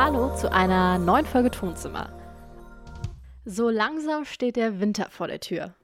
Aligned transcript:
Hallo 0.00 0.34
zu 0.36 0.52
einer 0.52 0.98
neuen 0.98 1.24
Folge 1.24 1.50
Tonzimmer. 1.50 2.12
So 3.46 3.70
langsam 3.70 4.26
steht 4.26 4.56
der 4.56 4.80
Winter 4.80 5.08
vor 5.10 5.28
der 5.28 5.40
Tür. 5.40 5.74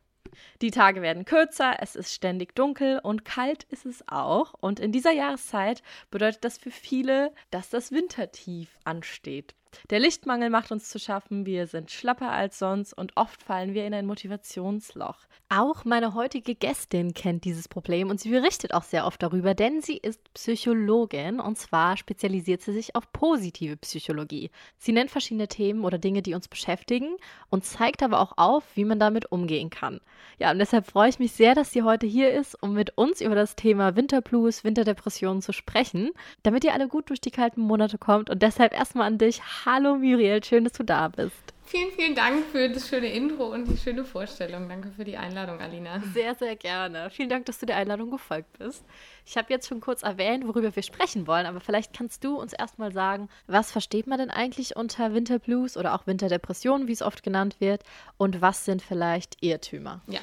Die 0.60 0.70
Tage 0.70 1.00
werden 1.00 1.24
kürzer, 1.24 1.76
es 1.80 1.96
ist 1.96 2.12
ständig 2.12 2.54
dunkel 2.54 3.00
und 3.02 3.24
kalt 3.24 3.64
ist 3.64 3.86
es 3.86 4.04
auch. 4.06 4.52
Und 4.60 4.78
in 4.78 4.92
dieser 4.92 5.12
Jahreszeit 5.12 5.82
bedeutet 6.10 6.44
das 6.44 6.58
für 6.58 6.70
viele, 6.70 7.32
dass 7.50 7.70
das 7.70 7.92
Wintertief 7.92 8.76
ansteht. 8.84 9.54
Der 9.90 10.00
Lichtmangel 10.00 10.50
macht 10.50 10.72
uns 10.72 10.88
zu 10.88 10.98
schaffen, 10.98 11.46
wir 11.46 11.66
sind 11.66 11.90
schlapper 11.90 12.30
als 12.30 12.58
sonst 12.58 12.92
und 12.92 13.16
oft 13.16 13.42
fallen 13.42 13.74
wir 13.74 13.86
in 13.86 13.94
ein 13.94 14.06
Motivationsloch. 14.06 15.18
Auch 15.48 15.84
meine 15.84 16.14
heutige 16.14 16.54
Gästin 16.54 17.14
kennt 17.14 17.44
dieses 17.44 17.68
Problem 17.68 18.10
und 18.10 18.20
sie 18.20 18.30
berichtet 18.30 18.74
auch 18.74 18.82
sehr 18.82 19.06
oft 19.06 19.22
darüber, 19.22 19.54
denn 19.54 19.82
sie 19.82 19.96
ist 19.96 20.20
Psychologin 20.34 21.38
und 21.38 21.58
zwar 21.58 21.96
spezialisiert 21.96 22.62
sie 22.62 22.72
sich 22.72 22.96
auf 22.96 23.12
positive 23.12 23.76
Psychologie. 23.76 24.50
Sie 24.78 24.92
nennt 24.92 25.10
verschiedene 25.10 25.48
Themen 25.48 25.84
oder 25.84 25.98
Dinge, 25.98 26.22
die 26.22 26.34
uns 26.34 26.48
beschäftigen 26.48 27.16
und 27.50 27.64
zeigt 27.64 28.02
aber 28.02 28.20
auch 28.20 28.32
auf, 28.36 28.64
wie 28.74 28.84
man 28.84 28.98
damit 28.98 29.30
umgehen 29.30 29.70
kann. 29.70 30.00
Ja, 30.38 30.50
und 30.50 30.58
deshalb 30.58 30.86
freue 30.86 31.10
ich 31.10 31.18
mich 31.18 31.32
sehr, 31.32 31.54
dass 31.54 31.72
sie 31.72 31.82
heute 31.82 32.06
hier 32.06 32.32
ist, 32.32 32.60
um 32.62 32.74
mit 32.74 32.96
uns 32.96 33.20
über 33.20 33.34
das 33.34 33.54
Thema 33.54 33.96
Winterblues, 33.96 34.64
Winterdepressionen 34.64 35.42
zu 35.42 35.52
sprechen, 35.52 36.10
damit 36.42 36.64
ihr 36.64 36.72
alle 36.72 36.88
gut 36.88 37.10
durch 37.10 37.20
die 37.20 37.30
kalten 37.30 37.60
Monate 37.60 37.98
kommt 37.98 38.30
und 38.30 38.42
deshalb 38.42 38.72
erstmal 38.72 39.06
an 39.06 39.18
dich. 39.18 39.42
Hallo 39.66 39.96
Muriel, 39.96 40.44
schön, 40.44 40.64
dass 40.64 40.74
du 40.74 40.82
da 40.82 41.08
bist. 41.08 41.54
Vielen, 41.64 41.90
vielen 41.92 42.14
Dank 42.14 42.44
für 42.52 42.68
das 42.68 42.86
schöne 42.86 43.10
Intro 43.10 43.46
und 43.46 43.64
die 43.64 43.78
schöne 43.78 44.04
Vorstellung. 44.04 44.68
Danke 44.68 44.90
für 44.90 45.04
die 45.04 45.16
Einladung, 45.16 45.58
Alina. 45.58 46.02
Sehr, 46.12 46.34
sehr 46.34 46.54
gerne. 46.54 47.08
Vielen 47.08 47.30
Dank, 47.30 47.46
dass 47.46 47.60
du 47.60 47.64
der 47.64 47.76
Einladung 47.76 48.10
gefolgt 48.10 48.58
bist. 48.58 48.84
Ich 49.24 49.38
habe 49.38 49.50
jetzt 49.50 49.66
schon 49.66 49.80
kurz 49.80 50.02
erwähnt, 50.02 50.46
worüber 50.46 50.76
wir 50.76 50.82
sprechen 50.82 51.26
wollen, 51.26 51.46
aber 51.46 51.60
vielleicht 51.60 51.94
kannst 51.94 52.22
du 52.24 52.38
uns 52.38 52.52
erstmal 52.52 52.92
sagen, 52.92 53.30
was 53.46 53.72
versteht 53.72 54.06
man 54.06 54.18
denn 54.18 54.30
eigentlich 54.30 54.76
unter 54.76 55.14
Winterblues 55.14 55.78
oder 55.78 55.94
auch 55.94 56.06
Winterdepression, 56.06 56.86
wie 56.86 56.92
es 56.92 57.00
oft 57.00 57.22
genannt 57.22 57.56
wird, 57.58 57.84
und 58.18 58.42
was 58.42 58.66
sind 58.66 58.82
vielleicht 58.82 59.42
Irrtümer? 59.42 60.02
Ja, 60.08 60.20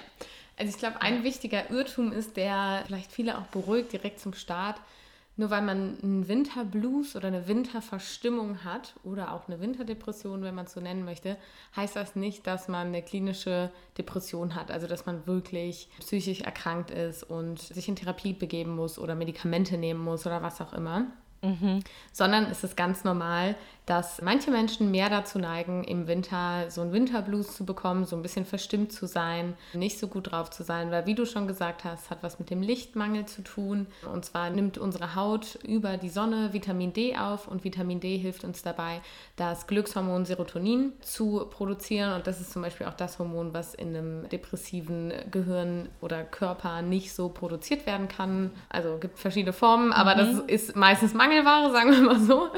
also 0.55 0.69
ich 0.69 0.77
glaube, 0.77 1.01
ein 1.01 1.23
wichtiger 1.23 1.71
Irrtum 1.71 2.11
ist, 2.11 2.37
der 2.37 2.83
vielleicht 2.85 3.11
viele 3.11 3.39
auch 3.39 3.47
beruhigt 3.47 3.91
direkt 3.91 4.19
zum 4.19 4.33
Start 4.33 4.79
nur 5.41 5.49
weil 5.49 5.63
man 5.63 5.97
einen 6.03 6.27
Winterblues 6.27 7.15
oder 7.15 7.27
eine 7.27 7.47
Winterverstimmung 7.47 8.63
hat 8.63 8.93
oder 9.03 9.33
auch 9.33 9.47
eine 9.47 9.59
Winterdepression, 9.59 10.43
wenn 10.43 10.53
man 10.53 10.65
es 10.65 10.73
so 10.73 10.79
nennen 10.79 11.03
möchte, 11.03 11.35
heißt 11.75 11.95
das 11.95 12.15
nicht, 12.15 12.45
dass 12.45 12.67
man 12.67 12.87
eine 12.87 13.01
klinische 13.01 13.71
Depression 13.97 14.53
hat. 14.53 14.69
Also 14.69 14.85
dass 14.85 15.07
man 15.07 15.25
wirklich 15.25 15.89
psychisch 15.99 16.41
erkrankt 16.41 16.91
ist 16.91 17.23
und 17.23 17.59
sich 17.59 17.89
in 17.89 17.95
Therapie 17.95 18.33
begeben 18.33 18.75
muss 18.75 18.99
oder 18.99 19.15
Medikamente 19.15 19.79
nehmen 19.79 20.03
muss 20.03 20.27
oder 20.27 20.43
was 20.43 20.61
auch 20.61 20.73
immer. 20.73 21.07
Mhm. 21.41 21.81
Sondern 22.11 22.45
es 22.45 22.63
ist 22.63 22.77
ganz 22.77 23.03
normal, 23.03 23.55
dass 23.87 24.21
manche 24.21 24.51
Menschen 24.51 24.91
mehr 24.91 25.09
dazu 25.09 25.39
neigen, 25.39 25.83
im 25.83 26.07
Winter 26.07 26.69
so 26.69 26.81
einen 26.81 26.93
Winterblues 26.93 27.55
zu 27.55 27.65
bekommen, 27.65 28.05
so 28.05 28.15
ein 28.15 28.21
bisschen 28.21 28.45
verstimmt 28.45 28.93
zu 28.93 29.07
sein, 29.07 29.55
nicht 29.73 29.97
so 29.99 30.07
gut 30.07 30.31
drauf 30.31 30.51
zu 30.51 30.63
sein, 30.63 30.91
weil 30.91 31.07
wie 31.07 31.15
du 31.15 31.25
schon 31.25 31.47
gesagt 31.47 31.83
hast, 31.83 32.09
hat 32.09 32.19
was 32.21 32.37
mit 32.37 32.51
dem 32.51 32.61
Lichtmangel 32.61 33.25
zu 33.25 33.41
tun. 33.41 33.87
Und 34.13 34.23
zwar 34.23 34.49
nimmt 34.49 34.77
unsere 34.77 35.15
Haut 35.15 35.55
über 35.63 35.97
die 35.97 36.09
Sonne 36.09 36.53
Vitamin 36.53 36.93
D 36.93 37.17
auf 37.17 37.47
und 37.47 37.63
Vitamin 37.63 37.99
D 37.99 38.17
hilft 38.17 38.43
uns 38.43 38.61
dabei, 38.61 39.01
das 39.35 39.65
Glückshormon 39.65 40.25
Serotonin 40.25 40.93
zu 41.01 41.47
produzieren. 41.49 42.13
Und 42.13 42.27
das 42.27 42.39
ist 42.39 42.53
zum 42.53 42.61
Beispiel 42.61 42.85
auch 42.85 42.93
das 42.93 43.17
Hormon, 43.17 43.53
was 43.53 43.73
in 43.73 43.89
einem 43.89 44.29
depressiven 44.29 45.11
Gehirn 45.31 45.89
oder 46.01 46.23
Körper 46.23 46.81
nicht 46.81 47.13
so 47.13 47.29
produziert 47.29 47.87
werden 47.87 48.07
kann. 48.07 48.51
Also 48.69 48.99
gibt 48.99 49.17
verschiedene 49.17 49.53
Formen, 49.53 49.91
aber 49.91 50.15
mhm. 50.15 50.19
das 50.19 50.39
ist 50.47 50.75
meistens 50.75 51.13
Mangelware, 51.31 51.71
sagen 51.71 51.91
wir 51.91 52.01
mal 52.01 52.19
so. 52.19 52.49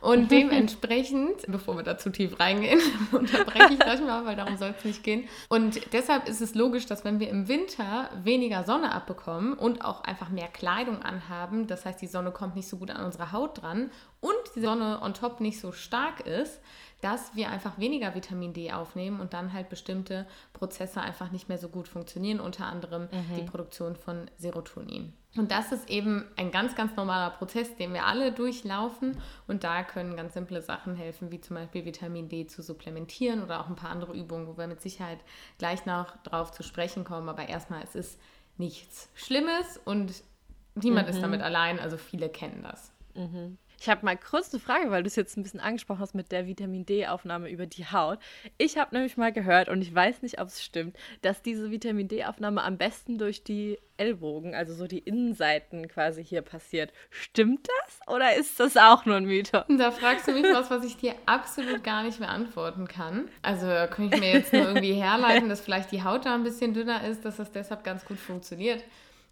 Und 0.00 0.30
dementsprechend 0.30 0.86
Entsprechend, 0.86 1.44
bevor 1.48 1.76
wir 1.76 1.82
da 1.82 1.96
zu 1.98 2.10
tief 2.10 2.38
reingehen, 2.38 2.80
unterbreche 3.12 3.74
ich 3.74 3.78
gleich 3.78 4.00
mal, 4.00 4.24
weil 4.24 4.36
darum 4.36 4.56
soll 4.56 4.74
es 4.76 4.84
nicht 4.84 5.02
gehen. 5.02 5.28
Und 5.48 5.92
deshalb 5.92 6.28
ist 6.28 6.40
es 6.40 6.54
logisch, 6.54 6.86
dass 6.86 7.04
wenn 7.04 7.20
wir 7.20 7.28
im 7.28 7.48
Winter 7.48 8.10
weniger 8.22 8.64
Sonne 8.64 8.92
abbekommen 8.92 9.54
und 9.54 9.84
auch 9.84 10.02
einfach 10.04 10.28
mehr 10.28 10.48
Kleidung 10.48 11.02
anhaben, 11.02 11.66
das 11.66 11.84
heißt, 11.86 12.00
die 12.00 12.06
Sonne 12.06 12.30
kommt 12.30 12.56
nicht 12.56 12.68
so 12.68 12.76
gut 12.76 12.90
an 12.90 13.04
unsere 13.04 13.32
Haut 13.32 13.62
dran 13.62 13.90
und 14.20 14.34
die 14.54 14.60
Sonne 14.60 15.00
on 15.02 15.14
top 15.14 15.40
nicht 15.40 15.60
so 15.60 15.72
stark 15.72 16.20
ist, 16.20 16.60
dass 17.00 17.36
wir 17.36 17.50
einfach 17.50 17.78
weniger 17.78 18.14
Vitamin 18.14 18.52
D 18.52 18.72
aufnehmen 18.72 19.20
und 19.20 19.34
dann 19.34 19.52
halt 19.52 19.68
bestimmte 19.68 20.26
Prozesse 20.52 21.00
einfach 21.00 21.30
nicht 21.30 21.48
mehr 21.48 21.58
so 21.58 21.68
gut 21.68 21.88
funktionieren, 21.88 22.40
unter 22.40 22.66
anderem 22.66 23.02
mhm. 23.02 23.36
die 23.36 23.42
Produktion 23.42 23.96
von 23.96 24.30
Serotonin. 24.36 25.12
Und 25.36 25.50
das 25.50 25.72
ist 25.72 25.90
eben 25.90 26.24
ein 26.36 26.50
ganz, 26.50 26.74
ganz 26.74 26.96
normaler 26.96 27.30
Prozess, 27.30 27.76
den 27.76 27.92
wir 27.92 28.06
alle 28.06 28.32
durchlaufen. 28.32 29.18
Und 29.46 29.64
da 29.64 29.82
können 29.82 30.16
ganz 30.16 30.32
simple 30.32 30.62
Sachen 30.62 30.94
helfen, 30.94 31.30
wie 31.30 31.40
zum 31.40 31.56
Beispiel 31.56 31.84
Vitamin 31.84 32.28
D 32.28 32.46
zu 32.46 32.62
supplementieren 32.62 33.42
oder 33.42 33.60
auch 33.60 33.68
ein 33.68 33.76
paar 33.76 33.90
andere 33.90 34.14
Übungen, 34.14 34.46
wo 34.46 34.56
wir 34.56 34.66
mit 34.66 34.80
Sicherheit 34.80 35.18
gleich 35.58 35.84
noch 35.84 36.16
drauf 36.22 36.52
zu 36.52 36.62
sprechen 36.62 37.04
kommen. 37.04 37.28
Aber 37.28 37.48
erstmal, 37.48 37.82
es 37.82 37.94
ist 37.94 38.18
nichts 38.56 39.10
Schlimmes 39.14 39.78
und 39.84 40.22
niemand 40.74 41.08
mhm. 41.08 41.14
ist 41.14 41.22
damit 41.22 41.42
allein. 41.42 41.78
Also 41.78 41.98
viele 41.98 42.30
kennen 42.30 42.62
das. 42.62 42.92
Mhm. 43.14 43.58
Ich 43.80 43.88
habe 43.88 44.04
mal 44.04 44.16
kurz 44.16 44.52
eine 44.52 44.60
Frage, 44.60 44.90
weil 44.90 45.02
du 45.02 45.06
es 45.06 45.16
jetzt 45.16 45.36
ein 45.36 45.42
bisschen 45.42 45.60
angesprochen 45.60 46.00
hast 46.00 46.14
mit 46.14 46.32
der 46.32 46.46
Vitamin 46.46 46.86
D-Aufnahme 46.86 47.50
über 47.50 47.66
die 47.66 47.86
Haut. 47.86 48.18
Ich 48.58 48.78
habe 48.78 48.94
nämlich 48.94 49.16
mal 49.16 49.32
gehört, 49.32 49.68
und 49.68 49.82
ich 49.82 49.94
weiß 49.94 50.22
nicht, 50.22 50.40
ob 50.40 50.48
es 50.48 50.64
stimmt, 50.64 50.96
dass 51.22 51.42
diese 51.42 51.70
Vitamin 51.70 52.08
D-Aufnahme 52.08 52.62
am 52.62 52.78
besten 52.78 53.18
durch 53.18 53.44
die 53.44 53.78
Ellbogen, 53.98 54.54
also 54.54 54.74
so 54.74 54.86
die 54.86 54.98
Innenseiten 54.98 55.88
quasi 55.88 56.24
hier 56.24 56.42
passiert. 56.42 56.92
Stimmt 57.10 57.68
das 57.68 58.14
oder 58.14 58.34
ist 58.34 58.60
das 58.60 58.76
auch 58.76 59.06
nur 59.06 59.16
ein 59.16 59.24
Mythos? 59.24 59.64
Da 59.68 59.90
fragst 59.90 60.28
du 60.28 60.32
mich 60.32 60.44
was, 60.44 60.70
was 60.70 60.84
ich 60.84 60.96
dir 60.96 61.14
absolut 61.26 61.82
gar 61.82 62.02
nicht 62.02 62.20
mehr 62.20 62.28
antworten 62.28 62.88
kann. 62.88 63.28
Also 63.42 63.66
könnte 63.90 64.16
ich 64.16 64.20
mir 64.20 64.32
jetzt 64.32 64.52
nur 64.52 64.66
irgendwie 64.66 64.94
herleiten, 64.94 65.48
dass 65.48 65.60
vielleicht 65.60 65.92
die 65.92 66.02
Haut 66.02 66.26
da 66.26 66.34
ein 66.34 66.44
bisschen 66.44 66.74
dünner 66.74 67.06
ist, 67.06 67.24
dass 67.24 67.36
das 67.36 67.52
deshalb 67.52 67.84
ganz 67.84 68.04
gut 68.04 68.18
funktioniert. 68.18 68.84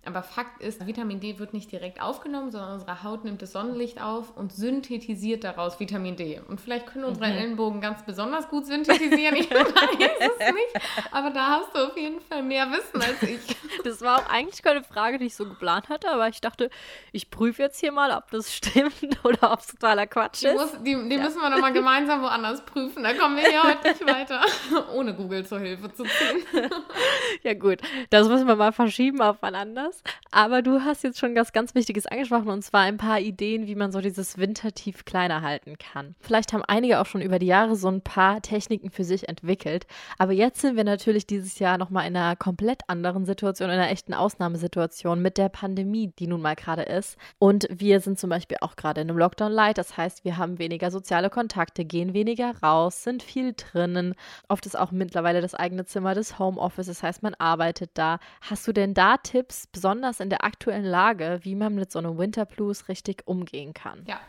Aber 0.07 0.23
Fakt 0.23 0.63
ist, 0.63 0.87
Vitamin 0.87 1.21
D 1.21 1.39
wird 1.39 1.55
nicht 1.55 1.73
direkt 1.73 2.01
aufgenommen, 2.01 2.51
sondern 2.51 2.75
unsere 2.75 3.03
Haut 3.03 3.25
nimmt 3.25 3.41
das 3.43 3.53
Sonnenlicht 3.53 4.01
auf 4.01 4.37
und 4.37 4.53
synthetisiert 4.53 5.45
daraus 5.45 5.81
Vitamin 5.81 6.17
D. 6.17 6.41
Und 6.47 6.61
vielleicht 6.61 6.87
können 6.87 7.05
unsere 7.05 7.27
mhm. 7.27 7.37
Ellenbogen 7.37 7.81
ganz 7.81 8.05
besonders 8.05 8.49
gut 8.49 8.67
synthetisieren. 8.67 9.37
Ich 9.37 9.51
weiß 9.55 9.67
es 9.69 10.53
nicht. 10.53 10.87
Aber 11.11 11.31
da 11.31 11.59
hast 11.59 11.75
du 11.75 11.87
auf 11.87 11.97
jeden 11.97 12.21
Fall 12.21 12.43
mehr 12.43 12.71
Wissen 12.71 13.01
als 13.01 13.23
ich. 13.23 13.41
Das 13.83 14.01
war 14.01 14.19
auch 14.19 14.31
eigentlich 14.31 14.63
keine 14.63 14.83
Frage, 14.83 15.19
die 15.19 15.27
ich 15.27 15.35
so 15.35 15.45
geplant 15.45 15.91
hatte, 15.91 16.11
aber 16.11 16.29
ich 16.29 16.41
dachte, 16.41 16.71
ich 17.13 17.31
prüfe 17.31 17.63
jetzt 17.63 17.81
hier 17.81 17.93
mal, 17.93 18.13
ob 18.13 18.31
das 18.31 18.55
stimmt 18.55 18.95
oder 19.25 19.53
ob 19.53 19.61
es 19.61 19.67
totaler 19.67 20.07
Quatsch 20.07 20.43
ist. 20.45 20.45
Die, 20.45 20.55
muss, 20.55 20.73
die, 20.83 21.09
die 21.09 21.17
ja. 21.17 21.23
müssen 21.23 21.41
wir 21.41 21.51
nochmal 21.51 21.73
gemeinsam 21.73 22.23
woanders 22.23 22.65
prüfen. 22.65 23.03
Da 23.03 23.13
kommen 23.13 23.37
wir 23.37 23.45
hier 23.45 23.63
heute 23.63 23.89
nicht 23.89 24.07
weiter, 24.07 24.41
ohne 24.95 25.15
Google 25.15 25.45
zur 25.45 25.59
Hilfe 25.59 25.93
zu 25.93 26.05
ziehen. 26.05 26.71
Ja 27.43 27.53
gut, 27.53 27.81
das 28.09 28.29
müssen 28.29 28.47
wir 28.47 28.57
mal 28.57 28.73
verschieben 28.73 29.21
auf 29.21 29.37
wann 29.41 29.55
anders 29.55 29.94
anders. 29.95 30.03
Aber 30.31 30.63
du 30.63 30.81
hast 30.81 31.05
jetzt 31.05 31.21
schon 31.21 31.37
was 31.37 31.53
ganz 31.53 31.77
Wichtiges 31.77 32.07
angesprochen 32.07 32.49
und 32.49 32.63
zwar 32.63 32.81
ein 32.83 32.97
paar 32.97 33.21
Ideen, 33.21 33.69
wie 33.69 33.77
man 33.77 33.93
so 33.93 34.01
dieses 34.01 34.37
Wintertief 34.37 35.05
kleiner 35.05 35.43
halten 35.43 35.79
kann. 35.79 36.17
Vielleicht 36.19 36.53
haben 36.53 36.65
einige 36.67 37.01
auch 37.01 37.07
schon 37.07 37.21
über 37.21 37.39
die 37.39 37.47
Jahre 37.47 37.77
so 37.77 37.89
ein 37.89 38.01
paar 38.03 38.43
Techniken 38.43 38.91
für 38.91 39.05
sich 39.05 39.29
entwickelt. 39.29 39.87
Aber 40.19 40.33
jetzt 40.33 40.61
sind 40.61 40.77
wir 40.77 40.83
natürlich 40.83 41.27
dieses 41.27 41.61
Jahr 41.61 41.79
nochmal 41.79 42.09
in 42.09 42.17
einer 42.17 42.35
komplett 42.35 42.83
anderen 42.89 43.27
Situation, 43.27 43.71
in 43.71 43.77
einer 43.77 43.91
echten 43.91 44.13
Ausnahmesituation 44.13 45.23
mit 45.23 45.39
der 45.39 45.49
Pandemie, 45.49 46.13
die 46.19 46.27
nun 46.27 46.43
mal 46.43 46.57
gerade 46.57 46.83
ist. 46.83 47.17
Und 47.39 47.69
wir 47.71 48.01
sind 48.01 48.19
zum 48.19 48.31
Beispiel 48.31 48.57
auch 48.61 48.75
gerade 48.75 49.03
in 49.03 49.09
einem 49.09 49.19
Lockdown 49.19 49.53
Light. 49.53 49.79
Das 49.79 49.97
heißt, 49.97 50.25
wir 50.25 50.37
haben 50.37 50.59
weniger 50.59 50.91
soziale 50.91 51.31
Kontakte, 51.31 51.85
gehen 51.85 52.13
weniger 52.13 52.55
raus, 52.61 53.05
sind 53.05 53.23
viel 53.23 53.55
drinnen. 53.55 54.15
Oft 54.49 54.67
ist 54.67 54.77
auch 54.77 54.91
mittlerweile 54.91 55.41
das 55.41 55.55
eigene 55.55 55.85
Zimmer 55.85 56.15
des 56.15 56.41
Homeoffice. 56.41 56.89
Das 56.89 57.05
heißt, 57.05 57.23
man 57.23 57.35
arbeitet 57.35 57.93
da. 57.95 58.19
Hast 58.41 58.67
du 58.67 58.73
denn 58.73 58.95
da 58.95 59.17
Tipps, 59.19 59.69
besonders 59.69 59.84
in 59.85 60.31
der 60.31 60.45
aktuellen 60.45 60.85
Lage, 60.85 61.41
wie 61.43 61.55
man 61.55 61.75
mit 61.75 61.93
so 61.93 61.99
einem 61.99 62.19
Winter 62.19 62.45
Blues 62.45 62.89
richtig 62.89 63.23
umgehen 63.27 63.75
kann. 63.75 64.05
Ja, 64.07 64.21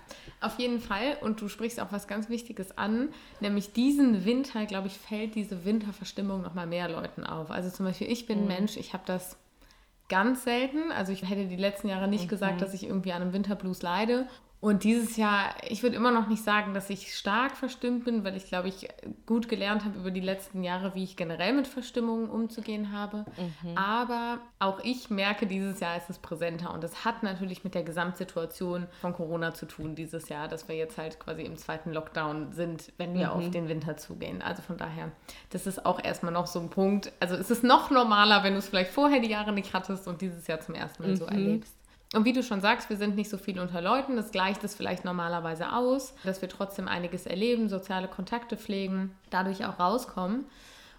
auf 0.41 0.59
jeden 0.59 0.79
Fall. 0.79 1.17
Und 1.21 1.41
du 1.41 1.47
sprichst 1.47 1.79
auch 1.79 1.91
was 1.91 2.07
ganz 2.07 2.29
Wichtiges 2.29 2.77
an, 2.77 3.09
nämlich 3.39 3.73
diesen 3.73 4.25
Winter, 4.25 4.65
glaube 4.65 4.87
ich, 4.87 4.97
fällt 4.97 5.35
diese 5.35 5.65
Winterverstimmung 5.65 6.41
noch 6.41 6.53
mal 6.53 6.67
mehr 6.67 6.89
Leuten 6.89 7.23
auf. 7.23 7.51
Also 7.51 7.69
zum 7.69 7.85
Beispiel, 7.85 8.11
ich 8.11 8.25
bin 8.25 8.41
mhm. 8.41 8.47
Mensch, 8.47 8.77
ich 8.77 8.93
habe 8.93 9.03
das 9.05 9.37
ganz 10.09 10.43
selten. 10.43 10.91
Also 10.91 11.11
ich 11.11 11.27
hätte 11.27 11.45
die 11.45 11.55
letzten 11.55 11.89
Jahre 11.89 12.07
nicht 12.07 12.25
mhm. 12.25 12.29
gesagt, 12.29 12.61
dass 12.61 12.73
ich 12.73 12.83
irgendwie 12.83 13.13
an 13.13 13.21
einem 13.21 13.33
Winterblues 13.33 13.81
leide. 13.81 14.27
Und 14.65 14.83
dieses 14.83 15.15
Jahr, 15.15 15.53
ich 15.69 15.83
würde 15.83 15.95
immer 15.95 16.09
noch 16.09 16.27
nicht 16.27 16.43
sagen, 16.43 16.73
dass 16.73 16.89
ich 16.89 17.15
stark 17.15 17.55
verstimmt 17.55 18.03
bin, 18.03 18.23
weil 18.23 18.35
ich 18.35 18.47
glaube, 18.47 18.67
ich 18.67 18.87
gut 19.27 19.47
gelernt 19.47 19.85
habe 19.85 19.99
über 19.99 20.09
die 20.09 20.21
letzten 20.21 20.63
Jahre, 20.63 20.95
wie 20.95 21.03
ich 21.03 21.15
generell 21.15 21.53
mit 21.53 21.67
Verstimmungen 21.67 22.31
umzugehen 22.31 22.91
habe. 22.91 23.25
Mhm. 23.61 23.77
Aber 23.77 24.39
auch 24.57 24.79
ich 24.83 25.11
merke, 25.11 25.45
dieses 25.45 25.81
Jahr 25.81 25.95
ist 25.97 26.09
es 26.09 26.17
präsenter 26.17 26.73
und 26.73 26.83
es 26.83 27.05
hat 27.05 27.21
natürlich 27.21 27.63
mit 27.63 27.75
der 27.75 27.83
Gesamtsituation 27.83 28.87
von 29.01 29.13
Corona 29.13 29.53
zu 29.53 29.67
tun 29.67 29.93
dieses 29.93 30.29
Jahr, 30.29 30.47
dass 30.47 30.67
wir 30.67 30.75
jetzt 30.75 30.97
halt 30.97 31.19
quasi 31.19 31.43
im 31.43 31.57
zweiten 31.57 31.93
Lockdown 31.93 32.51
sind, 32.51 32.91
wenn 32.97 33.13
wir 33.13 33.27
mhm. 33.27 33.33
auf 33.33 33.51
den 33.51 33.67
Winter 33.67 33.97
zugehen. 33.97 34.41
Also 34.41 34.63
von 34.63 34.77
daher, 34.77 35.11
das 35.51 35.67
ist 35.67 35.85
auch 35.85 36.03
erstmal 36.03 36.33
noch 36.33 36.47
so 36.47 36.59
ein 36.59 36.71
Punkt. 36.71 37.11
Also 37.19 37.35
es 37.35 37.51
ist 37.51 37.63
noch 37.63 37.91
normaler, 37.91 38.43
wenn 38.43 38.53
du 38.53 38.57
es 38.57 38.67
vielleicht 38.67 38.89
vorher 38.89 39.19
die 39.19 39.29
Jahre 39.29 39.53
nicht 39.53 39.75
hattest 39.75 40.07
und 40.07 40.21
dieses 40.21 40.47
Jahr 40.47 40.59
zum 40.59 40.73
ersten 40.73 41.03
Mal 41.03 41.11
mhm. 41.11 41.17
so 41.17 41.25
erlebst. 41.25 41.75
Und 42.15 42.23
wie 42.23 42.31
du 42.31 42.43
schon 42.43 42.61
sagst, 42.61 42.89
wir 42.89 42.95
sind 42.95 43.17
nicht 43.17 43.29
so 43.29 43.37
viel 43.37 43.59
unter 43.59 43.81
Leuten. 43.81 44.15
Das 44.15 44.31
gleicht 44.31 44.63
es 44.63 44.73
vielleicht 44.73 45.03
normalerweise 45.03 45.73
aus, 45.73 46.13
dass 46.23 46.41
wir 46.41 46.47
trotzdem 46.47 46.87
einiges 46.87 47.25
erleben, 47.25 47.67
soziale 47.67 48.07
Kontakte 48.07 48.55
pflegen, 48.55 49.13
dadurch 49.31 49.65
auch 49.65 49.79
rauskommen. 49.79 50.45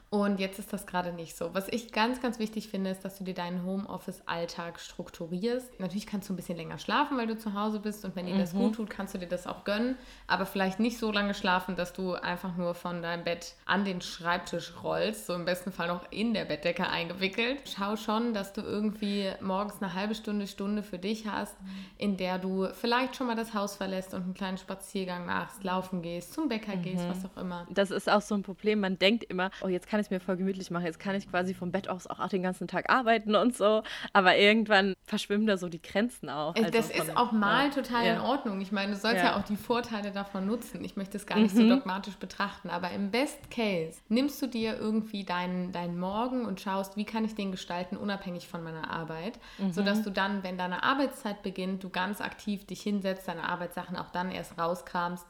Und 0.08 0.38
jetzt 0.38 0.60
ist 0.60 0.72
das 0.72 0.86
gerade 0.86 1.12
nicht 1.12 1.36
so. 1.36 1.52
Was 1.52 1.66
ich 1.68 1.90
ganz, 1.90 2.22
ganz 2.22 2.38
wichtig 2.38 2.68
finde, 2.68 2.90
ist, 2.90 3.04
dass 3.04 3.18
du 3.18 3.24
dir 3.24 3.34
deinen 3.34 3.64
Homeoffice-Alltag 3.64 4.78
strukturierst. 4.78 5.80
Natürlich 5.80 6.06
kannst 6.06 6.28
du 6.28 6.32
ein 6.32 6.36
bisschen 6.36 6.56
länger 6.56 6.78
schlafen, 6.78 7.18
weil 7.18 7.26
du 7.26 7.36
zu 7.36 7.54
Hause 7.54 7.80
bist. 7.80 8.04
Und 8.04 8.14
wenn 8.14 8.26
dir 8.26 8.34
mhm. 8.34 8.38
das 8.38 8.52
gut 8.52 8.76
tut, 8.76 8.88
kannst 8.88 9.14
du 9.14 9.18
dir 9.18 9.26
das 9.26 9.48
auch 9.48 9.64
gönnen. 9.64 9.96
Aber 10.28 10.46
vielleicht 10.46 10.78
nicht 10.78 10.98
so 10.98 11.10
lange 11.10 11.34
schlafen, 11.34 11.74
dass 11.74 11.92
du 11.92 12.14
einfach 12.14 12.56
nur 12.56 12.74
von 12.76 13.02
deinem 13.02 13.24
Bett 13.24 13.54
an 13.64 13.84
den 13.84 14.00
Schreibtisch 14.00 14.74
rollst. 14.84 15.26
So 15.26 15.34
im 15.34 15.44
besten 15.44 15.72
Fall 15.72 15.88
noch 15.88 16.10
in 16.12 16.34
der 16.34 16.44
Bettdecke 16.44 16.86
eingewickelt. 16.86 17.62
Schau 17.76 17.96
schon, 17.96 18.32
dass 18.32 18.52
du 18.52 18.60
irgendwie 18.60 19.32
morgens 19.40 19.82
eine 19.82 19.92
halbe 19.94 20.14
Stunde, 20.14 20.46
Stunde 20.46 20.84
für 20.84 20.98
dich 20.98 21.26
hast, 21.26 21.56
in 21.98 22.16
der 22.16 22.38
du 22.38 22.68
vielleicht 22.74 23.16
schon 23.16 23.26
mal 23.26 23.34
das 23.34 23.54
Haus 23.54 23.74
verlässt 23.74 24.14
und 24.14 24.22
einen 24.22 24.34
kleinen 24.34 24.58
Spaziergang 24.58 25.26
machst, 25.26 25.64
laufen 25.64 26.00
gehst, 26.00 26.32
zum 26.32 26.48
Bäcker 26.48 26.76
mhm. 26.76 26.82
gehst, 26.82 27.04
was 27.08 27.24
auch 27.24 27.36
immer. 27.40 27.66
Das 27.70 27.90
ist 27.90 28.08
auch 28.08 28.22
so 28.22 28.36
ein 28.36 28.44
Problem. 28.44 28.78
Man 28.78 29.00
denkt 29.00 29.24
immer, 29.24 29.50
oh, 29.62 29.68
jetzt 29.68 29.88
kann 29.88 29.95
kann 29.96 30.02
ich 30.02 30.08
es 30.08 30.10
mir 30.10 30.20
voll 30.20 30.36
gemütlich 30.36 30.70
machen. 30.70 30.84
Jetzt 30.84 31.00
kann 31.00 31.14
ich 31.14 31.26
quasi 31.26 31.54
vom 31.54 31.72
Bett 31.72 31.88
aus 31.88 32.06
auch 32.06 32.28
den 32.28 32.42
ganzen 32.42 32.68
Tag 32.68 32.90
arbeiten 32.90 33.34
und 33.34 33.56
so. 33.56 33.82
Aber 34.12 34.36
irgendwann 34.36 34.94
verschwimmen 35.04 35.46
da 35.46 35.56
so 35.56 35.70
die 35.70 35.80
Grenzen 35.80 36.28
auch. 36.28 36.54
Also 36.54 36.70
das 36.70 36.92
von, 36.92 37.06
ist 37.06 37.16
auch 37.16 37.32
mal 37.32 37.68
ja. 37.68 37.70
total 37.70 38.06
in 38.06 38.20
Ordnung. 38.20 38.60
Ich 38.60 38.72
meine, 38.72 38.92
du 38.92 38.98
sollst 38.98 39.22
ja. 39.22 39.30
ja. 39.30 39.36
auch 39.38 39.44
die 39.44 39.56
Vorteile 39.56 40.10
davon 40.10 40.44
nutzen. 40.46 40.84
Ich 40.84 40.96
möchte 40.96 41.16
es 41.16 41.24
gar 41.24 41.38
nicht 41.38 41.54
mhm. 41.54 41.60
so 41.60 41.76
dogmatisch 41.76 42.16
betrachten. 42.16 42.68
Aber 42.68 42.90
im 42.90 43.10
Best 43.10 43.50
Case 43.50 43.98
nimmst 44.10 44.42
du 44.42 44.48
dir 44.48 44.76
irgendwie 44.76 45.24
deinen, 45.24 45.72
deinen 45.72 45.98
Morgen 45.98 46.44
und 46.44 46.60
schaust, 46.60 46.98
wie 46.98 47.06
kann 47.06 47.24
ich 47.24 47.34
den 47.34 47.50
gestalten, 47.50 47.96
unabhängig 47.96 48.48
von 48.48 48.62
meiner 48.62 48.90
Arbeit. 48.90 49.38
Mhm. 49.56 49.72
Sodass 49.72 50.02
du 50.02 50.10
dann, 50.10 50.42
wenn 50.42 50.58
deine 50.58 50.82
Arbeitszeit 50.82 51.42
beginnt, 51.42 51.82
du 51.82 51.88
ganz 51.88 52.20
aktiv 52.20 52.66
dich 52.66 52.82
hinsetzt, 52.82 53.28
deine 53.28 53.48
Arbeitssachen 53.48 53.96
auch 53.96 54.10
dann 54.10 54.30
erst 54.30 54.58
rauskramst 54.58 55.26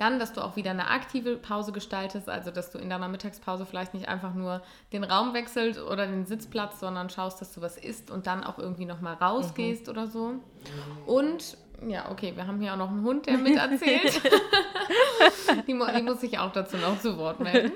dann, 0.00 0.18
dass 0.18 0.32
du 0.32 0.40
auch 0.40 0.56
wieder 0.56 0.70
eine 0.70 0.88
aktive 0.88 1.36
Pause 1.36 1.72
gestaltest, 1.72 2.30
also 2.30 2.50
dass 2.50 2.70
du 2.70 2.78
in 2.78 2.88
deiner 2.88 3.08
Mittagspause 3.08 3.66
vielleicht 3.66 3.92
nicht 3.92 4.08
einfach 4.08 4.32
nur 4.32 4.62
den 4.94 5.04
Raum 5.04 5.34
wechselst 5.34 5.78
oder 5.78 6.06
den 6.06 6.24
Sitzplatz, 6.24 6.80
sondern 6.80 7.10
schaust, 7.10 7.40
dass 7.42 7.52
du 7.52 7.60
was 7.60 7.76
isst 7.76 8.10
und 8.10 8.26
dann 8.26 8.42
auch 8.42 8.58
irgendwie 8.58 8.86
nochmal 8.86 9.14
rausgehst 9.14 9.86
mhm. 9.86 9.90
oder 9.90 10.06
so. 10.06 10.34
Und 11.04 11.58
ja, 11.86 12.10
okay, 12.10 12.32
wir 12.34 12.46
haben 12.46 12.60
hier 12.60 12.72
auch 12.72 12.78
noch 12.78 12.88
einen 12.88 13.04
Hund, 13.04 13.26
der 13.26 13.36
mit 13.36 13.56
erzählt. 13.56 14.22
die, 15.66 15.72
die, 15.72 16.02
muss 16.02 16.20
sich 16.20 16.38
auch 16.38 16.52
dazu 16.52 16.78
noch 16.78 16.98
zu 16.98 17.18
Wort 17.18 17.40
melden. 17.40 17.72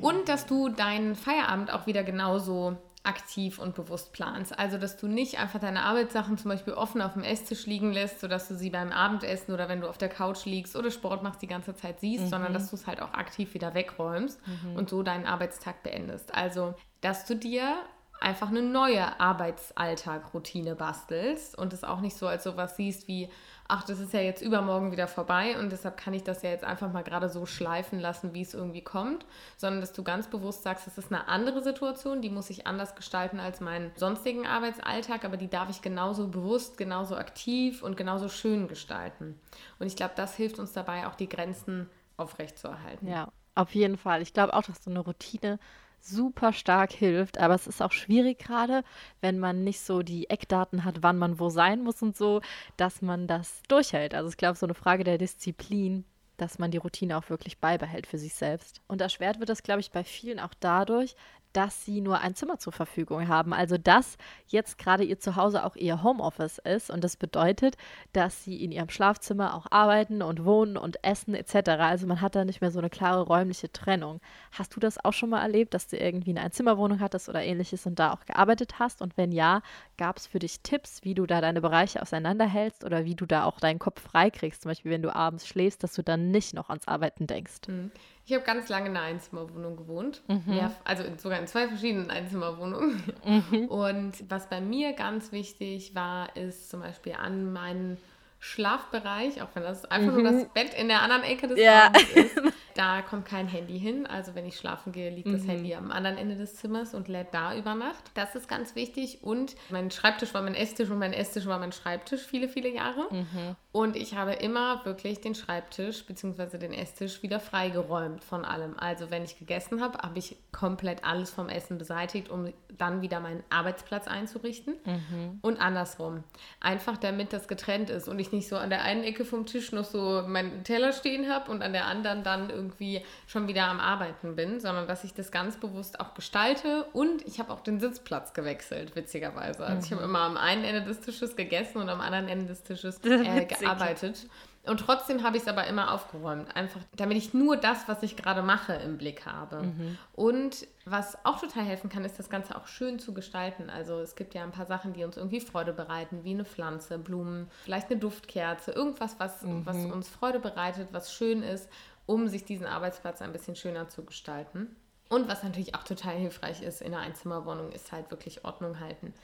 Und 0.00 0.28
dass 0.28 0.46
du 0.46 0.68
deinen 0.68 1.14
Feierabend 1.14 1.72
auch 1.72 1.86
wieder 1.86 2.02
genauso 2.02 2.76
aktiv 3.02 3.58
und 3.58 3.74
bewusst 3.74 4.12
planst. 4.12 4.58
Also, 4.58 4.76
dass 4.76 4.96
du 4.96 5.08
nicht 5.08 5.38
einfach 5.38 5.58
deine 5.58 5.82
Arbeitssachen 5.82 6.36
zum 6.36 6.50
Beispiel 6.50 6.74
offen 6.74 7.00
auf 7.00 7.14
dem 7.14 7.22
Esstisch 7.22 7.66
liegen 7.66 7.92
lässt, 7.92 8.20
sodass 8.20 8.48
du 8.48 8.54
sie 8.54 8.70
beim 8.70 8.92
Abendessen 8.92 9.54
oder 9.54 9.68
wenn 9.68 9.80
du 9.80 9.88
auf 9.88 9.96
der 9.96 10.10
Couch 10.10 10.44
liegst 10.44 10.76
oder 10.76 10.90
Sport 10.90 11.22
machst, 11.22 11.40
die 11.40 11.46
ganze 11.46 11.74
Zeit 11.74 12.00
siehst, 12.00 12.24
mhm. 12.24 12.28
sondern 12.28 12.52
dass 12.52 12.68
du 12.68 12.76
es 12.76 12.86
halt 12.86 13.00
auch 13.00 13.14
aktiv 13.14 13.54
wieder 13.54 13.74
wegräumst 13.74 14.38
mhm. 14.46 14.76
und 14.76 14.90
so 14.90 15.02
deinen 15.02 15.24
Arbeitstag 15.24 15.82
beendest. 15.82 16.34
Also, 16.34 16.74
dass 17.00 17.24
du 17.24 17.36
dir 17.36 17.76
einfach 18.20 18.48
eine 18.48 18.62
neue 18.62 19.18
Arbeitsalltag-Routine 19.18 20.76
bastelst 20.76 21.56
und 21.56 21.72
es 21.72 21.84
auch 21.84 22.00
nicht 22.00 22.16
so 22.16 22.26
als 22.26 22.44
sowas 22.44 22.76
siehst 22.76 23.08
wie, 23.08 23.30
ach, 23.66 23.84
das 23.84 23.98
ist 23.98 24.12
ja 24.12 24.20
jetzt 24.20 24.42
übermorgen 24.42 24.92
wieder 24.92 25.08
vorbei 25.08 25.58
und 25.58 25.72
deshalb 25.72 25.96
kann 25.96 26.12
ich 26.12 26.22
das 26.22 26.42
ja 26.42 26.50
jetzt 26.50 26.64
einfach 26.64 26.92
mal 26.92 27.02
gerade 27.02 27.30
so 27.30 27.46
schleifen 27.46 27.98
lassen, 27.98 28.34
wie 28.34 28.42
es 28.42 28.52
irgendwie 28.52 28.82
kommt, 28.82 29.24
sondern 29.56 29.80
dass 29.80 29.94
du 29.94 30.02
ganz 30.02 30.28
bewusst 30.28 30.62
sagst, 30.62 30.86
das 30.86 30.98
ist 30.98 31.10
eine 31.10 31.28
andere 31.28 31.62
Situation, 31.62 32.20
die 32.20 32.28
muss 32.28 32.50
ich 32.50 32.66
anders 32.66 32.94
gestalten 32.94 33.40
als 33.40 33.60
meinen 33.60 33.90
sonstigen 33.96 34.46
Arbeitsalltag, 34.46 35.24
aber 35.24 35.38
die 35.38 35.48
darf 35.48 35.70
ich 35.70 35.80
genauso 35.80 36.28
bewusst, 36.28 36.76
genauso 36.76 37.16
aktiv 37.16 37.82
und 37.82 37.96
genauso 37.96 38.28
schön 38.28 38.68
gestalten. 38.68 39.40
Und 39.78 39.86
ich 39.86 39.96
glaube, 39.96 40.12
das 40.14 40.36
hilft 40.36 40.58
uns 40.58 40.72
dabei, 40.72 41.06
auch 41.06 41.14
die 41.14 41.28
Grenzen 41.28 41.88
aufrechtzuerhalten. 42.18 43.08
Ja, 43.08 43.28
auf 43.54 43.74
jeden 43.74 43.96
Fall. 43.96 44.20
Ich 44.20 44.34
glaube 44.34 44.52
auch, 44.52 44.62
dass 44.62 44.84
so 44.84 44.90
eine 44.90 45.00
Routine 45.00 45.58
super 46.00 46.52
stark 46.52 46.92
hilft. 46.92 47.38
Aber 47.38 47.54
es 47.54 47.66
ist 47.66 47.82
auch 47.82 47.92
schwierig 47.92 48.38
gerade, 48.38 48.84
wenn 49.20 49.38
man 49.38 49.64
nicht 49.64 49.80
so 49.80 50.02
die 50.02 50.28
Eckdaten 50.30 50.84
hat, 50.84 51.02
wann 51.02 51.18
man 51.18 51.38
wo 51.38 51.48
sein 51.48 51.82
muss 51.82 52.02
und 52.02 52.16
so, 52.16 52.40
dass 52.76 53.02
man 53.02 53.26
das 53.26 53.62
durchhält. 53.68 54.14
Also 54.14 54.28
ich 54.28 54.36
glaube, 54.36 54.58
so 54.58 54.66
eine 54.66 54.74
Frage 54.74 55.04
der 55.04 55.18
Disziplin, 55.18 56.04
dass 56.36 56.58
man 56.58 56.70
die 56.70 56.78
Routine 56.78 57.18
auch 57.18 57.28
wirklich 57.28 57.58
beibehält 57.58 58.06
für 58.06 58.18
sich 58.18 58.34
selbst. 58.34 58.80
Und 58.88 59.00
erschwert 59.00 59.38
wird 59.38 59.50
das, 59.50 59.62
glaube 59.62 59.80
ich, 59.80 59.90
bei 59.90 60.04
vielen 60.04 60.40
auch 60.40 60.54
dadurch, 60.58 61.14
dass 61.52 61.84
sie 61.84 62.00
nur 62.00 62.20
ein 62.20 62.34
Zimmer 62.34 62.58
zur 62.58 62.72
Verfügung 62.72 63.28
haben. 63.28 63.52
Also 63.52 63.76
dass 63.78 64.16
jetzt 64.46 64.78
gerade 64.78 65.04
ihr 65.04 65.18
Zuhause 65.18 65.64
auch 65.64 65.76
ihr 65.76 66.02
Homeoffice 66.02 66.58
ist 66.58 66.90
und 66.90 67.02
das 67.04 67.16
bedeutet, 67.16 67.76
dass 68.12 68.44
sie 68.44 68.62
in 68.62 68.72
ihrem 68.72 68.88
Schlafzimmer 68.88 69.54
auch 69.54 69.66
arbeiten 69.70 70.22
und 70.22 70.44
wohnen 70.44 70.76
und 70.76 71.02
essen 71.04 71.34
etc. 71.34 71.70
Also 71.80 72.06
man 72.06 72.20
hat 72.20 72.34
da 72.34 72.44
nicht 72.44 72.60
mehr 72.60 72.70
so 72.70 72.78
eine 72.78 72.90
klare 72.90 73.22
räumliche 73.22 73.72
Trennung. 73.72 74.20
Hast 74.52 74.74
du 74.76 74.80
das 74.80 75.04
auch 75.04 75.12
schon 75.12 75.30
mal 75.30 75.42
erlebt, 75.42 75.74
dass 75.74 75.88
du 75.88 75.96
irgendwie 75.96 76.30
eine 76.30 76.42
Einzimmerwohnung 76.42 77.00
hattest 77.00 77.28
oder 77.28 77.42
ähnliches 77.42 77.86
und 77.86 77.98
da 77.98 78.12
auch 78.12 78.24
gearbeitet 78.26 78.78
hast? 78.78 79.02
Und 79.02 79.16
wenn 79.16 79.32
ja, 79.32 79.62
gab 79.96 80.18
es 80.18 80.26
für 80.26 80.38
dich 80.38 80.60
Tipps, 80.62 81.00
wie 81.04 81.14
du 81.14 81.26
da 81.26 81.40
deine 81.40 81.60
Bereiche 81.60 82.02
auseinanderhältst 82.02 82.84
oder 82.84 83.04
wie 83.04 83.14
du 83.14 83.26
da 83.26 83.44
auch 83.44 83.60
deinen 83.60 83.78
Kopf 83.78 84.00
freikriegst? 84.00 84.62
Zum 84.62 84.70
Beispiel, 84.70 84.92
wenn 84.92 85.02
du 85.02 85.14
abends 85.14 85.46
schläfst, 85.46 85.82
dass 85.82 85.94
du 85.94 86.02
dann 86.02 86.30
nicht 86.30 86.54
noch 86.54 86.68
ans 86.68 86.86
Arbeiten 86.88 87.26
denkst. 87.26 87.68
Mhm. 87.68 87.90
Ich 88.30 88.36
habe 88.36 88.44
ganz 88.44 88.68
lange 88.68 88.90
in 88.90 88.96
einer 88.96 89.06
Einzimmerwohnung 89.06 89.76
gewohnt. 89.76 90.22
Mhm. 90.28 90.52
Ja, 90.52 90.72
also 90.84 91.02
sogar 91.16 91.40
in 91.40 91.48
zwei 91.48 91.66
verschiedenen 91.66 92.12
Einzimmerwohnungen. 92.12 93.02
Mhm. 93.24 93.64
Und 93.64 94.12
was 94.28 94.48
bei 94.48 94.60
mir 94.60 94.92
ganz 94.92 95.32
wichtig 95.32 95.96
war, 95.96 96.36
ist 96.36 96.70
zum 96.70 96.78
Beispiel 96.78 97.14
an 97.14 97.52
meinen 97.52 97.98
Schlafbereich, 98.38 99.42
auch 99.42 99.48
wenn 99.54 99.64
das 99.64 99.84
einfach 99.84 100.14
mhm. 100.14 100.22
nur 100.22 100.32
das 100.32 100.48
Bett 100.50 100.74
in 100.74 100.86
der 100.86 101.02
anderen 101.02 101.24
Ecke 101.24 101.48
des 101.48 101.58
ja. 101.58 101.88
Raumes 101.88 102.10
ist, 102.12 102.40
da 102.74 103.02
kommt 103.02 103.24
kein 103.24 103.48
Handy 103.48 103.78
hin. 103.78 104.06
Also 104.06 104.34
wenn 104.34 104.46
ich 104.46 104.56
schlafen 104.56 104.92
gehe, 104.92 105.10
liegt 105.10 105.28
mhm. 105.28 105.32
das 105.32 105.46
Handy 105.46 105.74
am 105.74 105.90
anderen 105.90 106.16
Ende 106.16 106.36
des 106.36 106.56
Zimmers 106.56 106.94
und 106.94 107.08
lädt 107.08 107.32
da 107.32 107.54
über 107.54 107.74
Nacht. 107.74 108.10
Das 108.14 108.34
ist 108.34 108.48
ganz 108.48 108.74
wichtig. 108.74 109.22
Und 109.22 109.56
mein 109.70 109.90
Schreibtisch 109.90 110.34
war 110.34 110.42
mein 110.42 110.54
Esstisch 110.54 110.90
und 110.90 110.98
mein 110.98 111.12
Esstisch 111.12 111.46
war 111.46 111.58
mein 111.58 111.72
Schreibtisch 111.72 112.22
viele, 112.22 112.48
viele 112.48 112.68
Jahre. 112.68 113.06
Mhm. 113.10 113.56
Und 113.72 113.94
ich 113.94 114.16
habe 114.16 114.32
immer 114.32 114.84
wirklich 114.84 115.20
den 115.20 115.36
Schreibtisch 115.36 116.04
bzw. 116.04 116.58
den 116.58 116.72
Esstisch 116.72 117.22
wieder 117.22 117.38
freigeräumt 117.38 118.24
von 118.24 118.44
allem. 118.44 118.76
Also 118.76 119.10
wenn 119.10 119.22
ich 119.22 119.38
gegessen 119.38 119.80
habe, 119.80 119.98
habe 119.98 120.18
ich 120.18 120.36
komplett 120.50 121.04
alles 121.04 121.30
vom 121.30 121.48
Essen 121.48 121.78
beseitigt, 121.78 122.30
um 122.30 122.52
dann 122.76 123.00
wieder 123.00 123.20
meinen 123.20 123.44
Arbeitsplatz 123.48 124.08
einzurichten. 124.08 124.74
Mhm. 124.84 125.38
Und 125.42 125.60
andersrum. 125.60 126.24
Einfach 126.60 126.96
damit 126.96 127.32
das 127.32 127.46
getrennt 127.46 127.90
ist 127.90 128.08
und 128.08 128.18
ich 128.18 128.32
nicht 128.32 128.48
so 128.48 128.56
an 128.56 128.70
der 128.70 128.82
einen 128.82 129.04
Ecke 129.04 129.24
vom 129.24 129.46
Tisch 129.46 129.70
noch 129.70 129.84
so 129.84 130.24
meinen 130.26 130.64
Teller 130.64 130.92
stehen 130.92 131.30
habe 131.30 131.50
und 131.50 131.62
an 131.62 131.72
der 131.72 131.86
anderen 131.86 132.24
dann 132.24 132.50
irgendwie 132.60 133.02
schon 133.26 133.48
wieder 133.48 133.64
am 133.64 133.80
Arbeiten 133.80 134.36
bin, 134.36 134.60
sondern 134.60 134.86
dass 134.86 135.04
ich 135.04 135.14
das 135.14 135.30
ganz 135.30 135.56
bewusst 135.56 136.00
auch 136.00 136.14
gestalte. 136.14 136.84
Und 136.92 137.26
ich 137.26 137.38
habe 137.40 137.52
auch 137.52 137.60
den 137.60 137.80
Sitzplatz 137.80 138.34
gewechselt, 138.34 138.94
witzigerweise. 138.96 139.64
Also 139.64 139.76
mhm. 139.76 139.84
ich 139.84 139.92
habe 139.92 140.02
immer 140.02 140.20
am 140.20 140.36
einen 140.36 140.64
Ende 140.64 140.82
des 140.82 141.00
Tisches 141.00 141.36
gegessen 141.36 141.78
und 141.78 141.88
am 141.88 142.00
anderen 142.00 142.28
Ende 142.28 142.46
des 142.46 142.62
Tisches 142.62 142.98
äh, 143.04 143.46
gearbeitet. 143.46 144.26
Und 144.66 144.78
trotzdem 144.78 145.22
habe 145.22 145.38
ich 145.38 145.44
es 145.44 145.48
aber 145.48 145.66
immer 145.66 145.94
aufgeräumt, 145.94 146.54
einfach 146.54 146.80
damit 146.94 147.16
ich 147.16 147.32
nur 147.32 147.56
das, 147.56 147.88
was 147.88 148.02
ich 148.02 148.14
gerade 148.16 148.42
mache, 148.42 148.74
im 148.74 148.98
Blick 148.98 149.24
habe. 149.24 149.62
Mhm. 149.62 149.98
Und 150.12 150.66
was 150.84 151.24
auch 151.24 151.40
total 151.40 151.64
helfen 151.64 151.88
kann, 151.88 152.04
ist 152.04 152.18
das 152.18 152.28
Ganze 152.28 152.56
auch 152.56 152.66
schön 152.66 152.98
zu 152.98 153.14
gestalten. 153.14 153.70
Also 153.70 154.00
es 154.00 154.16
gibt 154.16 154.34
ja 154.34 154.42
ein 154.42 154.50
paar 154.50 154.66
Sachen, 154.66 154.92
die 154.92 155.02
uns 155.04 155.16
irgendwie 155.16 155.40
Freude 155.40 155.72
bereiten, 155.72 156.24
wie 156.24 156.34
eine 156.34 156.44
Pflanze, 156.44 156.98
Blumen, 156.98 157.50
vielleicht 157.64 157.90
eine 157.90 157.98
Duftkerze, 158.00 158.72
irgendwas, 158.72 159.16
was, 159.18 159.42
mhm. 159.42 159.64
was 159.64 159.76
uns 159.76 160.10
Freude 160.10 160.40
bereitet, 160.40 160.88
was 160.92 161.14
schön 161.14 161.42
ist, 161.42 161.70
um 162.10 162.26
sich 162.26 162.44
diesen 162.44 162.66
Arbeitsplatz 162.66 163.22
ein 163.22 163.32
bisschen 163.32 163.54
schöner 163.54 163.88
zu 163.88 164.04
gestalten. 164.04 164.74
Und 165.08 165.28
was 165.28 165.44
natürlich 165.44 165.76
auch 165.76 165.84
total 165.84 166.16
hilfreich 166.16 166.60
ist 166.60 166.82
in 166.82 166.92
einer 166.92 167.02
Einzimmerwohnung, 167.02 167.70
ist 167.70 167.92
halt 167.92 168.10
wirklich 168.10 168.44
Ordnung 168.44 168.80
halten. 168.80 169.14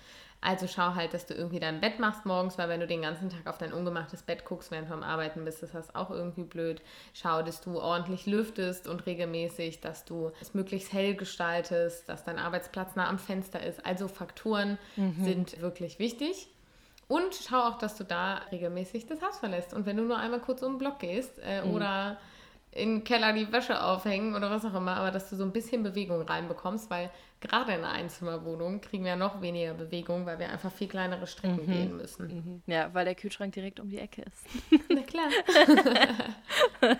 Also 0.41 0.69
schau 0.69 0.95
halt, 0.95 1.13
dass 1.13 1.27
du 1.27 1.35
irgendwie 1.35 1.59
dein 1.59 1.81
Bett 1.81 1.99
machst 1.99 2.27
morgens, 2.27 2.59
weil 2.59 2.69
wenn 2.69 2.79
du 2.79 2.87
den 2.87 3.03
ganzen 3.03 3.29
Tag 3.29 3.49
auf 3.49 3.59
dein 3.59 3.73
ungemachtes 3.73 4.23
Bett 4.23 4.45
guckst, 4.45 4.71
während 4.71 4.89
du 4.89 4.95
am 4.95 5.03
Arbeiten 5.03 5.45
bist, 5.45 5.65
ist 5.65 5.75
das 5.75 5.97
auch 5.97 6.11
irgendwie 6.11 6.45
blöd. 6.45 6.81
Schau, 7.13 7.43
dass 7.43 7.61
du 7.61 7.81
ordentlich 7.81 8.27
lüftest 8.27 8.87
und 8.87 9.07
regelmäßig, 9.07 9.81
dass 9.81 10.05
du 10.05 10.31
es 10.41 10.55
möglichst 10.55 10.93
hell 10.93 11.17
gestaltest, 11.17 12.09
dass 12.09 12.23
dein 12.23 12.39
Arbeitsplatz 12.39 12.95
nah 12.95 13.09
am 13.09 13.19
Fenster 13.19 13.61
ist. 13.65 13.85
Also 13.85 14.07
Faktoren 14.07 14.79
mhm. 14.95 15.25
sind 15.25 15.61
wirklich 15.61 15.99
wichtig. 15.99 16.49
Und 17.09 17.35
schau 17.35 17.63
auch, 17.63 17.79
dass 17.79 17.97
du 17.97 18.05
da 18.05 18.43
regelmäßig 18.53 19.07
das 19.07 19.23
Haus 19.23 19.39
verlässt. 19.39 19.75
Und 19.75 19.87
wenn 19.87 19.97
du 19.97 20.05
nur 20.05 20.19
einmal 20.19 20.41
kurz 20.41 20.63
um 20.63 20.75
den 20.75 20.79
Block 20.79 21.01
gehst 21.01 21.41
äh, 21.43 21.65
mhm. 21.65 21.75
oder 21.75 22.19
in 22.77 22.97
den 22.97 23.05
Keller 23.05 23.33
die 23.33 23.51
Wäsche 23.53 23.83
aufhängen 23.83 24.35
oder 24.35 24.51
was 24.51 24.65
auch 24.65 24.75
immer, 24.75 24.97
aber 24.97 25.11
dass 25.11 25.31
du 25.31 25.37
so 25.37 25.45
ein 25.45 25.53
bisschen 25.53 25.83
Bewegung 25.83 26.23
reinbekommst, 26.23 26.91
weil 26.91 27.11
gerade 27.49 27.73
in 27.73 27.79
einer 27.79 27.93
Einzimmerwohnung 27.93 28.81
kriegen 28.81 29.05
wir 29.05 29.17
noch 29.17 29.41
weniger 29.41 29.75
Bewegung, 29.75 30.27
weil 30.27 30.39
wir 30.39 30.49
einfach 30.51 30.73
viel 30.73 30.89
kleinere 30.89 31.27
Strecken 31.27 31.67
mhm. 31.67 31.73
gehen 31.73 31.97
müssen. 31.97 32.27
Mhm. 32.27 32.63
Ja, 32.67 32.93
weil 32.95 33.05
der 33.05 33.15
Kühlschrank 33.15 33.53
direkt 33.55 33.81
um 33.81 33.89
die 33.89 33.99
Ecke 33.99 34.23
ist. 34.23 34.47
Na 34.89 35.03
klar. 35.03 35.29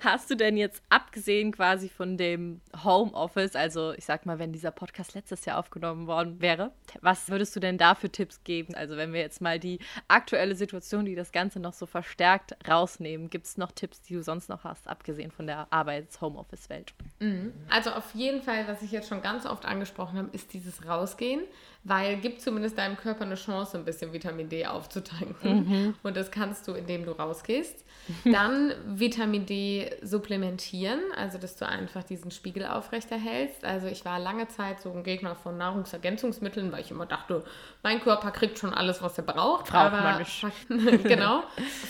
Hast 0.00 0.30
du 0.30 0.36
denn 0.36 0.56
jetzt 0.56 0.82
abgesehen 0.88 1.52
quasi 1.52 1.88
von 1.88 2.16
dem 2.16 2.60
Homeoffice, 2.82 3.56
also 3.56 3.92
ich 3.92 4.04
sag 4.04 4.26
mal, 4.26 4.38
wenn 4.38 4.52
dieser 4.52 4.70
Podcast 4.70 5.14
letztes 5.14 5.44
Jahr 5.44 5.58
aufgenommen 5.58 6.06
worden 6.06 6.40
wäre, 6.40 6.72
was 7.00 7.28
würdest 7.28 7.54
du 7.56 7.60
denn 7.60 7.78
da 7.78 7.94
für 7.94 8.10
Tipps 8.10 8.42
geben? 8.44 8.74
Also 8.74 8.96
wenn 8.96 9.12
wir 9.12 9.20
jetzt 9.20 9.40
mal 9.40 9.58
die 9.58 9.78
aktuelle 10.08 10.54
Situation, 10.54 11.04
die 11.04 11.14
das 11.14 11.32
Ganze 11.32 11.60
noch 11.60 11.74
so 11.74 11.86
verstärkt 11.86 12.56
rausnehmen, 12.68 13.30
gibt 13.30 13.46
es 13.46 13.58
noch 13.58 13.72
Tipps, 13.72 14.00
die 14.02 14.14
du 14.14 14.22
sonst 14.22 14.48
noch 14.48 14.64
hast, 14.64 14.88
abgesehen 14.88 15.30
von 15.30 15.46
der 15.46 15.66
Arbeits-Homeoffice-Welt? 15.70 16.94
Mhm. 17.18 17.52
Also 17.68 17.90
auf 17.90 18.14
jeden 18.14 18.42
Fall, 18.42 18.66
was 18.66 18.82
ich 18.82 18.92
jetzt 18.92 19.08
schon 19.08 19.22
ganz 19.22 19.46
oft 19.46 19.66
angesprochen 19.70 20.18
habe, 20.18 20.28
ist 20.32 20.52
dieses 20.52 20.86
Rausgehen 20.86 21.40
weil 21.82 22.18
gibt 22.18 22.42
zumindest 22.42 22.76
deinem 22.76 22.96
Körper 22.96 23.24
eine 23.24 23.36
Chance, 23.36 23.78
ein 23.78 23.84
bisschen 23.84 24.12
Vitamin 24.12 24.48
D 24.48 24.66
aufzutanken. 24.66 25.68
Mhm. 25.68 25.94
Und 26.02 26.16
das 26.16 26.30
kannst 26.30 26.68
du, 26.68 26.72
indem 26.72 27.04
du 27.04 27.12
rausgehst. 27.12 27.84
Dann 28.24 28.72
Vitamin 28.86 29.46
D 29.46 29.90
supplementieren, 30.02 31.00
also 31.16 31.38
dass 31.38 31.56
du 31.56 31.66
einfach 31.66 32.02
diesen 32.02 32.30
Spiegel 32.30 32.66
aufrechterhältst. 32.66 33.64
Also 33.64 33.86
ich 33.86 34.04
war 34.04 34.18
lange 34.18 34.48
Zeit 34.48 34.80
so 34.80 34.90
ein 34.90 35.04
Gegner 35.04 35.36
von 35.36 35.56
Nahrungsergänzungsmitteln, 35.56 36.72
weil 36.72 36.80
ich 36.80 36.90
immer 36.90 37.06
dachte, 37.06 37.44
mein 37.82 38.00
Körper 38.00 38.30
kriegt 38.30 38.58
schon 38.58 38.74
alles, 38.74 39.00
was 39.00 39.16
er 39.16 39.24
braucht. 39.24 39.66
Braucht 39.66 39.74
aber 39.74 40.00
man 40.00 40.18
nicht. 40.18 40.40
Fakt, 40.40 40.68
genau. 40.68 41.44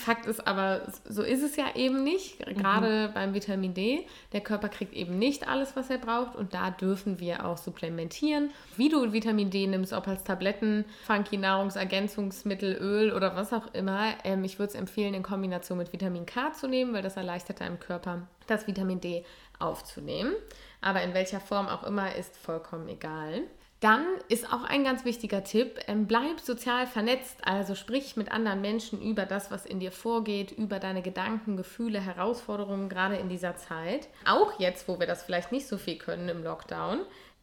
Fakt 0.05 0.25
ist 0.25 0.45
aber, 0.47 0.83
so 1.09 1.23
ist 1.23 1.43
es 1.43 1.55
ja 1.55 1.75
eben 1.75 2.03
nicht. 2.03 2.39
Gerade 2.39 3.09
mhm. 3.09 3.13
beim 3.13 3.33
Vitamin 3.33 3.73
D. 3.73 4.05
Der 4.31 4.41
Körper 4.41 4.69
kriegt 4.69 4.93
eben 4.93 5.17
nicht 5.17 5.47
alles, 5.47 5.75
was 5.75 5.89
er 5.89 5.97
braucht. 5.97 6.35
Und 6.35 6.53
da 6.53 6.71
dürfen 6.71 7.19
wir 7.19 7.45
auch 7.45 7.57
supplementieren. 7.63 8.51
Wie 8.77 8.89
du 8.89 9.13
Vitamin 9.13 9.49
D 9.49 9.67
nimmst, 9.67 9.93
ob 9.93 10.07
als 10.07 10.23
Tabletten, 10.23 10.85
funky 11.05 11.37
Nahrungsergänzungsmittel, 11.37 12.77
Öl 12.79 13.13
oder 13.13 13.35
was 13.35 13.53
auch 13.53 13.73
immer. 13.73 14.13
Ähm, 14.23 14.43
ich 14.43 14.59
würde 14.59 14.69
es 14.73 14.75
empfehlen, 14.75 15.13
in 15.13 15.23
Kombination 15.23 15.77
mit 15.77 15.93
Vitamin 15.93 16.25
K 16.25 16.53
zu 16.53 16.67
nehmen, 16.67 16.93
weil 16.93 17.03
das 17.03 17.17
erleichtert 17.17 17.61
deinem 17.61 17.79
Körper, 17.79 18.27
das 18.47 18.67
Vitamin 18.67 18.99
D 18.99 19.25
aufzunehmen. 19.59 20.33
Aber 20.81 21.01
in 21.03 21.13
welcher 21.13 21.39
Form 21.39 21.67
auch 21.67 21.83
immer, 21.83 22.15
ist 22.15 22.37
vollkommen 22.37 22.87
egal. 22.89 23.43
Dann 23.81 24.05
ist 24.29 24.53
auch 24.53 24.63
ein 24.63 24.83
ganz 24.83 25.05
wichtiger 25.05 25.43
Tipp, 25.43 25.79
ähm, 25.87 26.05
bleib 26.05 26.39
sozial 26.39 26.85
vernetzt, 26.85 27.37
also 27.41 27.73
sprich 27.73 28.15
mit 28.15 28.31
anderen 28.31 28.61
Menschen 28.61 29.01
über 29.01 29.25
das, 29.25 29.49
was 29.49 29.65
in 29.65 29.79
dir 29.79 29.91
vorgeht, 29.91 30.51
über 30.51 30.77
deine 30.77 31.01
Gedanken, 31.01 31.57
Gefühle, 31.57 31.99
Herausforderungen, 31.99 32.89
gerade 32.89 33.15
in 33.15 33.27
dieser 33.27 33.55
Zeit. 33.55 34.07
Auch 34.23 34.59
jetzt, 34.59 34.87
wo 34.87 34.99
wir 34.99 35.07
das 35.07 35.23
vielleicht 35.23 35.51
nicht 35.51 35.65
so 35.65 35.79
viel 35.79 35.97
können 35.97 36.29
im 36.29 36.43
Lockdown, 36.43 36.99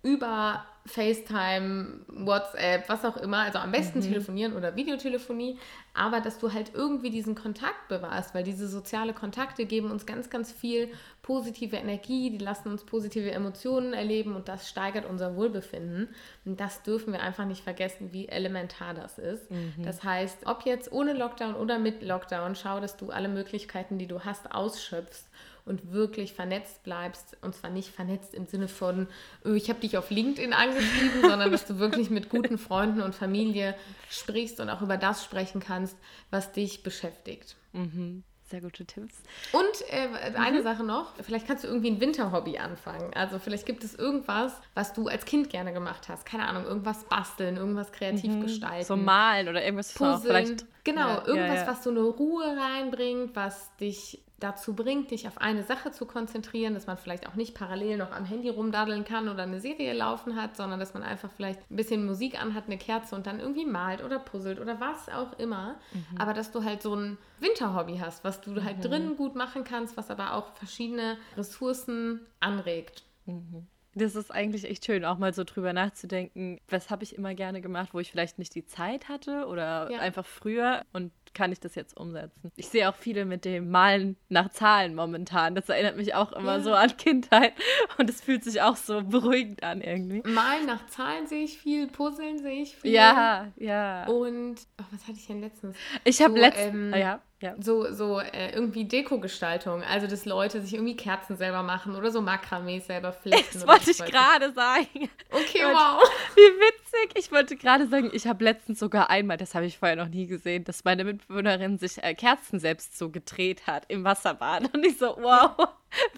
über 0.08 0.64
FaceTime, 0.86 2.00
WhatsApp, 2.08 2.88
was 2.88 3.04
auch 3.04 3.18
immer, 3.18 3.40
also 3.40 3.58
am 3.58 3.72
besten 3.72 3.98
mhm. 3.98 4.04
telefonieren 4.04 4.56
oder 4.56 4.74
Videotelefonie, 4.74 5.58
aber 5.92 6.22
dass 6.22 6.38
du 6.38 6.52
halt 6.54 6.72
irgendwie 6.74 7.10
diesen 7.10 7.34
Kontakt 7.34 7.88
bewahrst, 7.88 8.34
weil 8.34 8.42
diese 8.42 8.68
soziale 8.68 9.12
Kontakte 9.12 9.66
geben 9.66 9.90
uns 9.90 10.06
ganz, 10.06 10.30
ganz 10.30 10.50
viel 10.50 10.88
positive 11.20 11.76
Energie, 11.76 12.30
die 12.30 12.38
lassen 12.38 12.70
uns 12.70 12.84
positive 12.84 13.30
Emotionen 13.30 13.92
erleben 13.92 14.34
und 14.34 14.48
das 14.48 14.66
steigert 14.66 15.04
unser 15.04 15.36
Wohlbefinden. 15.36 16.08
Und 16.46 16.58
das 16.58 16.82
dürfen 16.82 17.12
wir 17.12 17.20
einfach 17.20 17.44
nicht 17.44 17.62
vergessen, 17.62 18.12
wie 18.12 18.28
elementar 18.28 18.94
das 18.94 19.18
ist. 19.18 19.50
Mhm. 19.50 19.82
Das 19.82 20.02
heißt, 20.02 20.46
ob 20.46 20.64
jetzt 20.64 20.90
ohne 20.90 21.12
Lockdown 21.12 21.54
oder 21.54 21.78
mit 21.78 22.02
Lockdown, 22.02 22.54
schau, 22.54 22.80
dass 22.80 22.96
du 22.96 23.10
alle 23.10 23.28
Möglichkeiten, 23.28 23.98
die 23.98 24.06
du 24.06 24.24
hast, 24.24 24.52
ausschöpfst 24.52 25.27
und 25.68 25.92
wirklich 25.92 26.32
vernetzt 26.32 26.82
bleibst. 26.82 27.36
Und 27.42 27.54
zwar 27.54 27.70
nicht 27.70 27.90
vernetzt 27.90 28.34
im 28.34 28.46
Sinne 28.46 28.68
von, 28.68 29.06
oh, 29.44 29.52
ich 29.52 29.68
habe 29.68 29.80
dich 29.80 29.96
auf 29.96 30.10
LinkedIn 30.10 30.52
angeschrieben, 30.52 31.20
sondern 31.22 31.52
dass 31.52 31.66
du 31.66 31.78
wirklich 31.78 32.10
mit 32.10 32.28
guten 32.28 32.58
Freunden 32.58 33.02
und 33.02 33.14
Familie 33.14 33.74
sprichst 34.10 34.60
und 34.60 34.70
auch 34.70 34.82
über 34.82 34.96
das 34.96 35.24
sprechen 35.24 35.60
kannst, 35.60 35.96
was 36.30 36.52
dich 36.52 36.82
beschäftigt. 36.82 37.56
Mhm. 37.72 38.24
Sehr 38.50 38.62
gute 38.62 38.86
Tipps. 38.86 39.14
Und 39.52 39.90
äh, 39.90 40.08
eine 40.34 40.60
mhm. 40.60 40.62
Sache 40.62 40.82
noch, 40.82 41.12
vielleicht 41.20 41.46
kannst 41.46 41.64
du 41.64 41.68
irgendwie 41.68 41.90
ein 41.90 42.00
Winterhobby 42.00 42.56
anfangen. 42.56 43.12
Also 43.14 43.38
vielleicht 43.38 43.66
gibt 43.66 43.84
es 43.84 43.94
irgendwas, 43.94 44.54
was 44.74 44.94
du 44.94 45.06
als 45.06 45.26
Kind 45.26 45.50
gerne 45.50 45.74
gemacht 45.74 46.08
hast. 46.08 46.24
Keine 46.24 46.48
Ahnung, 46.48 46.64
irgendwas 46.64 47.04
basteln, 47.04 47.58
irgendwas 47.58 47.92
kreativ 47.92 48.32
mhm. 48.32 48.40
gestalten. 48.40 48.86
So 48.86 48.96
malen 48.96 49.48
oder 49.48 49.62
irgendwas 49.62 49.92
Puzzeln. 49.92 50.22
Vielleicht. 50.22 50.66
Genau, 50.82 51.08
ja, 51.08 51.26
irgendwas, 51.26 51.56
ja, 51.56 51.62
ja. 51.62 51.66
was 51.66 51.84
so 51.84 51.90
eine 51.90 52.00
Ruhe 52.00 52.56
reinbringt, 52.56 53.36
was 53.36 53.76
dich 53.76 54.22
dazu 54.40 54.74
bringt, 54.74 55.10
dich 55.10 55.26
auf 55.26 55.38
eine 55.38 55.64
Sache 55.64 55.90
zu 55.90 56.06
konzentrieren, 56.06 56.74
dass 56.74 56.86
man 56.86 56.96
vielleicht 56.96 57.28
auch 57.28 57.34
nicht 57.34 57.54
parallel 57.54 57.96
noch 57.96 58.12
am 58.12 58.24
Handy 58.24 58.48
rumdaddeln 58.48 59.04
kann 59.04 59.28
oder 59.28 59.42
eine 59.42 59.60
Serie 59.60 59.92
laufen 59.92 60.36
hat, 60.36 60.56
sondern 60.56 60.78
dass 60.78 60.94
man 60.94 61.02
einfach 61.02 61.30
vielleicht 61.32 61.60
ein 61.70 61.76
bisschen 61.76 62.06
Musik 62.06 62.40
anhat, 62.40 62.66
eine 62.66 62.78
Kerze 62.78 63.14
und 63.14 63.26
dann 63.26 63.40
irgendwie 63.40 63.66
malt 63.66 64.02
oder 64.02 64.18
puzzelt 64.18 64.60
oder 64.60 64.80
was 64.80 65.08
auch 65.08 65.38
immer. 65.38 65.76
Mhm. 65.92 66.18
Aber 66.18 66.34
dass 66.34 66.52
du 66.52 66.62
halt 66.62 66.82
so 66.82 66.94
ein 66.94 67.18
Winterhobby 67.40 67.98
hast, 67.98 68.24
was 68.24 68.40
du 68.40 68.62
halt 68.62 68.78
mhm. 68.78 68.82
drinnen 68.82 69.16
gut 69.16 69.34
machen 69.34 69.64
kannst, 69.64 69.96
was 69.96 70.10
aber 70.10 70.34
auch 70.34 70.52
verschiedene 70.54 71.16
Ressourcen 71.36 72.26
anregt. 72.40 73.04
Mhm. 73.26 73.66
Das 73.98 74.14
ist 74.16 74.30
eigentlich 74.30 74.64
echt 74.64 74.84
schön, 74.84 75.04
auch 75.04 75.18
mal 75.18 75.34
so 75.34 75.44
drüber 75.44 75.72
nachzudenken, 75.72 76.60
was 76.68 76.90
habe 76.90 77.04
ich 77.04 77.16
immer 77.16 77.34
gerne 77.34 77.60
gemacht, 77.60 77.90
wo 77.92 78.00
ich 78.00 78.10
vielleicht 78.10 78.38
nicht 78.38 78.54
die 78.54 78.64
Zeit 78.64 79.08
hatte 79.08 79.46
oder 79.46 79.90
ja. 79.90 79.98
einfach 79.98 80.24
früher 80.24 80.84
und 80.92 81.12
kann 81.34 81.52
ich 81.52 81.60
das 81.60 81.74
jetzt 81.74 81.96
umsetzen. 81.96 82.50
Ich 82.56 82.68
sehe 82.68 82.88
auch 82.88 82.94
viele 82.94 83.24
mit 83.24 83.44
dem 83.44 83.70
Malen 83.70 84.16
nach 84.28 84.50
Zahlen 84.50 84.94
momentan. 84.94 85.54
Das 85.54 85.68
erinnert 85.68 85.96
mich 85.96 86.14
auch 86.14 86.32
immer 86.32 86.56
ja. 86.56 86.60
so 86.60 86.72
an 86.72 86.96
Kindheit 86.96 87.52
und 87.98 88.08
es 88.10 88.20
fühlt 88.20 88.44
sich 88.44 88.62
auch 88.62 88.76
so 88.76 89.02
beruhigend 89.02 89.62
an 89.62 89.80
irgendwie. 89.80 90.22
Malen 90.28 90.66
nach 90.66 90.86
Zahlen 90.86 91.26
sehe 91.26 91.44
ich 91.44 91.58
viel, 91.58 91.86
Puzzeln 91.88 92.38
sehe 92.38 92.62
ich 92.62 92.76
viel. 92.76 92.92
Ja, 92.92 93.52
ja. 93.56 94.06
Und 94.06 94.56
oh, 94.80 94.84
was 94.90 95.02
hatte 95.02 95.18
ich 95.18 95.26
denn 95.26 95.40
letztens? 95.40 95.76
Ich 96.04 96.20
habe 96.22 96.34
so, 96.34 96.40
letztens, 96.40 96.94
ähm, 96.94 97.00
ja. 97.00 97.20
Ja. 97.40 97.54
So, 97.60 97.92
so 97.92 98.18
äh, 98.18 98.52
irgendwie 98.52 98.84
Dekogestaltung, 98.84 99.84
also 99.84 100.08
dass 100.08 100.24
Leute 100.24 100.60
sich 100.60 100.74
irgendwie 100.74 100.96
Kerzen 100.96 101.36
selber 101.36 101.62
machen 101.62 101.94
oder 101.94 102.10
so 102.10 102.20
Makramee 102.20 102.80
selber 102.80 103.12
flechten. 103.22 103.60
Das 103.60 103.66
wollte 103.66 103.90
ich 103.92 103.98
gerade 103.98 104.52
sagen. 104.52 105.08
Okay, 105.30 105.62
wow. 105.62 106.02
Wie 106.34 106.40
witzig. 106.40 107.16
Ich 107.16 107.30
wollte 107.30 107.56
gerade 107.56 107.86
sagen, 107.86 108.10
ich 108.12 108.26
habe 108.26 108.42
letztens 108.42 108.80
sogar 108.80 109.08
einmal, 109.08 109.36
das 109.36 109.54
habe 109.54 109.66
ich 109.66 109.78
vorher 109.78 109.96
noch 109.96 110.08
nie 110.08 110.26
gesehen, 110.26 110.64
dass 110.64 110.82
meine 110.84 111.04
Mitbewohnerin 111.04 111.78
sich 111.78 112.02
äh, 112.02 112.14
Kerzen 112.14 112.58
selbst 112.58 112.98
so 112.98 113.08
gedreht 113.10 113.68
hat 113.68 113.84
im 113.86 114.02
Wasserbad. 114.02 114.74
Und 114.74 114.84
ich 114.84 114.98
so, 114.98 115.16
wow, 115.20 115.68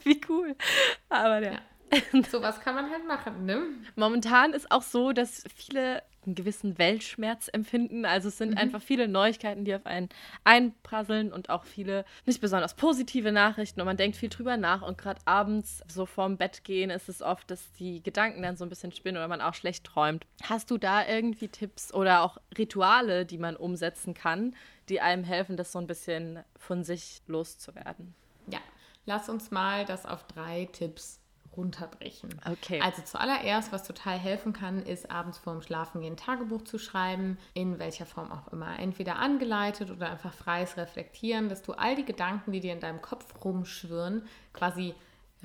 wie 0.04 0.20
cool. 0.30 0.56
Aber 1.10 1.42
ja. 1.42 1.52
ja. 1.52 1.58
Sowas 2.30 2.60
kann 2.60 2.74
man 2.74 2.90
halt 2.90 3.06
machen, 3.06 3.44
ne? 3.46 3.62
Momentan 3.96 4.52
ist 4.52 4.70
auch 4.70 4.82
so, 4.82 5.12
dass 5.12 5.44
viele 5.54 6.02
einen 6.26 6.34
gewissen 6.34 6.78
Weltschmerz 6.78 7.48
empfinden. 7.48 8.04
Also 8.04 8.28
es 8.28 8.38
sind 8.38 8.52
mhm. 8.52 8.58
einfach 8.58 8.82
viele 8.82 9.08
Neuigkeiten, 9.08 9.64
die 9.64 9.74
auf 9.74 9.86
einen 9.86 10.08
einprasseln 10.44 11.32
und 11.32 11.48
auch 11.48 11.64
viele 11.64 12.04
nicht 12.26 12.40
besonders 12.40 12.74
positive 12.74 13.32
Nachrichten 13.32 13.80
und 13.80 13.86
man 13.86 13.96
denkt 13.96 14.16
viel 14.16 14.28
drüber 14.28 14.56
nach 14.56 14.82
und 14.82 14.98
gerade 14.98 15.20
abends 15.24 15.82
so 15.88 16.06
vorm 16.06 16.36
Bett 16.36 16.64
gehen 16.64 16.90
ist 16.90 17.08
es 17.08 17.22
oft, 17.22 17.50
dass 17.50 17.72
die 17.72 18.02
Gedanken 18.02 18.42
dann 18.42 18.56
so 18.56 18.64
ein 18.64 18.68
bisschen 18.68 18.92
spinnen 18.92 19.16
oder 19.16 19.28
man 19.28 19.40
auch 19.40 19.54
schlecht 19.54 19.84
träumt. 19.84 20.26
Hast 20.42 20.70
du 20.70 20.78
da 20.78 21.06
irgendwie 21.06 21.48
Tipps 21.48 21.92
oder 21.92 22.22
auch 22.22 22.36
Rituale, 22.56 23.24
die 23.24 23.38
man 23.38 23.56
umsetzen 23.56 24.14
kann, 24.14 24.54
die 24.88 25.00
einem 25.00 25.24
helfen, 25.24 25.56
das 25.56 25.72
so 25.72 25.78
ein 25.78 25.86
bisschen 25.86 26.40
von 26.56 26.84
sich 26.84 27.22
loszuwerden? 27.26 28.14
Ja, 28.46 28.60
lass 29.06 29.28
uns 29.28 29.50
mal 29.50 29.84
das 29.86 30.04
auf 30.04 30.26
drei 30.26 30.68
Tipps 30.72 31.19
runterbrechen. 31.56 32.30
Okay. 32.50 32.80
Also 32.80 33.02
zuallererst, 33.02 33.72
was 33.72 33.84
total 33.84 34.18
helfen 34.18 34.52
kann, 34.52 34.82
ist 34.82 35.10
abends 35.10 35.38
vorm 35.38 35.62
Schlafengehen 35.62 36.16
Tagebuch 36.16 36.62
zu 36.62 36.78
schreiben, 36.78 37.38
in 37.54 37.78
welcher 37.78 38.06
Form 38.06 38.30
auch 38.30 38.52
immer. 38.52 38.78
Entweder 38.78 39.16
angeleitet 39.16 39.90
oder 39.90 40.10
einfach 40.10 40.32
freies 40.32 40.76
Reflektieren, 40.76 41.48
dass 41.48 41.62
du 41.62 41.72
all 41.72 41.96
die 41.96 42.04
Gedanken, 42.04 42.52
die 42.52 42.60
dir 42.60 42.72
in 42.72 42.80
deinem 42.80 43.02
Kopf 43.02 43.26
rumschwirren, 43.44 44.22
quasi 44.52 44.94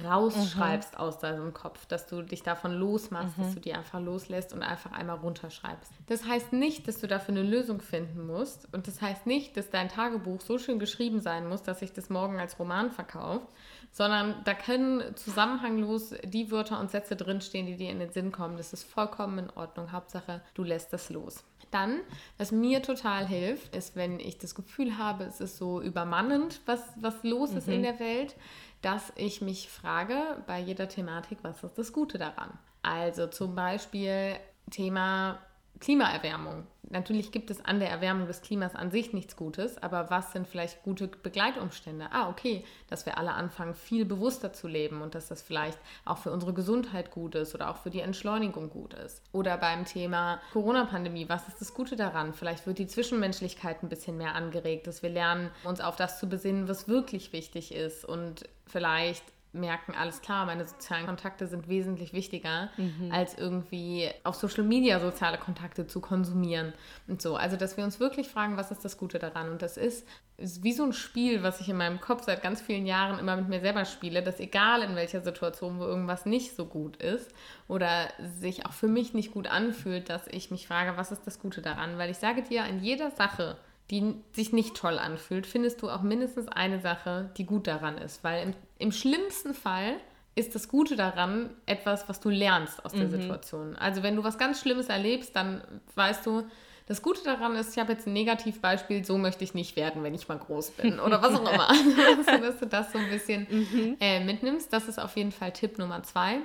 rausschreibst 0.04 0.94
mhm. 0.94 1.00
aus 1.00 1.20
deinem 1.20 1.54
Kopf, 1.54 1.86
dass 1.86 2.06
du 2.08 2.22
dich 2.22 2.44
davon 2.44 2.74
losmachst, 2.74 3.38
mhm. 3.38 3.44
dass 3.44 3.54
du 3.54 3.62
die 3.62 3.74
einfach 3.74 4.02
loslässt 4.02 4.54
und 4.54 4.62
einfach 4.62 4.92
einmal 4.92 5.18
runterschreibst. 5.18 5.92
Das 6.08 6.26
heißt 6.26 6.54
nicht, 6.54 6.88
dass 6.88 7.00
du 7.00 7.08
dafür 7.08 7.34
eine 7.34 7.44
Lösung 7.44 7.82
finden 7.82 8.28
musst 8.28 8.68
und 8.74 8.88
das 8.88 9.02
heißt 9.02 9.26
nicht, 9.26 9.56
dass 9.56 9.70
dein 9.70 9.90
Tagebuch 9.90 10.42
so 10.42 10.58
schön 10.58 10.80
geschrieben 10.80 11.22
sein 11.22 11.48
muss, 11.48 11.64
dass 11.64 11.80
sich 11.80 11.94
das 11.94 12.10
morgen 12.10 12.40
als 12.40 12.60
Roman 12.60 12.92
verkauft, 12.92 13.48
sondern 13.96 14.36
da 14.44 14.54
können 14.54 15.16
zusammenhanglos 15.16 16.14
die 16.25 16.52
Wörter 16.52 16.82
und 16.82 16.92
Sätze 16.92 17.16
drinstehen, 17.16 17.66
die 17.66 17.78
dir 17.78 17.92
in 17.92 18.00
den 18.00 18.12
Sinn 18.12 18.34
kommen. 18.34 18.58
Das 18.58 18.74
ist 18.74 18.84
vollkommen 18.84 19.38
in 19.38 19.50
Ordnung. 19.52 19.94
Hauptsache, 19.94 20.42
du 20.54 20.64
lässt 20.64 20.92
das 20.92 21.10
los. 21.10 21.46
Dann, 21.72 22.02
was 22.38 22.52
mir 22.52 22.82
total 22.82 23.25
hilft, 23.25 23.74
ist, 23.74 23.96
wenn 23.96 24.20
ich 24.20 24.38
das 24.38 24.54
Gefühl 24.54 24.98
habe, 24.98 25.24
es 25.24 25.40
ist 25.40 25.56
so 25.56 25.82
übermannend, 25.82 26.60
was, 26.66 26.82
was 26.98 27.24
los 27.24 27.52
mhm. 27.52 27.58
ist 27.58 27.70
in 27.70 27.78
mhm. 27.78 27.84
der 27.84 28.00
Welt, 28.02 28.36
dass 28.82 29.14
ich 29.16 29.40
mich 29.40 29.70
frage 29.70 30.44
bei 30.46 30.60
jeder 30.60 30.90
Thematik, 30.90 31.38
was 31.44 31.64
ist 31.64 31.78
das 31.78 31.94
Gute 31.94 32.18
daran? 32.18 32.50
Also 32.84 33.28
zum 33.28 33.56
Beispiel 33.56 34.36
Thema 34.72 35.40
Klimaerwärmung. 35.79 36.65
Natürlich 36.89 37.32
gibt 37.32 37.50
es 37.50 37.63
an 37.65 37.79
der 37.79 37.89
Erwärmung 37.89 38.27
des 38.27 38.41
Klimas 38.41 38.75
an 38.75 38.91
sich 38.91 39.12
nichts 39.12 39.36
Gutes, 39.36 39.82
aber 39.82 40.10
was 40.10 40.32
sind 40.32 40.48
vielleicht 40.48 40.84
gute 40.84 41.08
Begleitumstände? 41.08 42.08
Ah, 42.12 42.29
okay, 42.29 42.63
dass 42.89 43.05
wir 43.05 43.17
alle 43.17 43.34
anfangen, 43.34 43.74
viel 43.74 44.05
bewusster 44.05 44.53
zu 44.53 44.67
leben 44.67 45.01
und 45.01 45.15
dass 45.15 45.27
das 45.27 45.41
vielleicht 45.41 45.79
auch 46.05 46.20
für 46.20 46.32
unsere 46.32 46.53
Gesundheit 46.53 47.12
gut 47.12 47.36
ist 47.36 47.55
oder 47.55 47.70
auch 47.70 47.77
für 47.77 47.89
die 47.89 48.01
Entschleunigung 48.01 48.70
gut 48.70 48.94
ist. 48.94 49.22
Oder 49.32 49.58
beim 49.58 49.86
Thema 49.86 50.39
Corona-Pandemie, 50.53 51.27
was 51.27 51.48
ist 51.48 51.60
das 51.60 51.74
Gute 51.74 51.96
daran? 51.96 52.34
Vielleicht 52.34 52.67
wird 52.67 52.77
die 52.77 52.88
Zwischenmenschlichkeit 52.88 53.82
ein 53.84 53.89
bisschen 53.89 54.17
mehr 54.17 54.36
angeregt, 54.36 54.88
dass 54.88 55.01
wir 55.01 55.10
lernen, 55.10 55.50
uns 55.63 55.82
auf 55.82 55.96
das 55.96 56.20
zu 56.20 56.29
besinnen, 56.29 56.67
was 56.67 56.88
wirklich 56.88 57.34
wichtig 57.34 57.74
ist 57.74 58.05
und 58.05 58.48
vielleicht 58.67 59.24
merken, 59.56 59.94
alles 59.98 60.22
klar, 60.22 60.46
meine 60.46 60.66
sozialen 60.66 61.06
Kontakte 61.06 61.48
sind 61.48 61.68
wesentlich 61.68 62.14
wichtiger, 62.14 62.70
mhm. 62.78 63.12
als 63.12 63.38
irgendwie 63.38 64.10
auf 64.24 64.36
Social 64.36 64.64
Media 64.64 65.00
soziale 65.00 65.38
Kontakte 65.38 65.88
zu 65.88 66.00
konsumieren 66.02 66.74
und 67.08 67.22
so. 67.22 67.36
Also, 67.36 67.58
dass 67.58 67.78
wir 67.78 67.84
uns 67.84 68.00
wirklich 68.00 68.28
fragen, 68.28 68.58
was 68.58 68.72
ist 68.72 68.86
das 68.86 68.98
Gute 68.98 69.20
daran? 69.20 69.50
Und 69.50 69.62
das 69.62 69.78
ist, 69.78 70.08
ist 70.38 70.64
wie 70.64 70.74
so 70.74 70.84
ein 70.84 70.94
Spiel, 70.94 71.44
was 71.44 71.62
ich 71.62 71.70
in 71.70 71.78
meinem 71.78 72.02
Kopf 72.02 72.24
seit 72.24 72.44
ganz 72.44 72.62
vielen 72.62 72.86
Jahren 72.86 73.20
immer 73.20 73.36
mit 73.38 73.48
mir 73.48 73.62
selber 73.62 73.86
spiele, 73.86 74.22
dass 74.22 74.40
egal 74.40 74.82
in 74.82 74.96
welcher 74.96 75.22
Situation, 75.22 75.80
wo 75.80 75.84
irgendwas 75.84 76.26
nicht 76.26 76.56
so 76.56 76.66
gut 76.66 76.98
ist 76.98 77.34
oder 77.68 78.10
sich 78.40 78.66
auch 78.66 78.74
für 78.74 78.88
mich 78.88 79.14
nicht 79.14 79.32
gut 79.32 79.48
anfühlt, 79.48 80.10
dass 80.10 80.28
ich 80.28 80.52
mich 80.52 80.68
frage, 80.68 80.98
was 80.98 81.12
ist 81.12 81.26
das 81.26 81.40
Gute 81.40 81.62
daran? 81.62 81.98
Weil 81.98 82.10
ich 82.10 82.18
sage 82.18 82.44
dir, 82.44 82.66
in 82.66 82.80
jeder 82.80 83.12
Sache, 83.12 83.58
die 83.92 84.15
sich 84.34 84.51
nicht 84.51 84.75
toll 84.75 84.98
anfühlt, 84.98 85.46
findest 85.46 85.82
du 85.82 85.89
auch 85.89 86.01
mindestens 86.01 86.48
eine 86.48 86.80
Sache, 86.80 87.30
die 87.38 87.46
gut 87.46 87.68
daran 87.68 87.98
ist. 87.98 88.24
Weil 88.24 88.48
im, 88.48 88.54
im 88.80 88.92
schlimmsten 88.92 89.54
Fall 89.54 89.98
ist 90.36 90.54
das 90.56 90.68
Gute 90.68 90.96
daran 90.96 91.51
etwas, 91.65 92.10
was 92.10 92.20
du 92.20 92.30
lernst 92.30 92.84
aus 92.84 92.92
der 92.92 93.06
mhm. 93.06 93.12
Situation. 93.12 93.75
Also 93.75 94.04
wenn 94.04 94.15
du 94.15 94.24
was 94.24 94.38
ganz 94.38 94.60
Schlimmes 94.60 94.89
erlebst, 94.89 95.36
dann 95.36 95.62
weißt 95.96 96.25
du, 96.25 96.44
das 96.88 97.01
Gute 97.01 97.24
daran 97.24 97.56
ist, 97.56 97.72
ich 97.74 97.80
habe 97.80 97.94
jetzt 97.94 98.06
ein 98.06 98.13
Negativbeispiel, 98.13 99.04
so 99.06 99.18
möchte 99.18 99.44
ich 99.44 99.54
nicht 99.54 99.75
werden, 99.75 100.04
wenn 100.04 100.13
ich 100.13 100.27
mal 100.27 100.38
groß 100.38 100.72
bin 100.72 101.00
oder 101.06 101.22
was 101.22 101.34
auch 101.34 101.51
immer. 101.51 101.70
also, 101.70 102.44
dass 102.44 102.60
du 102.60 102.68
das 102.68 102.92
so 102.92 103.00
ein 103.00 103.10
bisschen 103.10 103.48
mhm. 103.50 103.98
äh, 104.00 104.24
mitnimmst. 104.24 104.72
Das 104.72 104.88
ist 104.88 105.00
auf 105.00 105.15
jeden 105.15 105.32
Fall 105.32 105.51
Tipp 105.51 105.77
Nummer 105.77 106.04
zwei. 106.04 106.39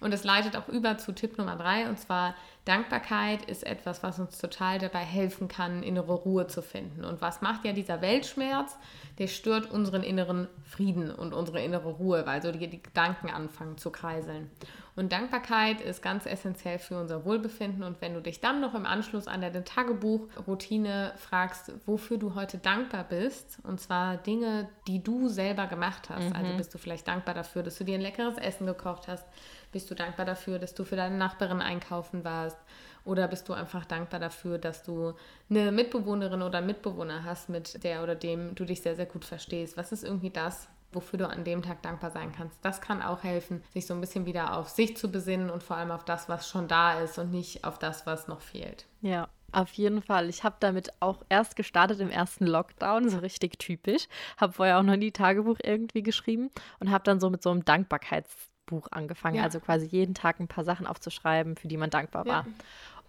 Und 0.00 0.12
es 0.12 0.24
leitet 0.24 0.56
auch 0.56 0.68
über 0.68 0.98
zu 0.98 1.12
Tipp 1.12 1.38
Nummer 1.38 1.56
drei, 1.56 1.88
und 1.88 1.98
zwar 1.98 2.34
Dankbarkeit 2.66 3.44
ist 3.44 3.64
etwas, 3.64 4.02
was 4.02 4.18
uns 4.18 4.38
total 4.38 4.80
dabei 4.80 4.98
helfen 4.98 5.46
kann, 5.46 5.84
innere 5.84 6.12
Ruhe 6.12 6.48
zu 6.48 6.62
finden. 6.62 7.04
Und 7.04 7.20
was 7.20 7.40
macht 7.40 7.64
ja 7.64 7.72
dieser 7.72 8.02
Weltschmerz? 8.02 8.76
Der 9.18 9.28
stört 9.28 9.70
unseren 9.70 10.02
inneren 10.02 10.48
Frieden 10.64 11.12
und 11.12 11.32
unsere 11.32 11.62
innere 11.62 11.90
Ruhe, 11.90 12.26
weil 12.26 12.42
so 12.42 12.50
die, 12.50 12.66
die 12.66 12.82
Gedanken 12.82 13.30
anfangen 13.30 13.78
zu 13.78 13.90
kreiseln. 13.90 14.50
Und 14.96 15.12
Dankbarkeit 15.12 15.80
ist 15.80 16.02
ganz 16.02 16.26
essentiell 16.26 16.80
für 16.80 16.98
unser 16.98 17.24
Wohlbefinden. 17.24 17.84
Und 17.84 18.00
wenn 18.00 18.14
du 18.14 18.20
dich 18.20 18.40
dann 18.40 18.60
noch 18.60 18.74
im 18.74 18.84
Anschluss 18.84 19.28
an 19.28 19.42
deine 19.42 19.62
Tagebuchroutine 19.62 21.12
fragst, 21.16 21.72
wofür 21.86 22.18
du 22.18 22.34
heute 22.34 22.58
dankbar 22.58 23.04
bist, 23.04 23.58
und 23.62 23.80
zwar 23.80 24.16
Dinge, 24.16 24.68
die 24.88 25.04
du 25.04 25.28
selber 25.28 25.68
gemacht 25.68 26.10
hast. 26.10 26.16
Also 26.16 26.28
mhm. 26.30 26.34
Also 26.46 26.56
bist 26.56 26.74
du 26.74 26.78
vielleicht 26.78 27.06
dankbar 27.06 27.34
dafür, 27.34 27.62
dass 27.62 27.78
du 27.78 27.84
dir 27.84 27.94
ein 27.94 28.00
leckeres 28.00 28.38
Essen 28.38 28.66
gekocht 28.66 29.06
hast 29.06 29.24
bist 29.76 29.90
du 29.90 29.94
dankbar 29.94 30.24
dafür, 30.24 30.58
dass 30.58 30.72
du 30.72 30.84
für 30.84 30.96
deine 30.96 31.18
Nachbarin 31.18 31.60
einkaufen 31.60 32.24
warst? 32.24 32.56
Oder 33.04 33.28
bist 33.28 33.46
du 33.46 33.52
einfach 33.52 33.84
dankbar 33.84 34.18
dafür, 34.18 34.56
dass 34.56 34.82
du 34.82 35.12
eine 35.50 35.70
Mitbewohnerin 35.70 36.40
oder 36.40 36.62
Mitbewohner 36.62 37.24
hast, 37.24 37.50
mit 37.50 37.84
der 37.84 38.02
oder 38.02 38.14
dem 38.14 38.54
du 38.54 38.64
dich 38.64 38.80
sehr, 38.80 38.96
sehr 38.96 39.04
gut 39.04 39.26
verstehst? 39.26 39.76
Was 39.76 39.92
ist 39.92 40.02
irgendwie 40.02 40.30
das, 40.30 40.70
wofür 40.92 41.18
du 41.18 41.28
an 41.28 41.44
dem 41.44 41.60
Tag 41.60 41.82
dankbar 41.82 42.10
sein 42.10 42.32
kannst? 42.32 42.56
Das 42.62 42.80
kann 42.80 43.02
auch 43.02 43.22
helfen, 43.22 43.62
sich 43.74 43.86
so 43.86 43.92
ein 43.92 44.00
bisschen 44.00 44.24
wieder 44.24 44.56
auf 44.56 44.70
sich 44.70 44.96
zu 44.96 45.12
besinnen 45.12 45.50
und 45.50 45.62
vor 45.62 45.76
allem 45.76 45.90
auf 45.90 46.06
das, 46.06 46.26
was 46.26 46.48
schon 46.48 46.68
da 46.68 46.98
ist 47.00 47.18
und 47.18 47.30
nicht 47.30 47.64
auf 47.64 47.78
das, 47.78 48.06
was 48.06 48.28
noch 48.28 48.40
fehlt. 48.40 48.86
Ja, 49.02 49.28
auf 49.52 49.74
jeden 49.74 50.00
Fall. 50.00 50.30
Ich 50.30 50.42
habe 50.42 50.56
damit 50.58 50.88
auch 51.00 51.22
erst 51.28 51.54
gestartet 51.54 52.00
im 52.00 52.08
ersten 52.08 52.46
Lockdown, 52.46 53.10
so 53.10 53.18
richtig 53.18 53.58
typisch. 53.58 54.08
Habe 54.38 54.54
vorher 54.54 54.78
auch 54.78 54.82
noch 54.82 54.96
nie 54.96 55.12
Tagebuch 55.12 55.58
irgendwie 55.62 56.02
geschrieben 56.02 56.48
und 56.80 56.90
habe 56.90 57.04
dann 57.04 57.20
so 57.20 57.28
mit 57.28 57.42
so 57.42 57.50
einem 57.50 57.62
Dankbarkeits 57.66 58.34
Buch 58.66 58.88
angefangen, 58.90 59.36
ja. 59.36 59.42
also 59.44 59.60
quasi 59.60 59.86
jeden 59.86 60.14
Tag 60.14 60.40
ein 60.40 60.48
paar 60.48 60.64
Sachen 60.64 60.86
aufzuschreiben, 60.86 61.56
für 61.56 61.68
die 61.68 61.76
man 61.76 61.90
dankbar 61.90 62.26
war. 62.26 62.46
Ja. 62.46 62.52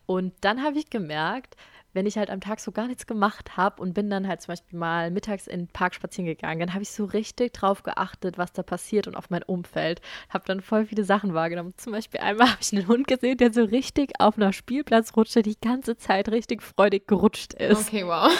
Und 0.05 0.33
dann 0.41 0.63
habe 0.63 0.79
ich 0.79 0.89
gemerkt, 0.89 1.55
wenn 1.97 2.05
ich 2.05 2.17
halt 2.17 2.29
am 2.29 2.41
Tag 2.41 2.59
so 2.59 2.71
gar 2.71 2.87
nichts 2.87 3.07
gemacht 3.07 3.57
habe 3.57 3.81
und 3.81 3.93
bin 3.93 4.09
dann 4.09 4.27
halt 4.27 4.41
zum 4.41 4.51
Beispiel 4.51 4.77
mal 4.77 5.09
mittags 5.09 5.47
in 5.47 5.61
den 5.61 5.67
Park 5.67 5.95
spazieren 5.95 6.27
gegangen, 6.27 6.59
dann 6.59 6.73
habe 6.73 6.83
ich 6.83 6.91
so 6.91 7.05
richtig 7.05 7.53
drauf 7.53 7.81
geachtet, 7.81 8.37
was 8.37 8.53
da 8.53 8.61
passiert 8.61 9.07
und 9.07 9.15
auf 9.15 9.31
mein 9.31 9.41
Umfeld. 9.41 9.99
Habe 10.29 10.45
dann 10.45 10.61
voll 10.61 10.85
viele 10.85 11.03
Sachen 11.03 11.33
wahrgenommen. 11.33 11.73
Zum 11.75 11.93
Beispiel 11.93 12.19
einmal 12.19 12.47
habe 12.51 12.59
ich 12.61 12.71
einen 12.71 12.87
Hund 12.87 13.07
gesehen, 13.07 13.37
der 13.37 13.51
so 13.51 13.63
richtig 13.63 14.11
auf 14.19 14.37
einer 14.37 14.53
Spielplatzrutsche 14.53 15.41
die 15.41 15.59
ganze 15.59 15.97
Zeit 15.97 16.29
richtig 16.29 16.61
freudig 16.61 17.07
gerutscht 17.07 17.53
ist. 17.55 17.87
Okay, 17.87 18.05
wow. 18.05 18.31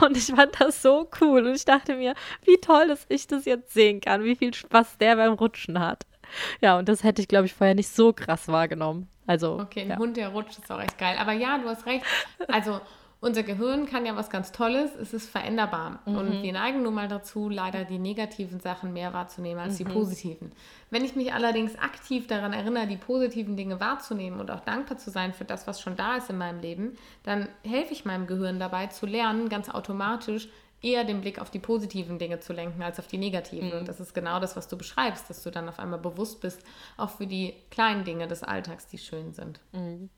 Und 0.02 0.16
ich 0.16 0.26
fand 0.26 0.60
das 0.60 0.82
so 0.82 1.08
cool 1.20 1.46
und 1.46 1.54
ich 1.54 1.64
dachte 1.64 1.96
mir, 1.96 2.14
wie 2.44 2.58
toll, 2.60 2.88
dass 2.88 3.06
ich 3.08 3.26
das 3.26 3.46
jetzt 3.46 3.72
sehen 3.72 4.00
kann, 4.00 4.24
wie 4.24 4.36
viel 4.36 4.52
Spaß 4.52 4.98
der 4.98 5.16
beim 5.16 5.32
Rutschen 5.32 5.80
hat. 5.80 6.04
Ja, 6.60 6.78
und 6.78 6.88
das 6.88 7.04
hätte 7.04 7.22
ich, 7.22 7.28
glaube 7.28 7.46
ich, 7.46 7.54
vorher 7.54 7.74
nicht 7.74 7.88
so 7.88 8.12
krass 8.12 8.48
wahrgenommen. 8.48 9.08
Also, 9.26 9.58
okay, 9.60 9.82
ein 9.82 9.90
ja. 9.90 9.98
Hund, 9.98 10.16
der 10.16 10.28
rutscht, 10.28 10.58
ist 10.58 10.70
auch 10.70 10.80
echt 10.80 10.98
geil. 10.98 11.16
Aber 11.18 11.32
ja, 11.32 11.58
du 11.58 11.68
hast 11.68 11.86
recht. 11.86 12.04
Also, 12.48 12.80
unser 13.20 13.42
Gehirn 13.42 13.86
kann 13.86 14.06
ja 14.06 14.14
was 14.14 14.30
ganz 14.30 14.52
Tolles, 14.52 14.94
es 14.94 15.12
ist 15.12 15.28
veränderbar. 15.28 15.98
Mhm. 16.06 16.16
Und 16.16 16.42
wir 16.42 16.52
neigen 16.52 16.84
nun 16.84 16.94
mal 16.94 17.08
dazu, 17.08 17.48
leider 17.48 17.84
die 17.84 17.98
negativen 17.98 18.60
Sachen 18.60 18.92
mehr 18.92 19.12
wahrzunehmen 19.12 19.60
als 19.60 19.74
mhm. 19.74 19.76
die 19.78 19.92
positiven. 19.92 20.52
Wenn 20.90 21.04
ich 21.04 21.16
mich 21.16 21.32
allerdings 21.32 21.76
aktiv 21.76 22.28
daran 22.28 22.52
erinnere, 22.52 22.86
die 22.86 22.96
positiven 22.96 23.56
Dinge 23.56 23.80
wahrzunehmen 23.80 24.38
und 24.38 24.52
auch 24.52 24.60
dankbar 24.60 24.98
zu 24.98 25.10
sein 25.10 25.32
für 25.32 25.44
das, 25.44 25.66
was 25.66 25.80
schon 25.80 25.96
da 25.96 26.16
ist 26.16 26.30
in 26.30 26.38
meinem 26.38 26.60
Leben, 26.60 26.96
dann 27.24 27.48
helfe 27.64 27.92
ich 27.92 28.04
meinem 28.04 28.28
Gehirn 28.28 28.60
dabei 28.60 28.86
zu 28.86 29.04
lernen, 29.04 29.48
ganz 29.48 29.68
automatisch, 29.68 30.48
eher 30.82 31.04
den 31.04 31.20
Blick 31.20 31.40
auf 31.40 31.50
die 31.50 31.58
positiven 31.58 32.18
Dinge 32.18 32.40
zu 32.40 32.52
lenken 32.52 32.82
als 32.82 32.98
auf 32.98 33.06
die 33.06 33.18
negativen. 33.18 33.70
Mhm. 33.70 33.78
Und 33.78 33.88
das 33.88 34.00
ist 34.00 34.14
genau 34.14 34.40
das, 34.40 34.56
was 34.56 34.68
du 34.68 34.76
beschreibst, 34.76 35.28
dass 35.28 35.42
du 35.42 35.50
dann 35.50 35.68
auf 35.68 35.78
einmal 35.78 35.98
bewusst 35.98 36.40
bist, 36.40 36.62
auch 36.96 37.10
für 37.10 37.26
die 37.26 37.54
kleinen 37.70 38.04
Dinge 38.04 38.28
des 38.28 38.42
Alltags, 38.42 38.86
die 38.86 38.98
schön 38.98 39.32
sind. 39.32 39.60
Mhm. 39.72 40.10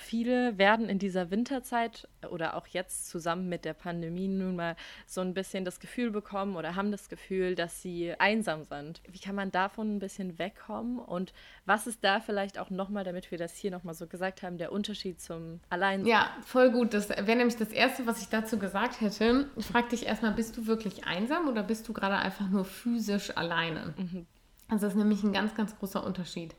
Viele 0.00 0.58
werden 0.58 0.88
in 0.88 0.98
dieser 0.98 1.30
Winterzeit 1.30 2.08
oder 2.30 2.56
auch 2.56 2.66
jetzt 2.66 3.08
zusammen 3.08 3.48
mit 3.48 3.64
der 3.64 3.74
Pandemie 3.74 4.28
nun 4.28 4.56
mal 4.56 4.76
so 5.06 5.20
ein 5.20 5.34
bisschen 5.34 5.64
das 5.64 5.78
Gefühl 5.78 6.10
bekommen 6.10 6.56
oder 6.56 6.74
haben 6.74 6.90
das 6.90 7.08
Gefühl, 7.08 7.54
dass 7.54 7.82
sie 7.82 8.14
einsam 8.18 8.64
sind. 8.64 9.02
Wie 9.08 9.18
kann 9.18 9.34
man 9.34 9.50
davon 9.50 9.96
ein 9.96 9.98
bisschen 9.98 10.38
wegkommen 10.38 10.98
und 10.98 11.32
was 11.66 11.86
ist 11.86 12.02
da 12.02 12.20
vielleicht 12.20 12.58
auch 12.58 12.70
nochmal, 12.70 13.04
damit 13.04 13.30
wir 13.30 13.38
das 13.38 13.54
hier 13.54 13.70
nochmal 13.70 13.94
so 13.94 14.06
gesagt 14.06 14.42
haben, 14.42 14.58
der 14.58 14.72
Unterschied 14.72 15.20
zum 15.20 15.60
Alleinsein? 15.68 16.08
Ja, 16.08 16.30
voll 16.44 16.70
gut. 16.72 16.94
Das 16.94 17.08
wäre 17.10 17.36
nämlich 17.36 17.56
das 17.56 17.70
Erste, 17.70 18.06
was 18.06 18.20
ich 18.20 18.28
dazu 18.28 18.58
gesagt 18.58 19.00
hätte. 19.00 19.48
Ich 19.56 19.66
frage 19.66 19.88
dich 19.88 20.06
erstmal, 20.06 20.32
bist 20.32 20.56
du 20.56 20.66
wirklich 20.66 21.04
einsam 21.04 21.48
oder 21.48 21.62
bist 21.62 21.88
du 21.88 21.92
gerade 21.92 22.16
einfach 22.16 22.48
nur 22.48 22.64
physisch 22.64 23.36
alleine? 23.36 23.94
Mhm. 23.96 24.26
Also 24.68 24.86
das 24.86 24.94
ist 24.94 24.98
nämlich 24.98 25.22
ein 25.22 25.32
ganz, 25.32 25.54
ganz 25.54 25.76
großer 25.78 26.04
Unterschied 26.04 26.54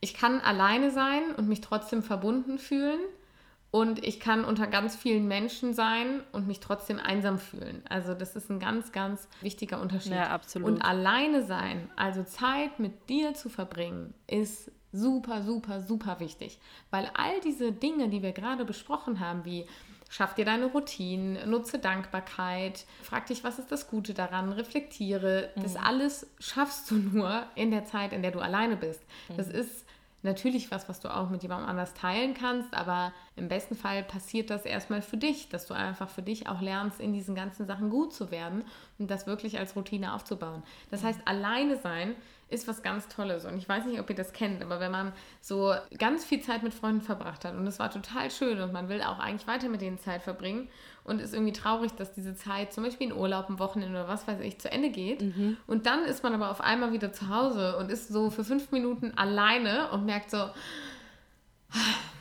ich 0.00 0.14
kann 0.14 0.40
alleine 0.40 0.90
sein 0.90 1.34
und 1.36 1.48
mich 1.48 1.60
trotzdem 1.60 2.02
verbunden 2.02 2.58
fühlen. 2.58 3.00
Und 3.72 4.04
ich 4.04 4.18
kann 4.18 4.44
unter 4.44 4.66
ganz 4.66 4.96
vielen 4.96 5.28
Menschen 5.28 5.74
sein 5.74 6.24
und 6.32 6.48
mich 6.48 6.58
trotzdem 6.58 6.98
einsam 6.98 7.38
fühlen. 7.38 7.84
Also 7.88 8.14
das 8.14 8.34
ist 8.34 8.50
ein 8.50 8.58
ganz, 8.58 8.90
ganz 8.90 9.28
wichtiger 9.42 9.80
Unterschied. 9.80 10.12
Ja, 10.12 10.30
absolut. 10.30 10.68
Und 10.68 10.82
alleine 10.82 11.44
sein, 11.44 11.88
also 11.94 12.24
Zeit 12.24 12.80
mit 12.80 13.08
dir 13.08 13.34
zu 13.34 13.48
verbringen, 13.48 14.12
ist 14.26 14.72
super, 14.90 15.42
super, 15.42 15.82
super 15.82 16.18
wichtig. 16.18 16.58
Weil 16.90 17.12
all 17.14 17.40
diese 17.44 17.70
Dinge, 17.70 18.08
die 18.08 18.22
wir 18.22 18.32
gerade 18.32 18.64
besprochen 18.64 19.20
haben, 19.20 19.44
wie 19.44 19.66
Schaff 20.12 20.34
dir 20.34 20.44
deine 20.44 20.66
Routinen, 20.66 21.48
nutze 21.48 21.78
Dankbarkeit, 21.78 22.84
frag 23.00 23.26
dich, 23.26 23.44
was 23.44 23.60
ist 23.60 23.70
das 23.70 23.88
Gute 23.88 24.12
daran, 24.12 24.50
reflektiere. 24.50 25.50
Mhm. 25.54 25.62
Das 25.62 25.76
alles 25.76 26.26
schaffst 26.40 26.90
du 26.90 26.96
nur 26.96 27.44
in 27.54 27.70
der 27.70 27.84
Zeit, 27.84 28.12
in 28.12 28.20
der 28.20 28.32
du 28.32 28.40
alleine 28.40 28.76
bist. 28.76 29.00
Mhm. 29.28 29.36
Das 29.36 29.46
ist 29.46 29.86
natürlich 30.22 30.70
was, 30.70 30.88
was 30.88 31.00
du 31.00 31.08
auch 31.08 31.30
mit 31.30 31.42
jemandem 31.42 31.68
anders 31.68 31.94
teilen 31.94 32.34
kannst, 32.34 32.74
aber 32.74 33.12
im 33.36 33.48
besten 33.48 33.74
Fall 33.74 34.02
passiert 34.02 34.50
das 34.50 34.64
erstmal 34.64 35.02
für 35.02 35.16
dich, 35.16 35.48
dass 35.48 35.66
du 35.66 35.74
einfach 35.74 36.08
für 36.08 36.22
dich 36.22 36.48
auch 36.48 36.60
lernst, 36.60 37.00
in 37.00 37.12
diesen 37.12 37.34
ganzen 37.34 37.66
Sachen 37.66 37.90
gut 37.90 38.12
zu 38.12 38.30
werden 38.30 38.64
und 38.98 39.10
das 39.10 39.26
wirklich 39.26 39.58
als 39.58 39.76
Routine 39.76 40.14
aufzubauen. 40.14 40.62
Das 40.90 41.02
heißt, 41.02 41.20
alleine 41.24 41.76
sein 41.76 42.14
ist 42.50 42.66
was 42.68 42.82
ganz 42.82 43.08
Tolles. 43.08 43.44
Und 43.44 43.56
ich 43.56 43.68
weiß 43.68 43.86
nicht, 43.86 44.00
ob 44.00 44.10
ihr 44.10 44.16
das 44.16 44.32
kennt, 44.32 44.62
aber 44.62 44.80
wenn 44.80 44.90
man 44.90 45.12
so 45.40 45.72
ganz 45.98 46.24
viel 46.24 46.40
Zeit 46.40 46.62
mit 46.62 46.74
Freunden 46.74 47.00
verbracht 47.00 47.44
hat 47.44 47.54
und 47.54 47.66
es 47.66 47.78
war 47.78 47.90
total 47.90 48.30
schön 48.30 48.60
und 48.60 48.72
man 48.72 48.88
will 48.88 49.02
auch 49.02 49.20
eigentlich 49.20 49.46
weiter 49.46 49.68
mit 49.68 49.80
denen 49.80 49.98
Zeit 49.98 50.22
verbringen 50.22 50.68
und 51.04 51.20
ist 51.20 51.34
irgendwie 51.34 51.52
traurig, 51.52 51.92
dass 51.92 52.12
diese 52.12 52.34
Zeit 52.34 52.72
zum 52.72 52.84
Beispiel 52.84 53.08
in 53.08 53.16
Urlaub, 53.16 53.48
ein 53.48 53.58
Wochenende 53.58 53.98
oder 53.98 54.08
was 54.08 54.28
weiß 54.28 54.40
ich 54.40 54.58
zu 54.58 54.70
Ende 54.70 54.90
geht. 54.90 55.22
Mhm. 55.22 55.56
Und 55.66 55.86
dann 55.86 56.04
ist 56.04 56.22
man 56.22 56.34
aber 56.34 56.50
auf 56.50 56.60
einmal 56.60 56.92
wieder 56.92 57.12
zu 57.12 57.28
Hause 57.28 57.76
und 57.78 57.90
ist 57.90 58.08
so 58.08 58.30
für 58.30 58.44
fünf 58.44 58.70
Minuten 58.72 59.12
alleine 59.16 59.90
und 59.90 60.04
merkt 60.04 60.30
so, 60.30 60.50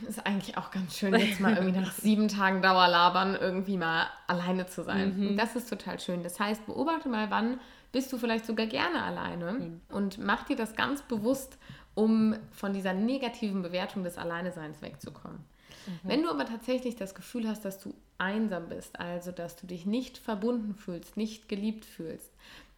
ist 0.08 0.26
eigentlich 0.26 0.58
auch 0.58 0.72
ganz 0.72 0.98
schön, 0.98 1.14
jetzt 1.16 1.40
mal 1.40 1.56
irgendwie 1.56 1.80
nach 1.80 1.92
sieben 2.02 2.28
Tagen 2.28 2.62
Dauerlabern 2.62 3.36
irgendwie 3.36 3.78
mal 3.78 4.08
alleine 4.28 4.68
zu 4.68 4.84
sein. 4.84 5.18
Mhm. 5.18 5.38
Das 5.38 5.56
ist 5.56 5.70
total 5.70 6.00
schön. 6.00 6.24
Das 6.24 6.40
heißt, 6.40 6.66
beobachte 6.66 7.10
mal, 7.10 7.30
wann 7.30 7.60
bist 7.92 8.14
du 8.14 8.18
vielleicht 8.18 8.46
sogar 8.46 8.68
gerne 8.68 9.04
alleine 9.04 9.54
mhm. 9.54 9.82
und 9.90 10.20
mach 10.20 10.44
dir 10.44 10.56
das 10.56 10.76
ganz 10.76 11.02
bewusst, 11.02 11.58
um 11.96 12.36
von 12.52 12.74
dieser 12.74 12.94
negativen 12.94 13.62
Bewertung 13.62 14.04
des 14.04 14.18
Alleineseins 14.18 14.82
wegzukommen. 14.82 15.40
Mhm. 15.88 16.10
Wenn 16.10 16.24
du 16.24 16.30
aber 16.30 16.46
tatsächlich 16.46 16.96
das 16.96 17.16
Gefühl 17.16 17.48
hast, 17.48 17.66
dass 17.66 17.80
du 17.80 17.94
einsam 18.18 18.70
bist, 18.70 19.00
also 19.00 19.32
dass 19.32 19.56
du 19.56 19.68
dich 19.68 19.86
nicht 19.86 20.18
verbunden 20.18 20.76
fühlst, 20.76 21.18
nicht 21.18 21.50
geliebt 21.50 21.86
fühlst, 21.86 22.32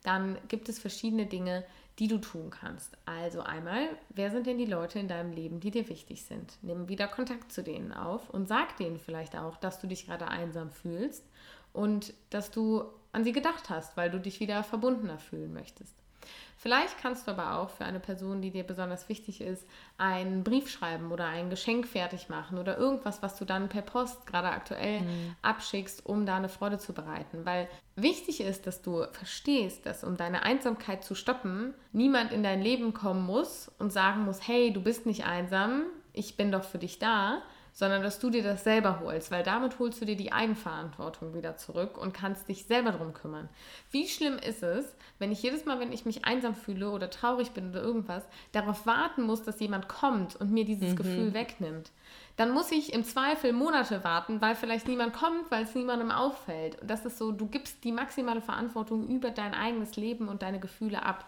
dann 0.03 0.37
gibt 0.47 0.69
es 0.69 0.79
verschiedene 0.79 1.25
Dinge, 1.25 1.63
die 1.99 2.07
du 2.07 2.17
tun 2.17 2.49
kannst. 2.49 2.97
Also 3.05 3.41
einmal, 3.41 3.89
wer 4.09 4.31
sind 4.31 4.47
denn 4.47 4.57
die 4.57 4.65
Leute 4.65 4.97
in 4.97 5.07
deinem 5.07 5.33
Leben, 5.33 5.59
die 5.59 5.71
dir 5.71 5.87
wichtig 5.89 6.23
sind? 6.23 6.57
Nimm 6.61 6.87
wieder 6.87 7.07
Kontakt 7.07 7.51
zu 7.51 7.61
denen 7.63 7.91
auf 7.91 8.29
und 8.29 8.47
sag 8.47 8.77
denen 8.77 8.97
vielleicht 8.97 9.37
auch, 9.37 9.57
dass 9.57 9.79
du 9.79 9.87
dich 9.87 10.07
gerade 10.07 10.27
einsam 10.27 10.71
fühlst 10.71 11.23
und 11.73 12.13
dass 12.29 12.49
du 12.49 12.85
an 13.11 13.23
sie 13.23 13.33
gedacht 13.33 13.69
hast, 13.69 13.97
weil 13.97 14.09
du 14.09 14.19
dich 14.19 14.39
wieder 14.39 14.63
verbundener 14.63 15.19
fühlen 15.19 15.53
möchtest. 15.53 16.00
Vielleicht 16.57 16.99
kannst 17.01 17.27
du 17.27 17.31
aber 17.31 17.57
auch 17.57 17.71
für 17.71 17.85
eine 17.85 17.99
Person, 17.99 18.39
die 18.39 18.51
dir 18.51 18.63
besonders 18.63 19.09
wichtig 19.09 19.41
ist, 19.41 19.65
einen 19.97 20.43
Brief 20.43 20.69
schreiben 20.69 21.11
oder 21.11 21.25
ein 21.25 21.49
Geschenk 21.49 21.87
fertig 21.87 22.29
machen 22.29 22.59
oder 22.59 22.77
irgendwas, 22.77 23.23
was 23.23 23.35
du 23.35 23.45
dann 23.45 23.67
per 23.67 23.81
Post 23.81 24.27
gerade 24.27 24.49
aktuell 24.49 25.01
mhm. 25.01 25.35
abschickst, 25.41 26.05
um 26.05 26.27
da 26.27 26.37
eine 26.37 26.49
Freude 26.49 26.77
zu 26.77 26.93
bereiten. 26.93 27.47
Weil 27.47 27.67
wichtig 27.95 28.41
ist, 28.41 28.67
dass 28.67 28.83
du 28.83 29.05
verstehst, 29.11 29.87
dass 29.87 30.03
um 30.03 30.17
deine 30.17 30.43
Einsamkeit 30.43 31.03
zu 31.03 31.15
stoppen, 31.15 31.73
niemand 31.93 32.31
in 32.31 32.43
dein 32.43 32.61
Leben 32.61 32.93
kommen 32.93 33.25
muss 33.25 33.71
und 33.79 33.91
sagen 33.91 34.25
muss, 34.25 34.47
hey, 34.47 34.71
du 34.71 34.83
bist 34.83 35.07
nicht 35.07 35.25
einsam, 35.25 35.85
ich 36.13 36.37
bin 36.37 36.51
doch 36.51 36.63
für 36.63 36.77
dich 36.77 36.99
da, 36.99 37.41
sondern 37.73 38.03
dass 38.03 38.19
du 38.19 38.29
dir 38.29 38.43
das 38.43 38.63
selber 38.63 38.99
holst, 38.99 39.31
weil 39.31 39.43
damit 39.43 39.79
holst 39.79 40.01
du 40.01 40.05
dir 40.05 40.15
die 40.15 40.31
Eigenverantwortung 40.31 41.33
wieder 41.33 41.57
zurück 41.57 41.97
und 41.97 42.13
kannst 42.13 42.47
dich 42.49 42.65
selber 42.65 42.91
darum 42.91 43.13
kümmern. 43.13 43.49
Wie 43.91 44.07
schlimm 44.07 44.37
ist 44.37 44.63
es, 44.63 44.95
wenn 45.19 45.31
ich 45.31 45.41
jedes 45.41 45.65
Mal, 45.65 45.79
wenn 45.79 45.91
ich 45.91 46.05
mich 46.05 46.25
einsam 46.25 46.55
fühle 46.55 46.89
oder 46.89 47.09
traurig 47.09 47.51
bin 47.51 47.69
oder 47.69 47.81
irgendwas, 47.81 48.23
darauf 48.51 48.85
warten 48.85 49.23
muss, 49.23 49.43
dass 49.43 49.59
jemand 49.59 49.87
kommt 49.87 50.35
und 50.35 50.51
mir 50.51 50.65
dieses 50.65 50.91
mhm. 50.91 50.95
Gefühl 50.97 51.33
wegnimmt? 51.33 51.91
Dann 52.37 52.51
muss 52.51 52.71
ich 52.71 52.93
im 52.93 53.03
Zweifel 53.03 53.53
Monate 53.53 54.03
warten, 54.03 54.41
weil 54.41 54.55
vielleicht 54.55 54.87
niemand 54.87 55.13
kommt, 55.13 55.51
weil 55.51 55.63
es 55.63 55.75
niemandem 55.75 56.11
auffällt. 56.11 56.81
Und 56.81 56.89
das 56.89 57.05
ist 57.05 57.17
so, 57.17 57.31
du 57.31 57.47
gibst 57.47 57.83
die 57.83 57.91
maximale 57.91 58.41
Verantwortung 58.41 59.07
über 59.07 59.31
dein 59.31 59.53
eigenes 59.53 59.95
Leben 59.95 60.27
und 60.27 60.41
deine 60.41 60.59
Gefühle 60.59 61.03
ab. 61.03 61.25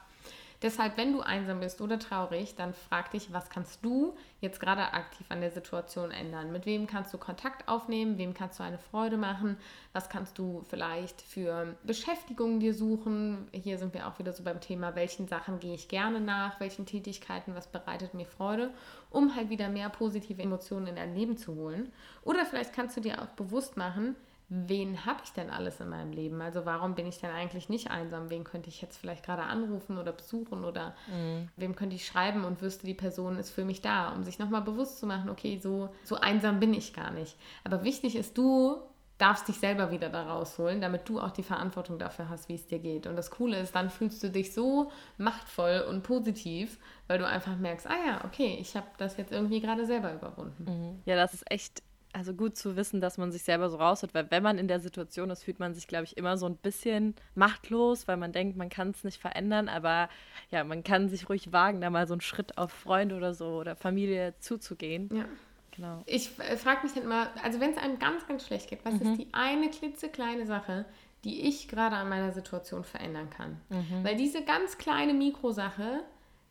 Deshalb, 0.64 0.96
wenn 0.96 1.12
du 1.12 1.20
einsam 1.20 1.60
bist 1.60 1.82
oder 1.82 2.00
traurig, 2.00 2.56
dann 2.56 2.74
frag 2.74 3.12
dich, 3.12 3.34
was 3.34 3.50
kannst 3.50 3.84
du 3.84 4.16
jetzt 4.40 4.62
gerade 4.62 4.94
aktiv 4.94 5.26
an 5.28 5.42
der 5.42 5.52
Situation 5.52 6.10
ändern? 6.10 6.54
Mit 6.54 6.66
wem 6.66 6.88
kannst 6.88 7.14
du 7.14 7.18
Kontakt 7.18 7.68
aufnehmen? 7.68 8.18
Wem 8.18 8.34
kannst 8.34 8.60
du 8.60 8.64
eine 8.64 8.78
Freude 8.78 9.18
machen? 9.18 9.58
Was 9.92 10.08
kannst 10.08 10.38
du 10.38 10.64
vielleicht 10.70 11.22
für 11.22 11.76
Beschäftigungen 11.84 12.62
dir 12.62 12.74
suchen? 12.74 13.50
Hier 13.52 13.78
sind 13.78 13.94
wir 13.94 14.08
auch 14.08 14.20
wieder 14.20 14.32
so 14.32 14.42
beim 14.44 14.62
Thema, 14.62 14.96
welchen 14.96 15.28
Sachen 15.28 15.60
gehe 15.60 15.76
ich 15.76 15.90
gerne 15.90 16.22
nach? 16.22 16.62
Welchen 16.62 16.86
Tätigkeiten? 16.86 17.56
Was 17.56 17.68
bereitet 17.68 18.14
mir 18.14 18.26
Freude? 18.26 18.72
Um 19.10 19.36
halt 19.36 19.50
wieder 19.50 19.68
mehr 19.68 19.90
positive 19.90 20.42
Emotionen 20.42 20.88
in 20.88 20.96
dein 20.96 21.14
Leben 21.14 21.36
zu 21.36 21.56
holen. 21.56 21.92
Oder 22.24 22.46
vielleicht 22.46 22.72
kannst 22.72 22.96
du 22.96 23.02
dir 23.02 23.22
auch 23.22 23.28
bewusst 23.36 23.76
machen, 23.76 24.16
wen 24.50 25.06
habe 25.06 25.20
ich 25.24 25.32
denn 25.32 25.50
alles 25.50 25.80
in 25.80 25.90
meinem 25.90 26.12
Leben? 26.12 26.42
Also 26.42 26.66
warum 26.66 26.96
bin 26.96 27.08
ich 27.08 27.20
denn 27.20 27.32
eigentlich 27.32 27.70
nicht 27.70 27.90
einsam? 27.90 28.30
Wen 28.30 28.44
könnte 28.44 28.70
ich 28.70 28.82
jetzt 28.82 28.98
vielleicht 28.98 29.26
gerade 29.26 29.44
anrufen 29.44 29.98
oder 29.98 30.12
besuchen 30.12 30.64
oder 30.64 30.96
mhm. 31.08 31.50
wem 31.56 31.76
könnte 31.76 31.96
ich 31.96 32.06
schreiben 32.06 32.44
und 32.46 32.62
wüsste, 32.62 32.86
die 32.86 32.94
Person 32.94 33.38
ist 33.38 33.52
für 33.52 33.66
mich 33.66 33.82
da, 33.82 34.14
um 34.14 34.24
sich 34.24 34.40
nochmal 34.40 34.62
bewusst 34.62 35.00
zu 35.00 35.08
machen, 35.08 35.30
okay, 35.30 35.60
so, 35.62 35.90
so 36.04 36.16
einsam 36.16 36.60
bin 36.60 36.74
ich 36.74 36.94
gar 36.94 37.12
nicht. 37.12 37.36
Aber 37.64 37.84
wichtig 37.84 38.16
ist, 38.16 38.38
du 38.38 38.82
darfst 39.18 39.48
dich 39.48 39.58
selber 39.58 39.92
wieder 39.92 40.10
da 40.10 40.24
rausholen, 40.24 40.82
damit 40.82 41.08
du 41.08 41.20
auch 41.20 41.32
die 41.32 41.44
Verantwortung 41.44 42.00
dafür 42.00 42.30
hast, 42.30 42.50
wie 42.50 42.56
es 42.56 42.68
dir 42.68 42.80
geht. 42.80 43.08
Und 43.08 43.16
das 43.16 43.32
Coole 43.32 43.60
ist, 43.60 43.74
dann 43.76 43.90
fühlst 43.90 44.22
du 44.24 44.30
dich 44.30 44.54
so 44.54 44.92
machtvoll 45.18 45.86
und 45.88 46.04
positiv, 46.04 46.80
weil 47.08 47.20
du 47.20 47.28
einfach 47.28 47.56
merkst, 47.56 47.88
ah 47.88 48.06
ja, 48.06 48.26
okay, 48.26 48.58
ich 48.60 48.76
habe 48.76 48.88
das 48.98 49.18
jetzt 49.18 49.32
irgendwie 49.32 49.62
gerade 49.62 49.86
selber 49.86 50.14
überwunden. 50.14 50.66
Mhm. 50.66 51.02
Ja, 51.06 51.16
das 51.16 51.34
ist 51.34 51.50
echt 51.50 51.84
also 52.14 52.34
gut 52.34 52.56
zu 52.56 52.76
wissen, 52.76 53.02
dass 53.02 53.18
man 53.18 53.32
sich 53.32 53.44
selber 53.44 53.70
so 53.70 53.78
rausholt, 53.78 54.14
weil 54.14 54.30
wenn 54.30 54.44
man 54.44 54.58
in 54.58 54.68
der 54.68 54.80
Situation 54.80 55.30
ist, 55.32 55.44
fühlt 55.44 55.60
man 55.60 55.74
sich, 55.74 55.88
glaube 55.88 56.06
ich, 56.06 56.16
immer 56.16 56.38
so 56.38 56.46
ein 56.46 56.56
bisschen 56.56 57.16
machtlos, 57.36 58.08
weil 58.08 58.18
man 58.18 58.32
denkt, 58.32 58.56
man 58.56 58.70
kann 58.70 58.92
es 58.92 59.04
nicht 59.04 59.20
verändern, 59.20 59.68
aber 59.68 60.10
ja, 60.52 60.64
man 60.64 60.84
kann 60.84 61.10
sich 61.10 61.28
ruhig 61.28 61.52
wagen, 61.52 61.82
da 61.82 61.90
mal 61.90 62.08
so 62.08 62.14
einen 62.14 62.22
Schritt 62.22 62.58
auf 62.58 62.72
Freunde 62.72 63.16
oder 63.16 63.34
so 63.34 63.58
oder 63.58 63.76
Familie 63.76 64.36
zuzugehen. 64.40 65.10
Ja. 65.14 65.26
Genau. 65.76 66.04
Ich 66.06 66.38
äh, 66.38 66.56
frage 66.56 66.84
mich 66.84 66.94
dann 66.94 67.04
immer, 67.04 67.30
also 67.44 67.60
wenn 67.60 67.72
es 67.72 67.78
einem 67.78 67.98
ganz, 67.98 68.28
ganz 68.28 68.46
schlecht 68.46 68.70
geht, 68.70 68.86
was 68.86 68.94
mhm. 68.94 69.02
ist 69.02 69.18
die 69.18 69.28
eine 69.32 69.72
klitzekleine 69.72 70.46
Sache, 70.46 70.86
die 71.24 71.48
ich 71.48 71.68
gerade 71.68 71.96
an 71.96 72.10
meiner 72.10 72.32
Situation 72.32 72.84
verändern 72.84 73.32
kann? 73.32 73.60
Mhm. 73.70 74.04
Weil 74.04 74.16
diese 74.16 74.44
ganz 74.44 74.78
kleine 74.78 75.16
Mikrosache 75.16 76.02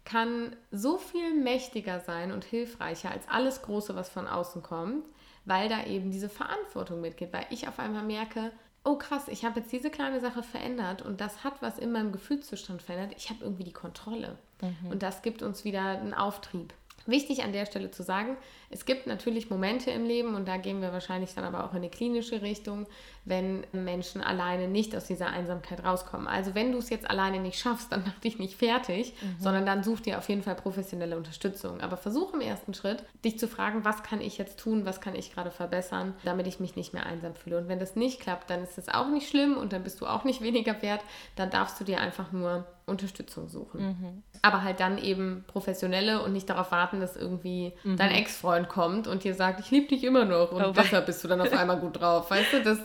kann 0.04 0.56
so 0.72 0.98
viel 0.98 1.34
mächtiger 1.34 2.00
sein 2.00 2.32
und 2.32 2.42
hilfreicher 2.42 3.12
als 3.12 3.28
alles 3.28 3.62
Große, 3.62 3.94
was 3.94 4.08
von 4.08 4.26
außen 4.26 4.60
kommt 4.64 5.06
weil 5.44 5.68
da 5.68 5.84
eben 5.84 6.10
diese 6.10 6.28
Verantwortung 6.28 7.00
mitgeht, 7.00 7.32
weil 7.32 7.46
ich 7.50 7.68
auf 7.68 7.78
einmal 7.78 8.04
merke, 8.04 8.52
oh 8.84 8.96
krass, 8.96 9.28
ich 9.28 9.44
habe 9.44 9.60
jetzt 9.60 9.72
diese 9.72 9.90
kleine 9.90 10.20
Sache 10.20 10.42
verändert 10.42 11.02
und 11.02 11.20
das 11.20 11.44
hat 11.44 11.62
was 11.62 11.78
in 11.78 11.92
meinem 11.92 12.12
Gefühlszustand 12.12 12.82
verändert. 12.82 13.14
Ich 13.16 13.30
habe 13.30 13.44
irgendwie 13.44 13.64
die 13.64 13.72
Kontrolle. 13.72 14.38
Mhm. 14.60 14.90
Und 14.90 15.02
das 15.02 15.22
gibt 15.22 15.42
uns 15.42 15.64
wieder 15.64 15.82
einen 15.82 16.14
Auftrieb. 16.14 16.72
Wichtig 17.06 17.42
an 17.42 17.52
der 17.52 17.66
Stelle 17.66 17.90
zu 17.90 18.02
sagen, 18.02 18.36
es 18.70 18.86
gibt 18.86 19.06
natürlich 19.06 19.50
Momente 19.50 19.90
im 19.90 20.06
Leben 20.06 20.34
und 20.34 20.48
da 20.48 20.56
gehen 20.56 20.80
wir 20.80 20.92
wahrscheinlich 20.92 21.34
dann 21.34 21.44
aber 21.44 21.64
auch 21.64 21.74
in 21.74 21.82
die 21.82 21.90
klinische 21.90 22.40
Richtung, 22.40 22.86
wenn 23.24 23.64
Menschen 23.72 24.22
alleine 24.22 24.66
nicht 24.66 24.96
aus 24.96 25.06
dieser 25.06 25.28
Einsamkeit 25.28 25.84
rauskommen. 25.84 26.26
Also 26.26 26.54
wenn 26.54 26.72
du 26.72 26.78
es 26.78 26.88
jetzt 26.88 27.08
alleine 27.08 27.38
nicht 27.38 27.58
schaffst, 27.58 27.92
dann 27.92 28.02
mach 28.06 28.18
dich 28.20 28.38
nicht 28.38 28.56
fertig, 28.56 29.14
mhm. 29.20 29.36
sondern 29.38 29.66
dann 29.66 29.82
such 29.82 30.00
dir 30.00 30.18
auf 30.18 30.28
jeden 30.28 30.42
Fall 30.42 30.54
professionelle 30.54 31.16
Unterstützung. 31.16 31.80
Aber 31.80 31.96
versuch 31.96 32.32
im 32.32 32.40
ersten 32.40 32.72
Schritt, 32.72 33.04
dich 33.24 33.38
zu 33.38 33.46
fragen, 33.46 33.84
was 33.84 34.02
kann 34.02 34.20
ich 34.20 34.38
jetzt 34.38 34.58
tun, 34.58 34.86
was 34.86 35.00
kann 35.00 35.14
ich 35.14 35.34
gerade 35.34 35.50
verbessern, 35.50 36.14
damit 36.24 36.46
ich 36.46 36.58
mich 36.58 36.74
nicht 36.74 36.94
mehr 36.94 37.06
einsam 37.06 37.34
fühle. 37.34 37.58
Und 37.58 37.68
wenn 37.68 37.78
das 37.78 37.94
nicht 37.94 38.20
klappt, 38.20 38.48
dann 38.48 38.62
ist 38.62 38.78
es 38.78 38.88
auch 38.88 39.08
nicht 39.08 39.28
schlimm 39.28 39.56
und 39.56 39.72
dann 39.72 39.84
bist 39.84 40.00
du 40.00 40.06
auch 40.06 40.24
nicht 40.24 40.40
weniger 40.40 40.80
wert. 40.82 41.02
Dann 41.36 41.50
darfst 41.50 41.78
du 41.78 41.84
dir 41.84 42.00
einfach 42.00 42.32
nur 42.32 42.66
Unterstützung 42.86 43.48
suchen. 43.48 43.80
Mhm. 43.80 44.22
Aber 44.42 44.62
halt 44.62 44.80
dann 44.80 44.98
eben 44.98 45.44
professionelle 45.46 46.22
und 46.22 46.32
nicht 46.32 46.48
darauf 46.48 46.70
warten, 46.72 47.00
dass 47.00 47.16
irgendwie 47.16 47.72
mhm. 47.84 47.96
dein 47.96 48.10
Ex-Freund 48.10 48.68
kommt 48.68 49.06
und 49.06 49.24
dir 49.24 49.34
sagt, 49.34 49.60
ich 49.60 49.70
liebe 49.70 49.88
dich 49.88 50.04
immer 50.04 50.24
noch 50.24 50.52
und 50.52 50.62
oh, 50.62 50.72
deshalb 50.72 51.06
bist 51.06 51.22
du 51.22 51.28
dann 51.28 51.40
auf 51.40 51.52
einmal 51.56 51.78
gut 51.78 52.00
drauf. 52.00 52.30
Weißt 52.30 52.52
du, 52.52 52.62
das, 52.62 52.78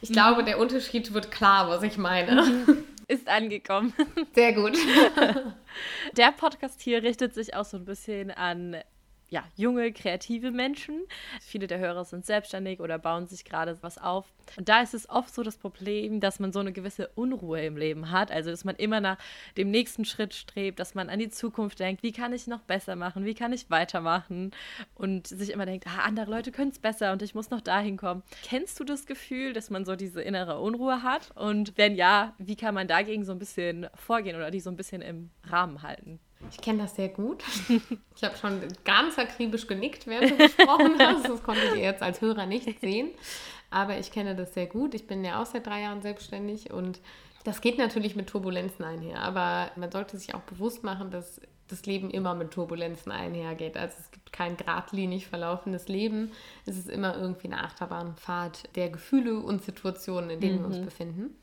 ich 0.00 0.10
mhm. 0.10 0.12
glaube, 0.14 0.44
der 0.44 0.58
Unterschied 0.58 1.12
wird 1.12 1.30
klar, 1.30 1.68
was 1.68 1.82
ich 1.82 1.98
meine. 1.98 2.42
Mhm. 2.42 2.84
Ist 3.08 3.28
angekommen. 3.28 3.92
Sehr 4.34 4.52
gut. 4.54 4.78
Der 6.16 6.32
Podcast 6.32 6.80
hier 6.80 7.02
richtet 7.02 7.34
sich 7.34 7.54
auch 7.54 7.64
so 7.64 7.76
ein 7.76 7.84
bisschen 7.84 8.30
an 8.30 8.76
ja, 9.32 9.44
junge, 9.56 9.92
kreative 9.92 10.50
Menschen. 10.50 11.00
Viele 11.40 11.66
der 11.66 11.78
Hörer 11.78 12.04
sind 12.04 12.26
selbstständig 12.26 12.80
oder 12.80 12.98
bauen 12.98 13.26
sich 13.26 13.46
gerade 13.46 13.78
was 13.80 13.96
auf. 13.96 14.30
Und 14.58 14.68
da 14.68 14.82
ist 14.82 14.92
es 14.92 15.08
oft 15.08 15.34
so 15.34 15.42
das 15.42 15.56
Problem, 15.56 16.20
dass 16.20 16.38
man 16.38 16.52
so 16.52 16.58
eine 16.58 16.70
gewisse 16.70 17.08
Unruhe 17.14 17.64
im 17.64 17.78
Leben 17.78 18.10
hat. 18.10 18.30
Also, 18.30 18.50
dass 18.50 18.64
man 18.64 18.76
immer 18.76 19.00
nach 19.00 19.16
dem 19.56 19.70
nächsten 19.70 20.04
Schritt 20.04 20.34
strebt, 20.34 20.78
dass 20.78 20.94
man 20.94 21.08
an 21.08 21.18
die 21.18 21.30
Zukunft 21.30 21.80
denkt, 21.80 22.02
wie 22.02 22.12
kann 22.12 22.34
ich 22.34 22.46
noch 22.46 22.60
besser 22.60 22.94
machen, 22.94 23.24
wie 23.24 23.32
kann 23.32 23.54
ich 23.54 23.70
weitermachen 23.70 24.50
und 24.94 25.28
sich 25.28 25.50
immer 25.50 25.64
denkt, 25.64 25.86
ah, 25.86 26.02
andere 26.04 26.30
Leute 26.30 26.52
können 26.52 26.70
es 26.70 26.78
besser 26.78 27.12
und 27.12 27.22
ich 27.22 27.34
muss 27.34 27.48
noch 27.48 27.62
dahin 27.62 27.96
kommen. 27.96 28.22
Kennst 28.42 28.78
du 28.80 28.84
das 28.84 29.06
Gefühl, 29.06 29.54
dass 29.54 29.70
man 29.70 29.86
so 29.86 29.96
diese 29.96 30.20
innere 30.20 30.60
Unruhe 30.60 31.02
hat? 31.02 31.30
Und 31.36 31.72
wenn 31.78 31.94
ja, 31.94 32.34
wie 32.36 32.56
kann 32.56 32.74
man 32.74 32.86
dagegen 32.86 33.24
so 33.24 33.32
ein 33.32 33.38
bisschen 33.38 33.86
vorgehen 33.94 34.36
oder 34.36 34.50
die 34.50 34.60
so 34.60 34.68
ein 34.68 34.76
bisschen 34.76 35.00
im 35.00 35.30
Rahmen 35.48 35.82
halten? 35.82 36.20
Ich 36.50 36.60
kenne 36.60 36.82
das 36.82 36.96
sehr 36.96 37.08
gut. 37.08 37.42
Ich 38.14 38.22
habe 38.24 38.36
schon 38.36 38.60
ganz 38.84 39.18
akribisch 39.18 39.66
genickt, 39.66 40.06
während 40.06 40.30
du 40.30 40.36
gesprochen 40.36 40.94
hast. 41.00 41.28
Das 41.28 41.42
konntet 41.42 41.74
ihr 41.74 41.82
jetzt 41.82 42.02
als 42.02 42.20
Hörer 42.20 42.46
nicht 42.46 42.78
sehen. 42.80 43.10
Aber 43.70 43.98
ich 43.98 44.12
kenne 44.12 44.36
das 44.36 44.54
sehr 44.54 44.66
gut. 44.66 44.94
Ich 44.94 45.08
bin 45.08 45.24
ja 45.24 45.42
auch 45.42 45.46
seit 45.46 45.66
drei 45.66 45.80
Jahren 45.80 46.02
selbstständig 46.02 46.70
und 46.70 47.00
das 47.42 47.60
geht 47.60 47.78
natürlich 47.78 48.14
mit 48.14 48.28
Turbulenzen 48.28 48.84
einher. 48.84 49.22
Aber 49.22 49.72
man 49.76 49.90
sollte 49.90 50.16
sich 50.18 50.34
auch 50.34 50.42
bewusst 50.42 50.84
machen, 50.84 51.10
dass 51.10 51.40
das 51.66 51.84
Leben 51.86 52.10
immer 52.10 52.34
mit 52.34 52.52
Turbulenzen 52.52 53.10
einhergeht. 53.10 53.76
Also 53.76 53.96
es 53.98 54.10
gibt 54.12 54.32
kein 54.32 54.56
geradlinig 54.56 55.26
verlaufendes 55.26 55.88
Leben. 55.88 56.30
Es 56.64 56.76
ist 56.76 56.88
immer 56.88 57.16
irgendwie 57.16 57.48
eine 57.48 57.64
Achterbahnfahrt 57.64 58.76
der 58.76 58.90
Gefühle 58.90 59.40
und 59.40 59.64
Situationen, 59.64 60.30
in 60.30 60.40
denen 60.40 60.56
mhm. 60.56 60.60
wir 60.60 60.66
uns 60.66 60.78
mhm. 60.78 60.84
befinden 60.84 61.36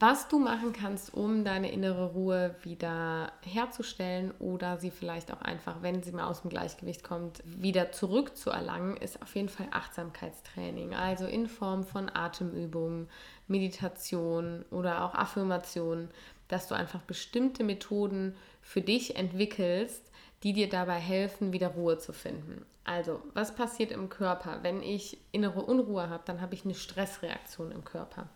was 0.00 0.28
du 0.28 0.38
machen 0.38 0.72
kannst, 0.72 1.12
um 1.12 1.44
deine 1.44 1.70
innere 1.70 2.12
Ruhe 2.12 2.56
wieder 2.62 3.32
herzustellen 3.42 4.32
oder 4.38 4.78
sie 4.78 4.90
vielleicht 4.90 5.30
auch 5.30 5.42
einfach, 5.42 5.82
wenn 5.82 6.02
sie 6.02 6.12
mal 6.12 6.26
aus 6.26 6.40
dem 6.40 6.48
Gleichgewicht 6.48 7.04
kommt, 7.04 7.42
wieder 7.44 7.92
zurückzuerlangen, 7.92 8.96
ist 8.96 9.20
auf 9.20 9.36
jeden 9.36 9.50
Fall 9.50 9.68
Achtsamkeitstraining. 9.70 10.94
Also 10.94 11.26
in 11.26 11.46
Form 11.46 11.84
von 11.84 12.10
Atemübungen, 12.12 13.10
Meditation 13.46 14.64
oder 14.70 15.04
auch 15.04 15.14
Affirmationen, 15.14 16.08
dass 16.48 16.66
du 16.66 16.74
einfach 16.74 17.02
bestimmte 17.02 17.62
Methoden 17.62 18.34
für 18.62 18.80
dich 18.80 19.16
entwickelst, 19.16 20.10
die 20.42 20.54
dir 20.54 20.70
dabei 20.70 20.98
helfen, 20.98 21.52
wieder 21.52 21.68
Ruhe 21.68 21.98
zu 21.98 22.14
finden. 22.14 22.64
Also, 22.84 23.20
was 23.34 23.54
passiert 23.54 23.92
im 23.92 24.08
Körper? 24.08 24.60
Wenn 24.62 24.82
ich 24.82 25.18
innere 25.32 25.62
Unruhe 25.62 26.08
habe, 26.08 26.22
dann 26.24 26.40
habe 26.40 26.54
ich 26.54 26.64
eine 26.64 26.74
Stressreaktion 26.74 27.70
im 27.72 27.84
Körper. 27.84 28.28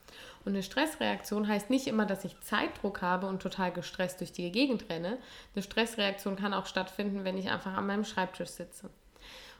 Und 0.44 0.52
eine 0.52 0.62
Stressreaktion 0.62 1.48
heißt 1.48 1.70
nicht 1.70 1.86
immer, 1.86 2.04
dass 2.04 2.24
ich 2.24 2.38
Zeitdruck 2.40 3.00
habe 3.00 3.26
und 3.26 3.40
total 3.40 3.72
gestresst 3.72 4.20
durch 4.20 4.32
die 4.32 4.52
Gegend 4.52 4.90
renne. 4.90 5.18
Eine 5.54 5.62
Stressreaktion 5.62 6.36
kann 6.36 6.52
auch 6.52 6.66
stattfinden, 6.66 7.24
wenn 7.24 7.38
ich 7.38 7.50
einfach 7.50 7.74
an 7.74 7.86
meinem 7.86 8.04
Schreibtisch 8.04 8.50
sitze. 8.50 8.90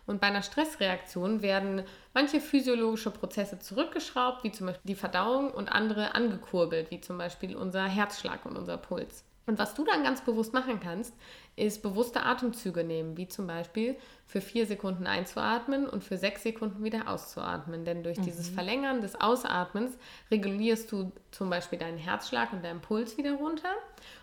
Und 0.06 0.20
bei 0.20 0.26
einer 0.26 0.42
Stressreaktion 0.42 1.40
werden 1.40 1.82
manche 2.12 2.40
physiologische 2.40 3.10
Prozesse 3.10 3.58
zurückgeschraubt, 3.58 4.44
wie 4.44 4.52
zum 4.52 4.66
Beispiel 4.66 4.88
die 4.88 4.94
Verdauung, 4.94 5.50
und 5.50 5.72
andere 5.72 6.14
angekurbelt, 6.14 6.90
wie 6.90 7.00
zum 7.00 7.16
Beispiel 7.16 7.56
unser 7.56 7.84
Herzschlag 7.84 8.44
und 8.44 8.58
unser 8.58 8.76
Puls. 8.76 9.24
Und 9.46 9.58
was 9.58 9.74
du 9.74 9.84
dann 9.84 10.02
ganz 10.02 10.22
bewusst 10.22 10.52
machen 10.52 10.80
kannst, 10.80 11.14
ist 11.56 11.82
bewusste 11.82 12.24
Atemzüge 12.24 12.82
nehmen, 12.82 13.16
wie 13.16 13.28
zum 13.28 13.46
Beispiel 13.46 13.96
für 14.26 14.40
vier 14.40 14.66
Sekunden 14.66 15.06
einzuatmen 15.06 15.88
und 15.88 16.02
für 16.02 16.16
sechs 16.16 16.42
Sekunden 16.42 16.82
wieder 16.82 17.08
auszuatmen. 17.08 17.84
Denn 17.84 18.02
durch 18.02 18.18
mhm. 18.18 18.22
dieses 18.22 18.48
Verlängern 18.48 19.00
des 19.00 19.20
Ausatmens 19.20 19.96
regulierst 20.30 20.90
du 20.90 21.12
zum 21.30 21.50
Beispiel 21.50 21.78
deinen 21.78 21.98
Herzschlag 21.98 22.52
und 22.52 22.64
deinen 22.64 22.80
Puls 22.80 23.16
wieder 23.18 23.34
runter 23.34 23.70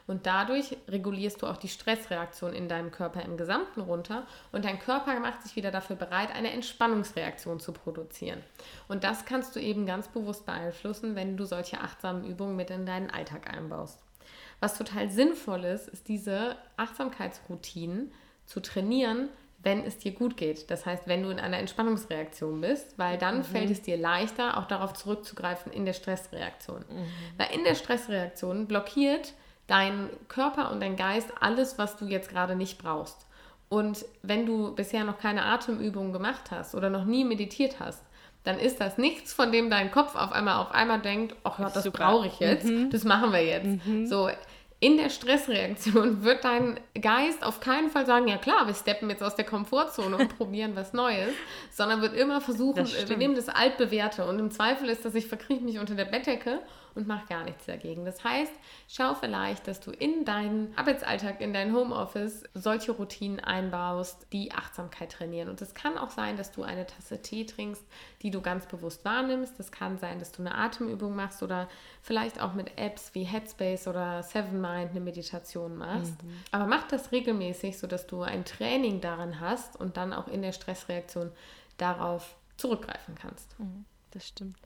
und 0.07 0.25
dadurch 0.25 0.75
regulierst 0.87 1.41
du 1.41 1.47
auch 1.47 1.57
die 1.57 1.67
Stressreaktion 1.67 2.53
in 2.53 2.67
deinem 2.67 2.91
Körper 2.91 3.21
im 3.23 3.37
Gesamten 3.37 3.81
runter 3.81 4.25
und 4.51 4.65
dein 4.65 4.79
Körper 4.79 5.19
macht 5.19 5.43
sich 5.43 5.55
wieder 5.55 5.71
dafür 5.71 5.95
bereit, 5.95 6.33
eine 6.33 6.51
Entspannungsreaktion 6.51 7.59
zu 7.59 7.71
produzieren. 7.71 8.41
Und 8.87 9.03
das 9.03 9.25
kannst 9.25 9.55
du 9.55 9.59
eben 9.59 9.85
ganz 9.85 10.07
bewusst 10.09 10.45
beeinflussen, 10.45 11.15
wenn 11.15 11.37
du 11.37 11.45
solche 11.45 11.79
achtsamen 11.79 12.25
Übungen 12.25 12.55
mit 12.55 12.69
in 12.69 12.85
deinen 12.85 13.09
Alltag 13.09 13.53
einbaust. 13.53 13.99
Was 14.61 14.77
total 14.77 15.09
sinnvoll 15.09 15.65
ist, 15.65 15.89
ist 15.89 16.07
diese 16.07 16.55
Achtsamkeitsroutinen 16.77 18.11
zu 18.45 18.61
trainieren, 18.61 19.27
wenn 19.63 19.83
es 19.83 19.97
dir 19.97 20.11
gut 20.11 20.37
geht. 20.37 20.71
Das 20.71 20.85
heißt, 20.85 21.07
wenn 21.07 21.23
du 21.23 21.29
in 21.29 21.39
einer 21.39 21.57
Entspannungsreaktion 21.57 22.61
bist, 22.61 22.97
weil 22.97 23.17
dann 23.17 23.39
mhm. 23.39 23.43
fällt 23.43 23.71
es 23.71 23.81
dir 23.81 23.97
leichter, 23.97 24.57
auch 24.57 24.65
darauf 24.67 24.93
zurückzugreifen 24.93 25.71
in 25.71 25.85
der 25.85 25.93
Stressreaktion. 25.93 26.85
Mhm. 26.89 27.07
Weil 27.37 27.53
in 27.53 27.63
der 27.63 27.75
Stressreaktion 27.75 28.67
blockiert 28.67 29.33
dein 29.67 30.09
Körper 30.27 30.71
und 30.71 30.79
dein 30.79 30.95
Geist 30.95 31.31
alles, 31.39 31.77
was 31.77 31.97
du 31.97 32.05
jetzt 32.05 32.29
gerade 32.29 32.55
nicht 32.55 32.77
brauchst. 32.77 33.25
Und 33.69 34.05
wenn 34.21 34.45
du 34.45 34.75
bisher 34.75 35.03
noch 35.05 35.17
keine 35.17 35.45
Atemübungen 35.45 36.11
gemacht 36.11 36.51
hast 36.51 36.75
oder 36.75 36.89
noch 36.89 37.05
nie 37.05 37.23
meditiert 37.23 37.79
hast, 37.79 38.03
dann 38.43 38.59
ist 38.59 38.81
das 38.81 38.97
nichts, 38.97 39.33
von 39.33 39.51
dem 39.51 39.69
dein 39.69 39.91
Kopf 39.91 40.15
auf 40.15 40.31
einmal 40.31 40.57
auf 40.57 40.71
einmal 40.71 40.99
denkt, 40.99 41.35
ach 41.43 41.59
ja, 41.59 41.69
das 41.69 41.89
brauche 41.91 42.27
ich 42.27 42.39
jetzt, 42.39 42.65
mhm. 42.65 42.89
das 42.89 43.03
machen 43.03 43.31
wir 43.31 43.45
jetzt. 43.45 43.85
Mhm. 43.85 44.07
So, 44.07 44.29
in 44.81 44.97
der 44.97 45.09
Stressreaktion 45.09 46.23
wird 46.23 46.43
dein 46.43 46.79
Geist 46.99 47.43
auf 47.43 47.59
keinen 47.59 47.91
Fall 47.91 48.07
sagen, 48.07 48.27
ja 48.27 48.37
klar, 48.37 48.65
wir 48.65 48.73
steppen 48.73 49.11
jetzt 49.11 49.21
aus 49.21 49.35
der 49.35 49.45
Komfortzone 49.45 50.17
und 50.17 50.37
probieren 50.37 50.75
was 50.75 50.91
Neues, 50.91 51.33
sondern 51.69 52.01
wird 52.01 52.15
immer 52.15 52.41
versuchen, 52.41 52.87
wir 52.87 53.17
nehmen 53.17 53.35
das 53.35 53.47
Altbewährte. 53.47 54.25
Und 54.25 54.39
im 54.39 54.49
Zweifel 54.49 54.89
ist, 54.89 55.05
dass 55.05 55.13
ich 55.13 55.27
verkriege 55.27 55.63
mich 55.63 55.77
unter 55.77 55.93
der 55.93 56.05
Bettdecke 56.05 56.59
und 56.95 57.07
mach 57.07 57.27
gar 57.27 57.43
nichts 57.43 57.65
dagegen. 57.65 58.05
Das 58.05 58.23
heißt, 58.23 58.51
schau 58.87 59.13
vielleicht, 59.15 59.67
dass 59.67 59.79
du 59.79 59.91
in 59.91 60.25
deinen 60.25 60.77
Arbeitsalltag, 60.77 61.41
in 61.41 61.53
dein 61.53 61.73
Homeoffice 61.73 62.43
solche 62.53 62.91
Routinen 62.91 63.39
einbaust, 63.39 64.27
die 64.33 64.51
Achtsamkeit 64.51 65.11
trainieren. 65.11 65.49
Und 65.49 65.61
es 65.61 65.73
kann 65.73 65.97
auch 65.97 66.09
sein, 66.09 66.37
dass 66.37 66.51
du 66.51 66.63
eine 66.63 66.85
Tasse 66.85 67.21
Tee 67.21 67.45
trinkst, 67.45 67.83
die 68.21 68.31
du 68.31 68.41
ganz 68.41 68.65
bewusst 68.65 69.05
wahrnimmst. 69.05 69.57
Das 69.57 69.71
kann 69.71 69.97
sein, 69.97 70.19
dass 70.19 70.31
du 70.31 70.41
eine 70.41 70.55
Atemübung 70.55 71.15
machst 71.15 71.43
oder 71.43 71.69
vielleicht 72.01 72.41
auch 72.41 72.53
mit 72.53 72.77
Apps 72.77 73.13
wie 73.13 73.23
Headspace 73.23 73.87
oder 73.87 74.23
Seven 74.23 74.59
Mind 74.59 74.91
eine 74.91 74.99
Meditation 74.99 75.77
machst. 75.77 76.21
Mhm. 76.23 76.33
Aber 76.51 76.65
mach 76.65 76.87
das 76.87 77.11
regelmäßig, 77.11 77.77
sodass 77.77 78.07
du 78.07 78.21
ein 78.21 78.45
Training 78.45 79.01
darin 79.01 79.39
hast 79.39 79.79
und 79.79 79.97
dann 79.97 80.13
auch 80.13 80.27
in 80.27 80.41
der 80.41 80.51
Stressreaktion 80.51 81.31
darauf 81.77 82.35
zurückgreifen 82.57 83.15
kannst. 83.15 83.57
Mhm, 83.59 83.85
das 84.11 84.27
stimmt. 84.27 84.57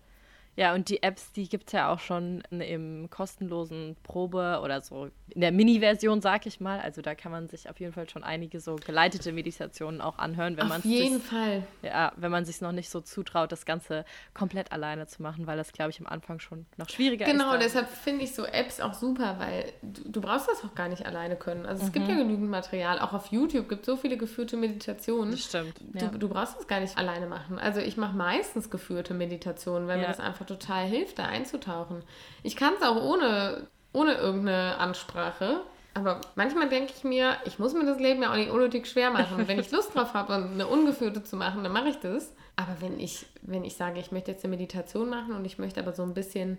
Ja, 0.55 0.73
und 0.73 0.89
die 0.89 1.03
Apps, 1.03 1.31
die 1.33 1.49
gibt 1.49 1.67
es 1.67 1.73
ja 1.73 1.91
auch 1.91 1.99
schon 1.99 2.41
im 2.49 3.09
kostenlosen 3.09 3.97
Probe 4.03 4.61
oder 4.63 4.81
so 4.81 5.09
in 5.29 5.41
der 5.41 5.51
Mini-Version, 5.51 6.21
sag 6.21 6.45
ich 6.45 6.61
mal. 6.61 6.79
Also 6.79 7.01
da 7.01 7.13
kann 7.13 7.31
man 7.31 7.49
sich 7.49 7.69
auf 7.69 7.79
jeden 7.79 7.91
Fall 7.91 8.09
schon 8.09 8.23
einige 8.23 8.59
so 8.61 8.77
geleitete 8.77 9.33
Meditationen 9.33 9.99
auch 9.99 10.17
anhören, 10.17 10.55
wenn 10.55 10.67
man 10.67 10.79
Auf 10.79 10.85
jeden 10.85 11.19
Fall. 11.19 11.63
Ja, 11.81 12.13
wenn 12.15 12.31
man 12.31 12.45
sich 12.45 12.61
noch 12.61 12.71
nicht 12.71 12.89
so 12.89 13.01
zutraut, 13.01 13.51
das 13.51 13.65
Ganze 13.65 14.05
komplett 14.33 14.71
alleine 14.71 15.07
zu 15.07 15.21
machen, 15.21 15.45
weil 15.45 15.57
das, 15.57 15.73
glaube 15.73 15.91
ich, 15.91 15.99
am 15.99 16.07
Anfang 16.07 16.39
schon 16.39 16.65
noch 16.77 16.89
schwieriger 16.89 17.25
genau, 17.25 17.45
ist. 17.45 17.51
Genau, 17.51 17.63
deshalb 17.63 17.89
finde 17.89 18.23
ich 18.23 18.33
so 18.33 18.45
Apps 18.45 18.79
auch 18.79 18.93
super, 18.93 19.35
weil 19.39 19.73
du, 19.81 20.09
du, 20.09 20.21
brauchst 20.21 20.47
das 20.47 20.63
auch 20.63 20.73
gar 20.73 20.87
nicht 20.87 21.05
alleine 21.05 21.35
können. 21.35 21.65
Also 21.65 21.83
es 21.83 21.89
mhm. 21.89 21.93
gibt 21.93 22.07
ja 22.07 22.15
genügend 22.15 22.49
Material. 22.49 22.99
Auch 22.99 23.13
auf 23.13 23.27
YouTube 23.27 23.67
gibt 23.67 23.81
es 23.81 23.87
so 23.87 23.97
viele 23.97 24.17
geführte 24.17 24.55
Meditationen. 24.55 25.31
Das 25.31 25.41
stimmt. 25.41 25.73
Ja. 25.93 26.07
Du, 26.07 26.17
du 26.17 26.29
brauchst 26.29 26.57
das 26.57 26.67
gar 26.67 26.79
nicht 26.79 26.97
alleine 26.97 27.27
machen. 27.27 27.59
Also 27.59 27.81
ich 27.81 27.97
mache 27.97 28.15
meistens 28.15 28.69
geführte 28.69 29.13
Meditationen, 29.13 29.87
weil 29.87 29.97
ja. 29.97 30.03
mir 30.03 30.07
das 30.07 30.19
einfach 30.19 30.44
total 30.45 30.85
hilft, 30.85 31.19
da 31.19 31.25
einzutauchen. 31.25 32.03
Ich 32.43 32.55
kann 32.55 32.73
es 32.75 32.81
auch 32.81 33.01
ohne, 33.01 33.67
ohne 33.93 34.13
irgendeine 34.13 34.77
Ansprache. 34.77 35.61
Aber 35.93 36.19
manchmal 36.35 36.67
denke 36.67 36.93
ich 36.95 37.05
mir, 37.05 37.37
ich 37.45 37.57
muss 37.57 37.73
mir 37.73 37.85
das 37.85 37.99
Leben 37.99 38.21
ja 38.21 38.31
auch 38.31 38.35
nicht 38.35 38.51
unnötig 38.51 38.85
schwer 38.85 39.11
machen. 39.11 39.37
Und 39.37 39.47
wenn 39.47 39.59
ich 39.59 39.71
Lust 39.71 39.95
drauf 39.95 40.13
habe, 40.13 40.33
eine 40.33 40.67
ungeführte 40.67 41.23
zu 41.23 41.37
machen, 41.37 41.63
dann 41.63 41.71
mache 41.71 41.89
ich 41.89 41.99
das. 41.99 42.33
Aber 42.57 42.75
wenn 42.81 42.99
ich, 42.99 43.25
wenn 43.41 43.63
ich 43.63 43.77
sage, 43.77 43.99
ich 43.99 44.11
möchte 44.11 44.31
jetzt 44.31 44.43
eine 44.43 44.51
Meditation 44.51 45.09
machen 45.09 45.33
und 45.33 45.45
ich 45.45 45.57
möchte 45.57 45.79
aber 45.79 45.93
so 45.93 46.03
ein 46.03 46.13
bisschen 46.13 46.57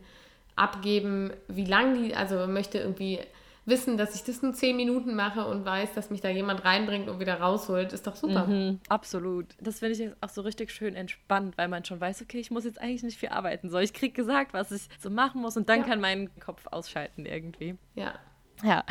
abgeben, 0.57 1.33
wie 1.49 1.67
lange 1.67 1.99
die, 1.99 2.15
also 2.15 2.47
möchte 2.47 2.79
irgendwie 2.79 3.21
wissen, 3.67 3.99
dass 3.99 4.15
ich 4.15 4.23
das 4.23 4.39
in 4.39 4.55
zehn 4.55 4.77
Minuten 4.77 5.15
mache 5.15 5.45
und 5.45 5.65
weiß, 5.65 5.93
dass 5.93 6.09
mich 6.09 6.21
da 6.21 6.31
jemand 6.31 6.65
reinbringt 6.65 7.09
und 7.09 7.21
wieder 7.21 7.41
rausholt, 7.41 7.93
ist 7.93 8.07
doch 8.07 8.17
super. 8.17 8.47
Mhm, 8.47 8.81
absolut. 8.89 9.47
Das 9.61 9.81
finde 9.81 9.95
ich 9.95 10.13
auch 10.21 10.29
so 10.29 10.43
richtig 10.43 10.71
schön 10.71 10.95
entspannt, 10.95 11.59
weil 11.59 11.69
man 11.69 11.85
schon 11.85 12.01
weiß, 12.01 12.23
okay, 12.23 12.39
ich 12.39 12.51
muss 12.51 12.65
jetzt 12.65 12.81
eigentlich 12.81 13.03
nicht 13.03 13.19
viel 13.19 13.31
arbeiten. 13.31 13.69
So, 13.69 13.79
ich 13.79 13.93
kriege 13.93 14.15
gesagt, 14.15 14.55
was 14.55 14.71
ich 14.71 14.89
so 15.01 15.11
machen 15.11 15.41
muss 15.41 15.57
und 15.57 15.69
dann 15.69 15.81
ja. 15.81 15.87
kann 15.87 16.01
mein 16.01 16.31
Kopf 16.39 16.67
ausschalten 16.71 17.27
irgendwie. 17.27 17.77
Ja. 17.97 18.15
Ja. 18.63 18.85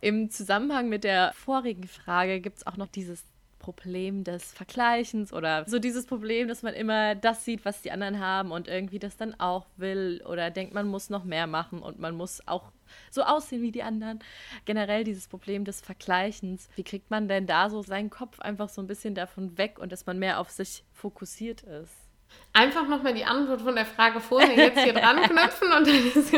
Im 0.00 0.30
Zusammenhang 0.30 0.88
mit 0.88 1.04
der 1.04 1.32
vorigen 1.34 1.86
Frage 1.86 2.40
gibt 2.40 2.58
es 2.58 2.66
auch 2.66 2.76
noch 2.76 2.88
dieses 2.88 3.24
Problem 3.68 4.24
des 4.24 4.52
Vergleichens 4.52 5.30
oder 5.30 5.64
so 5.68 5.78
dieses 5.78 6.06
Problem, 6.06 6.48
dass 6.48 6.62
man 6.62 6.72
immer 6.72 7.14
das 7.14 7.44
sieht, 7.44 7.66
was 7.66 7.82
die 7.82 7.90
anderen 7.90 8.18
haben 8.18 8.50
und 8.50 8.66
irgendwie 8.66 8.98
das 8.98 9.18
dann 9.18 9.38
auch 9.38 9.66
will 9.76 10.22
oder 10.26 10.50
denkt, 10.50 10.72
man 10.72 10.88
muss 10.88 11.10
noch 11.10 11.24
mehr 11.24 11.46
machen 11.46 11.82
und 11.82 11.98
man 11.98 12.14
muss 12.14 12.40
auch 12.48 12.72
so 13.10 13.22
aussehen 13.22 13.60
wie 13.60 13.72
die 13.72 13.82
anderen. 13.82 14.20
Generell 14.64 15.04
dieses 15.04 15.28
Problem 15.28 15.66
des 15.66 15.82
Vergleichens. 15.82 16.70
Wie 16.76 16.82
kriegt 16.82 17.10
man 17.10 17.28
denn 17.28 17.46
da 17.46 17.68
so 17.68 17.82
seinen 17.82 18.08
Kopf 18.08 18.40
einfach 18.40 18.70
so 18.70 18.80
ein 18.80 18.86
bisschen 18.86 19.14
davon 19.14 19.58
weg 19.58 19.78
und 19.78 19.92
dass 19.92 20.06
man 20.06 20.18
mehr 20.18 20.40
auf 20.40 20.48
sich 20.48 20.84
fokussiert 20.92 21.62
ist? 21.62 22.07
Einfach 22.52 22.88
nochmal 22.88 23.14
die 23.14 23.24
Antwort 23.24 23.62
von 23.62 23.74
der 23.74 23.86
Frage 23.86 24.20
vorher 24.20 24.56
jetzt 24.56 24.80
hier 24.80 24.92
dran 24.92 25.16
knüpfen 25.22 25.68
und 25.72 25.86
dann 25.86 26.06
ist 26.14 26.32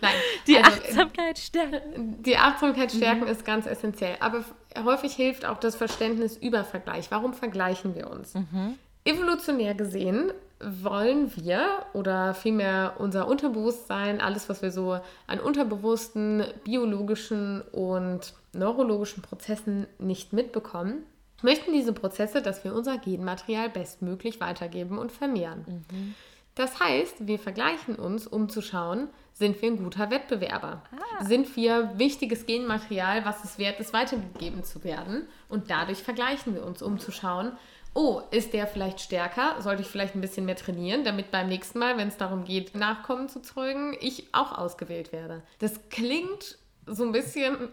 Nein. 0.00 0.14
Die 0.46 0.58
also, 0.58 0.70
Achtsamkeit 0.70 1.38
stärken. 1.38 2.22
Die 2.22 2.36
Achtsamkeit 2.36 2.90
stärken 2.90 3.24
mhm. 3.24 3.28
ist 3.28 3.44
ganz 3.44 3.66
essentiell. 3.66 4.16
Aber 4.20 4.44
häufig 4.84 5.14
hilft 5.14 5.44
auch 5.44 5.58
das 5.58 5.76
Verständnis 5.76 6.36
über 6.36 6.64
Vergleich. 6.64 7.10
Warum 7.10 7.34
vergleichen 7.34 7.94
wir 7.94 8.10
uns? 8.10 8.34
Mhm. 8.34 8.78
Evolutionär 9.04 9.74
gesehen 9.74 10.32
wollen 10.60 11.34
wir 11.36 11.86
oder 11.94 12.34
vielmehr 12.34 12.94
unser 12.98 13.26
Unterbewusstsein, 13.28 14.20
alles, 14.20 14.48
was 14.48 14.60
wir 14.60 14.70
so 14.70 15.00
an 15.26 15.40
unterbewussten, 15.40 16.44
biologischen 16.64 17.62
und 17.72 18.34
neurologischen 18.52 19.22
Prozessen 19.22 19.86
nicht 19.98 20.32
mitbekommen, 20.32 21.04
möchten 21.42 21.72
diese 21.72 21.92
Prozesse, 21.92 22.42
dass 22.42 22.64
wir 22.64 22.74
unser 22.74 22.98
Genmaterial 22.98 23.70
bestmöglich 23.70 24.40
weitergeben 24.40 24.98
und 24.98 25.12
vermehren. 25.12 25.84
Mhm. 25.90 26.14
Das 26.54 26.80
heißt, 26.80 27.26
wir 27.26 27.38
vergleichen 27.38 27.94
uns, 27.94 28.26
um 28.26 28.48
zu 28.48 28.60
schauen, 28.60 29.08
sind 29.32 29.62
wir 29.62 29.70
ein 29.70 29.82
guter 29.82 30.10
Wettbewerber? 30.10 30.82
Ah. 30.92 31.24
Sind 31.24 31.56
wir 31.56 31.98
wichtiges 31.98 32.44
Genmaterial, 32.44 33.24
was 33.24 33.44
es 33.44 33.58
wert 33.58 33.80
ist, 33.80 33.92
weitergegeben 33.92 34.64
zu 34.64 34.84
werden? 34.84 35.26
Und 35.48 35.70
dadurch 35.70 36.02
vergleichen 36.02 36.54
wir 36.54 36.64
uns, 36.64 36.82
um 36.82 36.98
zu 36.98 37.12
schauen, 37.12 37.52
oh, 37.94 38.20
ist 38.30 38.52
der 38.52 38.66
vielleicht 38.66 39.00
stärker? 39.00 39.56
Sollte 39.60 39.82
ich 39.82 39.88
vielleicht 39.88 40.14
ein 40.14 40.20
bisschen 40.20 40.44
mehr 40.44 40.56
trainieren, 40.56 41.04
damit 41.04 41.30
beim 41.30 41.48
nächsten 41.48 41.78
Mal, 41.78 41.96
wenn 41.96 42.08
es 42.08 42.16
darum 42.16 42.44
geht, 42.44 42.74
Nachkommen 42.74 43.28
zu 43.28 43.40
zeugen, 43.40 43.96
ich 44.00 44.28
auch 44.32 44.56
ausgewählt 44.58 45.12
werde. 45.12 45.42
Das 45.60 45.88
klingt 45.88 46.58
so 46.86 47.04
ein 47.04 47.12
bisschen 47.12 47.68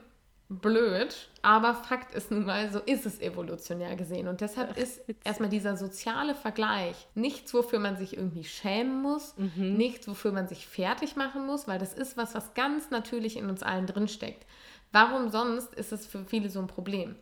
blöd, 0.49 1.29
aber 1.41 1.73
Fakt 1.73 2.15
ist 2.15 2.31
nun 2.31 2.45
mal, 2.45 2.71
so 2.71 2.79
ist 2.79 3.05
es 3.05 3.19
evolutionär 3.19 3.95
gesehen. 3.95 4.27
Und 4.27 4.39
deshalb 4.39 4.77
ist 4.77 5.01
erstmal 5.23 5.49
dieser 5.49 5.75
soziale 5.75 6.35
Vergleich 6.35 6.95
nichts, 7.15 7.53
wofür 7.53 7.79
man 7.79 7.97
sich 7.97 8.15
irgendwie 8.15 8.45
schämen 8.45 9.01
muss, 9.01 9.35
mhm. 9.37 9.75
nichts, 9.75 10.07
wofür 10.07 10.31
man 10.31 10.47
sich 10.47 10.65
fertig 10.65 11.15
machen 11.15 11.45
muss, 11.45 11.67
weil 11.67 11.79
das 11.79 11.93
ist 11.93 12.15
was, 12.15 12.33
was 12.33 12.53
ganz 12.53 12.91
natürlich 12.91 13.35
in 13.35 13.49
uns 13.49 13.61
allen 13.61 13.87
drinsteckt. 13.87 14.45
Warum 14.93 15.29
sonst 15.29 15.73
ist 15.73 15.91
es 15.91 16.05
für 16.05 16.23
viele 16.23 16.49
so 16.49 16.59
ein 16.59 16.67
Problem? 16.67 17.15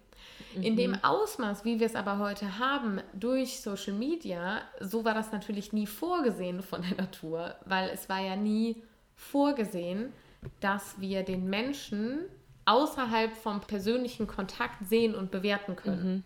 In 0.61 0.75
dem 0.75 0.91
mhm. 0.91 1.03
Ausmaß, 1.03 1.65
wie 1.65 1.79
wir 1.79 1.87
es 1.87 1.95
aber 1.95 2.19
heute 2.19 2.59
haben, 2.59 3.01
durch 3.13 3.59
Social 3.59 3.93
Media, 3.93 4.61
so 4.79 5.03
war 5.03 5.13
das 5.13 5.31
natürlich 5.31 5.73
nie 5.73 5.87
vorgesehen 5.87 6.61
von 6.61 6.83
der 6.83 6.97
Natur, 6.97 7.55
weil 7.65 7.89
es 7.89 8.07
war 8.07 8.21
ja 8.21 8.35
nie 8.35 8.83
vorgesehen, 9.15 10.13
dass 10.59 10.99
wir 10.99 11.23
den 11.23 11.49
Menschen 11.49 12.25
außerhalb 12.65 13.35
vom 13.35 13.61
persönlichen 13.61 14.27
Kontakt 14.27 14.85
sehen 14.87 15.15
und 15.15 15.31
bewerten 15.31 15.75
können. 15.75 16.13
Mhm. 16.15 16.23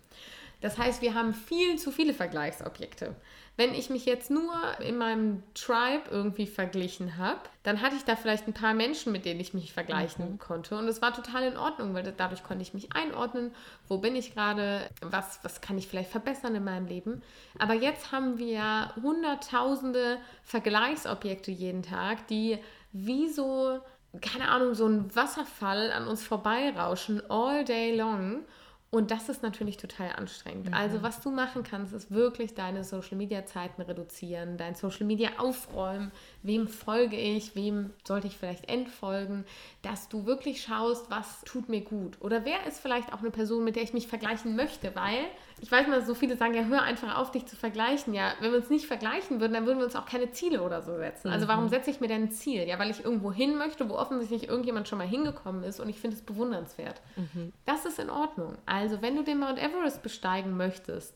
Das 0.62 0.78
heißt, 0.78 1.02
wir 1.02 1.13
haben 1.13 1.34
viel 1.34 1.78
zu 1.78 1.91
viele 1.91 2.13
Vergleichsobjekte. 2.13 3.15
Wenn 3.56 3.73
ich 3.73 3.89
mich 3.89 4.06
jetzt 4.06 4.32
nur 4.32 4.54
in 4.80 4.97
meinem 4.97 5.43
Tribe 5.54 6.04
irgendwie 6.10 6.47
verglichen 6.47 7.17
habe, 7.17 7.41
dann 7.63 7.82
hatte 7.82 7.95
ich 7.95 8.06
da 8.06 8.15
vielleicht 8.15 8.47
ein 8.47 8.54
paar 8.54 8.73
Menschen, 8.73 9.12
mit 9.12 9.25
denen 9.25 9.39
ich 9.39 9.54
mich 9.54 9.73
vergleichen 9.73 10.34
mhm. 10.34 10.39
konnte. 10.39 10.78
Und 10.78 10.88
es 10.88 11.02
war 11.02 11.13
total 11.13 11.43
in 11.43 11.58
Ordnung, 11.58 11.93
weil 11.93 12.04
dadurch 12.15 12.43
konnte 12.43 12.62
ich 12.62 12.73
mich 12.73 12.93
einordnen, 12.93 13.52
wo 13.89 13.97
bin 13.97 14.15
ich 14.15 14.34
gerade, 14.34 14.89
was, 15.02 15.39
was 15.43 15.60
kann 15.60 15.78
ich 15.78 15.89
vielleicht 15.89 16.10
verbessern 16.10 16.56
in 16.56 16.63
meinem 16.63 16.88
Leben. 16.88 17.21
Aber 17.58 17.73
jetzt 17.73 18.13
haben 18.13 18.38
wir 18.38 18.93
hunderttausende 19.02 20.19
Vergleichsobjekte 20.43 21.52
jeden 21.52 21.84
Tag, 21.84 22.28
die 22.28 22.60
wie 22.93 23.30
so, 23.30 23.82
keine 24.22 24.50
Ahnung, 24.50 24.74
so 24.74 24.88
ein 24.88 25.15
Wasserfall 25.15 25.91
an 25.91 26.08
uns 26.08 26.24
vorbeirauschen, 26.24 27.22
all 27.30 27.63
day 27.63 27.95
long. 27.95 28.43
Und 28.91 29.12
das 29.12 29.30
ist 29.30 29.43
natürlich 29.43 29.78
total 29.78 30.13
anstrengend. 30.13 30.69
Mhm. 30.69 30.74
Also 30.74 31.04
was 31.04 31.22
du 31.22 31.30
machen 31.30 31.62
kannst, 31.62 31.93
ist 31.93 32.10
wirklich 32.10 32.56
deine 32.56 32.84
Social-Media-Zeiten 32.84 33.84
reduzieren, 33.84 34.58
dein 34.58 34.74
Social-Media 34.74 35.30
aufräumen, 35.38 36.12
wem 36.41 36.67
folge 36.67 37.15
ich, 37.15 37.56
wem 37.56 37.91
sollte 38.04 38.26
ich 38.26 38.38
vielleicht 38.38 38.67
entfolgen, 38.67 39.45
dass 39.84 40.10
du 40.10 40.26
wirklich 40.26 40.63
schaust, 40.63 41.12
was 41.12 41.41
tut 41.41 41.69
mir 41.69 41.82
gut. 41.82 42.19
Oder 42.19 42.45
wer 42.45 42.65
ist 42.65 42.80
vielleicht 42.80 43.13
auch 43.13 43.19
eine 43.19 43.30
Person, 43.30 43.63
mit 43.63 43.76
der 43.76 43.84
ich 43.84 43.93
mich 43.93 44.08
vergleichen 44.08 44.56
möchte, 44.56 44.95
weil 44.95 45.24
ich 45.62 45.72
weiß 45.72 45.88
mal, 45.88 46.02
so 46.02 46.13
viele 46.13 46.38
sagen, 46.38 46.54
ja, 46.54 46.63
hör 46.63 46.82
einfach 46.84 47.17
auf, 47.17 47.32
dich 47.32 47.45
zu 47.45 47.56
vergleichen. 47.56 48.13
Ja, 48.13 48.34
wenn 48.39 48.52
wir 48.52 48.60
uns 48.60 48.69
nicht 48.69 48.88
vergleichen 48.88 49.39
würden, 49.39 49.54
dann 49.54 49.65
würden 49.65 49.80
wir 49.80 49.86
uns 49.86 49.95
auch 49.95 50.06
keine 50.06 50.32
Ziele 50.32 50.62
oder 50.62 50.82
so 50.82 50.95
setzen. 50.98 51.30
Also 51.30 51.48
warum 51.48 51.65
mhm. 51.65 51.69
setze 51.69 51.89
ich 51.89 52.00
mir 52.00 52.08
denn 52.08 52.24
ein 52.24 52.32
Ziel? 52.32 52.67
Ja, 52.67 52.80
weil 52.80 52.89
ich 52.89 53.04
irgendwo 53.04 53.32
hin 53.32 53.58
möchte, 53.58 53.89
wo 53.89 53.95
offensichtlich 53.95 54.48
irgendjemand 54.50 54.88
schon 54.88 54.98
mal 54.98 55.08
hingekommen 55.08 55.63
ist 55.63 55.80
und 55.80 55.89
ich 55.89 56.00
finde 56.00 56.15
es 56.15 56.22
bewundernswert. 56.22 57.02
Mhm. 57.15 57.54
Das 57.65 57.86
ist 57.86 58.00
in 58.00 58.10
Ordnung. 58.10 58.58
Also 58.65 59.02
wenn 59.02 59.15
du 59.15 59.24
den 59.24 59.39
Mount 59.39 59.60
Everest 59.60 60.02
besteigen 60.04 60.56
möchtest, 60.56 61.15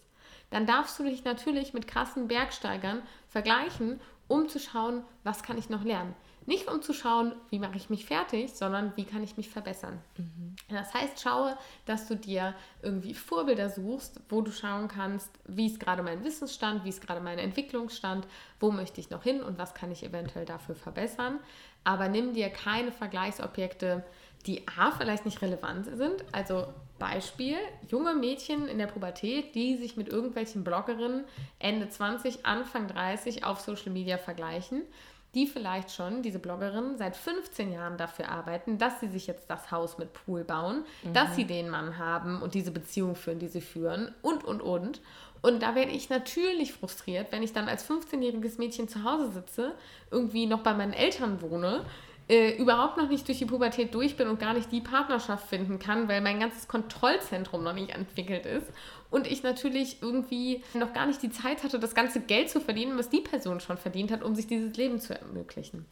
dann 0.50 0.66
darfst 0.66 1.00
du 1.00 1.04
dich 1.04 1.24
natürlich 1.24 1.74
mit 1.74 1.88
krassen 1.88 2.28
Bergsteigern 2.28 3.02
vergleichen, 3.28 4.00
um 4.28 4.48
zu 4.48 4.60
schauen, 4.60 5.04
was 5.24 5.44
kann 5.44 5.58
ich 5.58 5.70
noch 5.70 5.84
lernen. 5.84 6.16
Nicht 6.46 6.70
um 6.70 6.82
zu 6.82 6.94
schauen, 6.94 7.34
wie 7.50 7.60
mache 7.60 7.78
ich 7.78 7.90
mich 7.90 8.06
fertig, 8.06 8.54
sondern 8.54 8.92
wie 8.96 9.06
kann 9.06 9.24
ich 9.24 9.38
mich 9.38 9.50
verbessern. 9.50 10.00
Mhm. 10.18 10.56
Das 10.70 10.94
heißt, 10.94 11.22
schaue, 11.22 11.58
dass 11.86 12.08
du 12.08 12.16
dir 12.16 12.54
irgendwie 12.82 13.14
Vorbilder 13.14 13.70
suchst, 13.70 14.20
wo 14.30 14.42
du 14.42 14.52
schauen 14.52 14.88
kannst, 14.88 15.30
wie 15.46 15.68
ist 15.68 15.80
gerade 15.80 16.04
mein 16.04 16.24
Wissensstand, 16.24 16.84
wie 16.84 16.90
ist 16.90 17.06
gerade 17.06 17.22
mein 17.22 17.40
Entwicklungsstand, 17.40 18.28
wo 18.60 18.72
möchte 18.72 19.00
ich 19.00 19.10
noch 19.10 19.24
hin 19.24 19.42
und 19.42 19.58
was 19.58 19.74
kann 19.74 19.92
ich 19.92 20.04
eventuell 20.04 20.46
dafür 20.46 20.76
verbessern. 20.76 21.40
Aber 21.84 22.10
nimm 22.10 22.34
dir 22.34 22.50
keine 22.50 22.92
Vergleichsobjekte, 22.92 24.04
die 24.46 24.68
A, 24.68 24.92
vielleicht 24.92 25.26
nicht 25.26 25.42
relevant 25.42 25.86
sind. 25.86 26.26
Also 26.34 26.68
Beispiel, 27.00 27.58
junge 27.90 28.14
Mädchen 28.14 28.68
in 28.68 28.78
der 28.78 28.88
Pubertät, 28.88 29.56
die 29.56 29.78
sich 29.78 29.98
mit 29.98 30.10
irgendwelchen 30.10 30.64
Bloggerinnen 30.64 31.24
Ende 31.60 31.90
20, 31.90 32.46
Anfang 32.46 32.88
30 32.88 33.46
auf 33.46 33.62
Social 33.62 33.92
Media 33.92 34.18
vergleichen 34.18 34.84
die 35.34 35.48
vielleicht 35.48 35.91
schon, 35.91 36.22
diese 36.22 36.39
Bloggerinnen, 36.39 36.98
seit 36.98 37.15
15 37.15 37.72
Jahren 37.72 37.98
dafür 37.98 38.30
arbeiten, 38.30 38.78
dass 38.78 39.00
sie 39.00 39.08
sich 39.08 39.28
jetzt 39.28 39.50
das 39.50 39.72
Haus 39.72 39.98
mit 39.98 40.13
Pool 40.13 40.43
bauen, 40.43 40.86
mhm. 41.04 41.13
dass 41.13 41.36
sie 41.36 41.46
den 41.46 41.69
Mann 41.69 41.98
haben 41.98 42.41
und 42.41 42.54
diese 42.54 42.72
Beziehung 42.72 43.15
führen, 43.15 43.39
die 43.39 43.48
sie 43.48 43.62
führen 43.62 44.13
und, 44.22 44.43
und, 44.43 44.62
und. 44.62 45.02
Und 45.41 45.62
da 45.62 45.76
werde 45.76 45.91
ich 45.91 46.10
natürlich 46.10 46.72
frustriert, 46.72 47.32
wenn 47.32 47.43
ich 47.43 47.52
dann 47.52 47.67
als 47.67 47.89
15-jähriges 47.89 48.60
Mädchen 48.60 48.88
zu 48.88 49.04
Hause 49.04 49.32
sitze, 49.32 49.74
irgendwie 50.10 50.46
noch 50.46 50.62
bei 50.62 50.74
meinen 50.74 50.93
Eltern 50.93 51.41
wohne, 51.41 51.84
äh, 52.30 52.56
überhaupt 52.56 52.96
noch 52.96 53.10
nicht 53.10 53.28
durch 53.28 53.39
die 53.39 53.46
Pubertät 53.46 53.93
durch 53.93 54.15
bin 54.15 54.30
und 54.30 54.39
gar 54.39 54.54
nicht 54.54 54.72
die 54.72 54.80
Partnerschaft 54.80 55.50
finden 55.50 55.80
kann, 55.80 56.08
weil 56.08 56.22
mein 56.22 56.39
ganzes 56.39 56.69
Kontrollzentrum 56.69 57.63
noch 57.63 57.74
nicht 57.74 57.89
entwickelt 57.89 58.46
ist 58.46 58.67
und 59.13 59.28
ich 59.28 59.43
natürlich 59.43 60.02
irgendwie 60.02 60.63
noch 60.73 60.91
gar 60.91 61.06
nicht 61.06 61.21
die 61.21 61.30
Zeit 61.30 61.63
hatte, 61.63 61.80
das 61.80 61.93
ganze 61.93 62.19
Geld 62.19 62.49
zu 62.49 62.60
verdienen, 62.60 62.97
was 62.97 63.10
die 63.10 63.21
Person 63.21 63.60
schon 63.60 63.78
verdient 63.78 64.12
hat, 64.12 64.23
um 64.23 64.34
sich 64.34 64.47
dieses 64.47 64.76
Leben 64.76 64.99
zu 64.99 65.17
ermöglichen. 65.17 65.86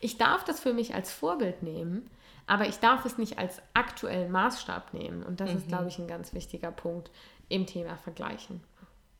Ich 0.00 0.18
darf 0.18 0.42
das 0.42 0.58
für 0.58 0.74
mich 0.74 0.92
als 0.92 1.12
Vorbild 1.12 1.62
nehmen, 1.62 2.10
aber 2.48 2.66
ich 2.66 2.78
darf 2.78 3.04
es 3.04 3.16
nicht 3.16 3.38
als 3.38 3.62
aktuellen 3.74 4.32
Maßstab 4.32 4.92
nehmen. 4.92 5.22
Und 5.22 5.38
das 5.38 5.52
mhm. 5.52 5.58
ist, 5.58 5.68
glaube 5.68 5.86
ich, 5.86 5.98
ein 6.00 6.08
ganz 6.08 6.34
wichtiger 6.34 6.72
Punkt 6.72 7.12
im 7.48 7.64
Thema 7.64 7.96
Vergleichen. 7.96 8.60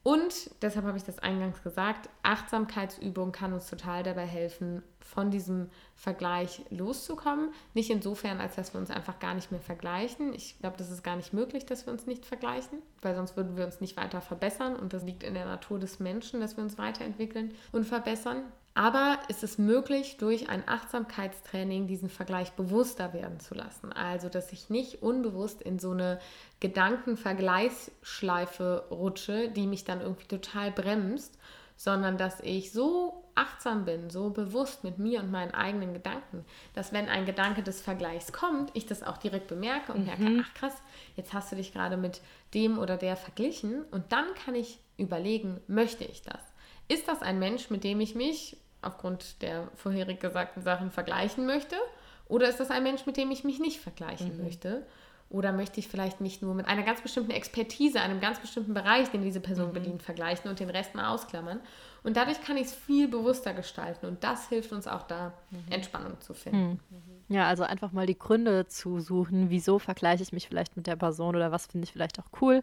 Und 0.04 0.50
deshalb 0.60 0.84
habe 0.84 0.98
ich 0.98 1.04
das 1.04 1.18
eingangs 1.18 1.62
gesagt, 1.62 2.10
Achtsamkeitsübung 2.22 3.32
kann 3.32 3.54
uns 3.54 3.70
total 3.70 4.02
dabei 4.02 4.26
helfen, 4.26 4.82
von 5.00 5.30
diesem 5.30 5.70
Vergleich 5.94 6.62
loszukommen. 6.68 7.52
Nicht 7.72 7.88
insofern, 7.88 8.38
als 8.38 8.54
dass 8.54 8.74
wir 8.74 8.80
uns 8.80 8.90
einfach 8.90 9.18
gar 9.18 9.32
nicht 9.32 9.50
mehr 9.50 9.62
vergleichen. 9.62 10.34
Ich 10.34 10.58
glaube, 10.58 10.76
das 10.76 10.90
ist 10.90 11.04
gar 11.04 11.16
nicht 11.16 11.32
möglich, 11.32 11.64
dass 11.64 11.86
wir 11.86 11.92
uns 11.92 12.06
nicht 12.06 12.26
vergleichen, 12.26 12.82
weil 13.00 13.14
sonst 13.14 13.34
würden 13.34 13.56
wir 13.56 13.64
uns 13.64 13.80
nicht 13.80 13.96
weiter 13.96 14.20
verbessern. 14.20 14.76
Und 14.76 14.92
das 14.92 15.04
liegt 15.04 15.22
in 15.22 15.32
der 15.32 15.46
Natur 15.46 15.78
des 15.78 16.00
Menschen, 16.00 16.38
dass 16.40 16.58
wir 16.58 16.64
uns 16.64 16.76
weiterentwickeln 16.76 17.54
und 17.72 17.84
verbessern. 17.84 18.42
Aber 18.76 19.20
ist 19.28 19.44
es 19.44 19.56
möglich, 19.56 20.16
durch 20.16 20.48
ein 20.48 20.66
Achtsamkeitstraining 20.66 21.86
diesen 21.86 22.08
Vergleich 22.08 22.50
bewusster 22.52 23.12
werden 23.12 23.38
zu 23.38 23.54
lassen? 23.54 23.92
Also, 23.92 24.28
dass 24.28 24.52
ich 24.52 24.68
nicht 24.68 25.00
unbewusst 25.00 25.62
in 25.62 25.78
so 25.78 25.92
eine 25.92 26.18
Gedankenvergleichsschleife 26.58 28.86
rutsche, 28.90 29.48
die 29.48 29.68
mich 29.68 29.84
dann 29.84 30.00
irgendwie 30.00 30.26
total 30.26 30.72
bremst, 30.72 31.38
sondern 31.76 32.18
dass 32.18 32.40
ich 32.40 32.72
so 32.72 33.22
achtsam 33.36 33.84
bin, 33.84 34.10
so 34.10 34.30
bewusst 34.30 34.82
mit 34.82 34.98
mir 34.98 35.20
und 35.20 35.30
meinen 35.30 35.54
eigenen 35.54 35.92
Gedanken, 35.92 36.44
dass 36.74 36.92
wenn 36.92 37.08
ein 37.08 37.26
Gedanke 37.26 37.62
des 37.62 37.80
Vergleichs 37.80 38.32
kommt, 38.32 38.72
ich 38.74 38.86
das 38.86 39.04
auch 39.04 39.18
direkt 39.18 39.46
bemerke 39.48 39.92
und 39.92 40.00
mhm. 40.00 40.06
merke, 40.06 40.44
ach 40.44 40.52
krass, 40.54 40.74
jetzt 41.16 41.32
hast 41.32 41.52
du 41.52 41.56
dich 41.56 41.72
gerade 41.72 41.96
mit 41.96 42.20
dem 42.54 42.78
oder 42.78 42.96
der 42.96 43.16
verglichen 43.16 43.84
und 43.90 44.12
dann 44.12 44.26
kann 44.44 44.54
ich 44.54 44.78
überlegen, 44.98 45.60
möchte 45.66 46.04
ich 46.04 46.22
das? 46.22 46.38
Ist 46.86 47.08
das 47.08 47.22
ein 47.22 47.38
Mensch, 47.38 47.70
mit 47.70 47.82
dem 47.82 47.98
ich 48.00 48.14
mich 48.14 48.58
aufgrund 48.84 49.42
der 49.42 49.68
vorherig 49.74 50.20
gesagten 50.20 50.62
Sachen 50.62 50.90
vergleichen 50.90 51.46
möchte? 51.46 51.76
Oder 52.28 52.48
ist 52.48 52.60
das 52.60 52.70
ein 52.70 52.82
Mensch, 52.82 53.06
mit 53.06 53.16
dem 53.16 53.30
ich 53.30 53.44
mich 53.44 53.58
nicht 53.58 53.80
vergleichen 53.80 54.36
mhm. 54.36 54.44
möchte? 54.44 54.86
Oder 55.30 55.52
möchte 55.52 55.80
ich 55.80 55.88
vielleicht 55.88 56.20
mich 56.20 56.42
nur 56.42 56.54
mit 56.54 56.66
einer 56.68 56.82
ganz 56.82 57.00
bestimmten 57.00 57.32
Expertise, 57.32 58.00
einem 58.00 58.20
ganz 58.20 58.38
bestimmten 58.38 58.72
Bereich, 58.72 59.10
den 59.10 59.22
diese 59.22 59.40
Person 59.40 59.70
mhm. 59.70 59.74
bedient, 59.74 60.02
vergleichen 60.02 60.48
und 60.48 60.60
den 60.60 60.70
Rest 60.70 60.94
mal 60.94 61.08
ausklammern? 61.08 61.60
Und 62.02 62.16
dadurch 62.16 62.40
kann 62.42 62.56
ich 62.56 62.66
es 62.66 62.74
viel 62.74 63.08
bewusster 63.08 63.54
gestalten. 63.54 64.06
Und 64.06 64.22
das 64.22 64.48
hilft 64.48 64.72
uns 64.72 64.86
auch 64.86 65.02
da, 65.02 65.32
mhm. 65.50 65.72
Entspannung 65.72 66.20
zu 66.20 66.34
finden. 66.34 66.80
Mhm. 66.90 67.34
Ja, 67.34 67.48
also 67.48 67.64
einfach 67.64 67.92
mal 67.92 68.06
die 68.06 68.18
Gründe 68.18 68.66
zu 68.68 69.00
suchen, 69.00 69.48
wieso 69.48 69.78
vergleiche 69.78 70.22
ich 70.22 70.32
mich 70.32 70.46
vielleicht 70.46 70.76
mit 70.76 70.86
der 70.86 70.96
Person 70.96 71.34
oder 71.34 71.50
was 71.50 71.66
finde 71.66 71.86
ich 71.86 71.92
vielleicht 71.92 72.20
auch 72.20 72.26
cool, 72.42 72.62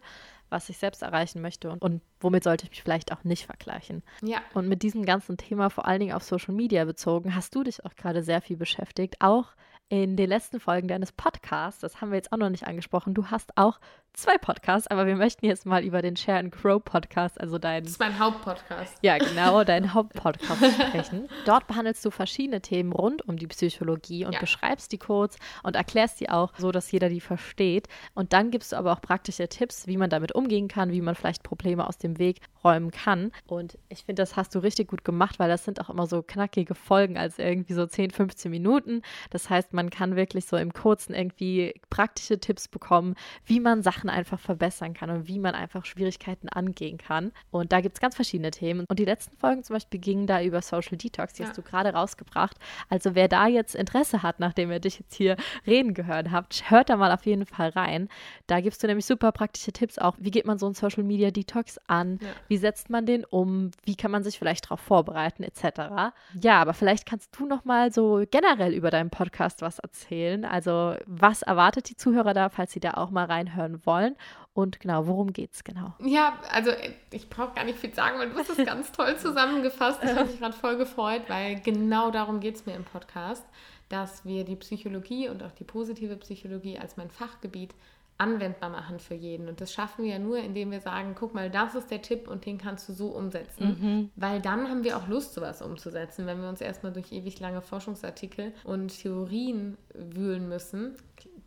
was 0.52 0.68
ich 0.68 0.78
selbst 0.78 1.02
erreichen 1.02 1.42
möchte 1.42 1.70
und, 1.70 1.82
und 1.82 2.02
womit 2.20 2.44
sollte 2.44 2.64
ich 2.64 2.70
mich 2.70 2.82
vielleicht 2.82 3.12
auch 3.12 3.24
nicht 3.24 3.46
vergleichen. 3.46 4.02
Ja. 4.22 4.40
Und 4.54 4.68
mit 4.68 4.82
diesem 4.82 5.04
ganzen 5.04 5.36
Thema 5.36 5.70
vor 5.70 5.86
allen 5.86 6.00
Dingen 6.00 6.12
auf 6.12 6.22
Social 6.22 6.54
Media 6.54 6.84
bezogen, 6.84 7.34
hast 7.34 7.54
du 7.54 7.64
dich 7.64 7.84
auch 7.84 7.94
gerade 7.96 8.22
sehr 8.22 8.40
viel 8.40 8.56
beschäftigt, 8.56 9.16
auch 9.20 9.52
in 9.88 10.16
den 10.16 10.28
letzten 10.28 10.60
Folgen 10.60 10.88
deines 10.88 11.12
Podcasts, 11.12 11.80
das 11.80 12.00
haben 12.00 12.10
wir 12.10 12.16
jetzt 12.16 12.32
auch 12.32 12.38
noch 12.38 12.48
nicht 12.48 12.66
angesprochen, 12.66 13.12
du 13.12 13.26
hast 13.26 13.58
auch 13.58 13.78
zwei 14.14 14.36
Podcasts, 14.38 14.88
aber 14.88 15.06
wir 15.06 15.16
möchten 15.16 15.46
jetzt 15.46 15.64
mal 15.66 15.82
über 15.82 16.02
den 16.02 16.16
Share 16.16 16.38
and 16.38 16.52
Grow 16.52 16.82
Podcast, 16.82 17.40
also 17.40 17.58
dein. 17.58 17.84
Das 17.84 17.92
ist 17.92 18.00
mein 18.00 18.18
Hauptpodcast. 18.18 18.98
Ja, 19.02 19.18
genau, 19.18 19.64
dein 19.64 19.94
Hauptpodcast 19.94 20.74
sprechen. 20.74 21.28
Dort 21.44 21.66
behandelst 21.66 22.04
du 22.04 22.10
verschiedene 22.10 22.60
Themen 22.60 22.92
rund 22.92 23.26
um 23.28 23.36
die 23.36 23.46
Psychologie 23.46 24.24
und 24.24 24.34
ja. 24.34 24.40
beschreibst 24.40 24.92
die 24.92 24.98
kurz 24.98 25.36
und 25.62 25.76
erklärst 25.76 26.20
die 26.20 26.30
auch 26.30 26.52
so, 26.58 26.72
dass 26.72 26.90
jeder 26.92 27.08
die 27.08 27.20
versteht. 27.20 27.88
Und 28.14 28.32
dann 28.32 28.50
gibst 28.50 28.72
du 28.72 28.76
aber 28.76 28.92
auch 28.92 29.00
praktische 29.00 29.48
Tipps, 29.48 29.86
wie 29.86 29.96
man 29.96 30.10
damit 30.10 30.32
umgehen 30.34 30.68
kann, 30.68 30.92
wie 30.92 31.00
man 31.00 31.14
vielleicht 31.14 31.42
Probleme 31.42 31.86
aus 31.86 31.98
dem 31.98 32.18
Weg 32.18 32.40
räumen 32.62 32.90
kann. 32.90 33.32
Und 33.46 33.78
ich 33.88 34.04
finde, 34.04 34.22
das 34.22 34.36
hast 34.36 34.54
du 34.54 34.58
richtig 34.58 34.88
gut 34.88 35.04
gemacht, 35.04 35.38
weil 35.38 35.48
das 35.48 35.64
sind 35.64 35.80
auch 35.80 35.90
immer 35.90 36.06
so 36.06 36.22
knackige 36.22 36.74
Folgen, 36.74 37.16
also 37.16 37.42
irgendwie 37.42 37.74
so 37.74 37.86
10, 37.86 38.10
15 38.10 38.50
Minuten. 38.50 39.02
Das 39.30 39.50
heißt, 39.50 39.72
man 39.72 39.90
kann 39.90 40.16
wirklich 40.16 40.46
so 40.46 40.56
im 40.56 40.72
Kurzen 40.72 41.14
irgendwie 41.14 41.74
praktische 41.90 42.38
Tipps 42.38 42.68
bekommen, 42.68 43.14
wie 43.44 43.60
man 43.60 43.82
Sachen 43.82 44.01
Sachen 44.02 44.10
einfach 44.10 44.40
verbessern 44.40 44.94
kann 44.94 45.10
und 45.10 45.28
wie 45.28 45.38
man 45.38 45.54
einfach 45.54 45.84
Schwierigkeiten 45.84 46.48
angehen 46.48 46.98
kann. 46.98 47.30
Und 47.50 47.72
da 47.72 47.80
gibt 47.80 47.96
es 47.96 48.00
ganz 48.00 48.16
verschiedene 48.16 48.50
Themen. 48.50 48.84
Und 48.88 48.98
die 48.98 49.04
letzten 49.04 49.36
Folgen 49.36 49.62
zum 49.62 49.74
Beispiel 49.74 50.00
gingen 50.00 50.26
da 50.26 50.42
über 50.42 50.60
Social 50.60 50.96
Detox, 50.96 51.34
die 51.34 51.42
ja. 51.42 51.48
hast 51.48 51.56
du 51.56 51.62
gerade 51.62 51.90
rausgebracht. 51.90 52.56
Also 52.88 53.14
wer 53.14 53.28
da 53.28 53.46
jetzt 53.46 53.76
Interesse 53.76 54.22
hat, 54.22 54.40
nachdem 54.40 54.72
ihr 54.72 54.80
dich 54.80 54.98
jetzt 54.98 55.14
hier 55.14 55.36
reden 55.66 55.94
gehört 55.94 56.30
habt, 56.32 56.68
hört 56.70 56.90
da 56.90 56.96
mal 56.96 57.12
auf 57.12 57.24
jeden 57.26 57.46
Fall 57.46 57.70
rein. 57.70 58.08
Da 58.48 58.60
gibst 58.60 58.82
du 58.82 58.88
nämlich 58.88 59.06
super 59.06 59.30
praktische 59.30 59.72
Tipps 59.72 59.98
auch. 59.98 60.16
Wie 60.18 60.30
geht 60.30 60.46
man 60.46 60.58
so 60.58 60.66
einen 60.66 60.74
Social 60.74 61.04
Media 61.04 61.30
Detox 61.30 61.78
an? 61.86 62.18
Ja. 62.20 62.28
Wie 62.48 62.56
setzt 62.56 62.90
man 62.90 63.06
den 63.06 63.24
um? 63.24 63.70
Wie 63.84 63.94
kann 63.94 64.10
man 64.10 64.24
sich 64.24 64.38
vielleicht 64.38 64.64
darauf 64.64 64.80
vorbereiten, 64.80 65.44
etc. 65.44 66.12
Ja, 66.40 66.60
aber 66.60 66.74
vielleicht 66.74 67.06
kannst 67.06 67.38
du 67.38 67.46
noch 67.46 67.64
mal 67.64 67.92
so 67.92 68.24
generell 68.30 68.74
über 68.74 68.90
deinen 68.90 69.10
Podcast 69.10 69.62
was 69.62 69.78
erzählen. 69.78 70.44
Also 70.44 70.96
was 71.06 71.42
erwartet 71.42 71.88
die 71.88 71.96
Zuhörer 71.96 72.34
da, 72.34 72.48
falls 72.48 72.72
sie 72.72 72.80
da 72.80 72.94
auch 72.94 73.10
mal 73.10 73.26
reinhören 73.26 73.84
wollen? 73.86 73.91
Wollen. 73.92 74.16
Und 74.54 74.80
genau, 74.80 75.06
worum 75.06 75.32
geht 75.32 75.54
es 75.54 75.64
genau? 75.64 75.94
Ja, 76.00 76.38
also 76.50 76.70
ich 77.10 77.30
brauche 77.30 77.54
gar 77.54 77.64
nicht 77.64 77.78
viel 77.78 77.94
sagen, 77.94 78.18
weil 78.18 78.30
du 78.30 78.36
hast 78.36 78.50
es 78.50 78.66
ganz 78.66 78.92
toll 78.92 79.16
zusammengefasst. 79.16 80.00
Ich 80.02 80.10
habe 80.10 80.26
mich 80.26 80.38
gerade 80.38 80.54
voll 80.54 80.76
gefreut, 80.76 81.22
weil 81.28 81.60
genau 81.60 82.10
darum 82.10 82.40
geht 82.40 82.56
es 82.56 82.66
mir 82.66 82.74
im 82.74 82.84
Podcast, 82.84 83.44
dass 83.88 84.24
wir 84.24 84.44
die 84.44 84.56
Psychologie 84.56 85.28
und 85.28 85.42
auch 85.42 85.52
die 85.52 85.64
positive 85.64 86.16
Psychologie 86.16 86.78
als 86.78 86.96
mein 86.96 87.10
Fachgebiet 87.10 87.74
anwendbar 88.18 88.70
machen 88.70 89.00
für 89.00 89.14
jeden. 89.14 89.48
Und 89.48 89.60
das 89.60 89.72
schaffen 89.72 90.04
wir 90.04 90.12
ja 90.12 90.18
nur, 90.18 90.38
indem 90.38 90.70
wir 90.70 90.80
sagen, 90.80 91.14
guck 91.18 91.34
mal, 91.34 91.50
das 91.50 91.74
ist 91.74 91.90
der 91.90 92.02
Tipp 92.02 92.28
und 92.28 92.46
den 92.46 92.58
kannst 92.58 92.88
du 92.88 92.92
so 92.92 93.08
umsetzen. 93.08 93.78
Mhm. 93.80 94.10
Weil 94.16 94.40
dann 94.40 94.68
haben 94.68 94.84
wir 94.84 94.96
auch 94.96 95.08
Lust, 95.08 95.34
sowas 95.34 95.62
umzusetzen. 95.62 96.26
Wenn 96.26 96.40
wir 96.40 96.48
uns 96.48 96.60
erstmal 96.60 96.92
durch 96.92 97.10
ewig 97.10 97.40
lange 97.40 97.62
Forschungsartikel 97.62 98.52
und 98.64 99.00
Theorien 99.00 99.76
wühlen 99.94 100.48
müssen, 100.48 100.94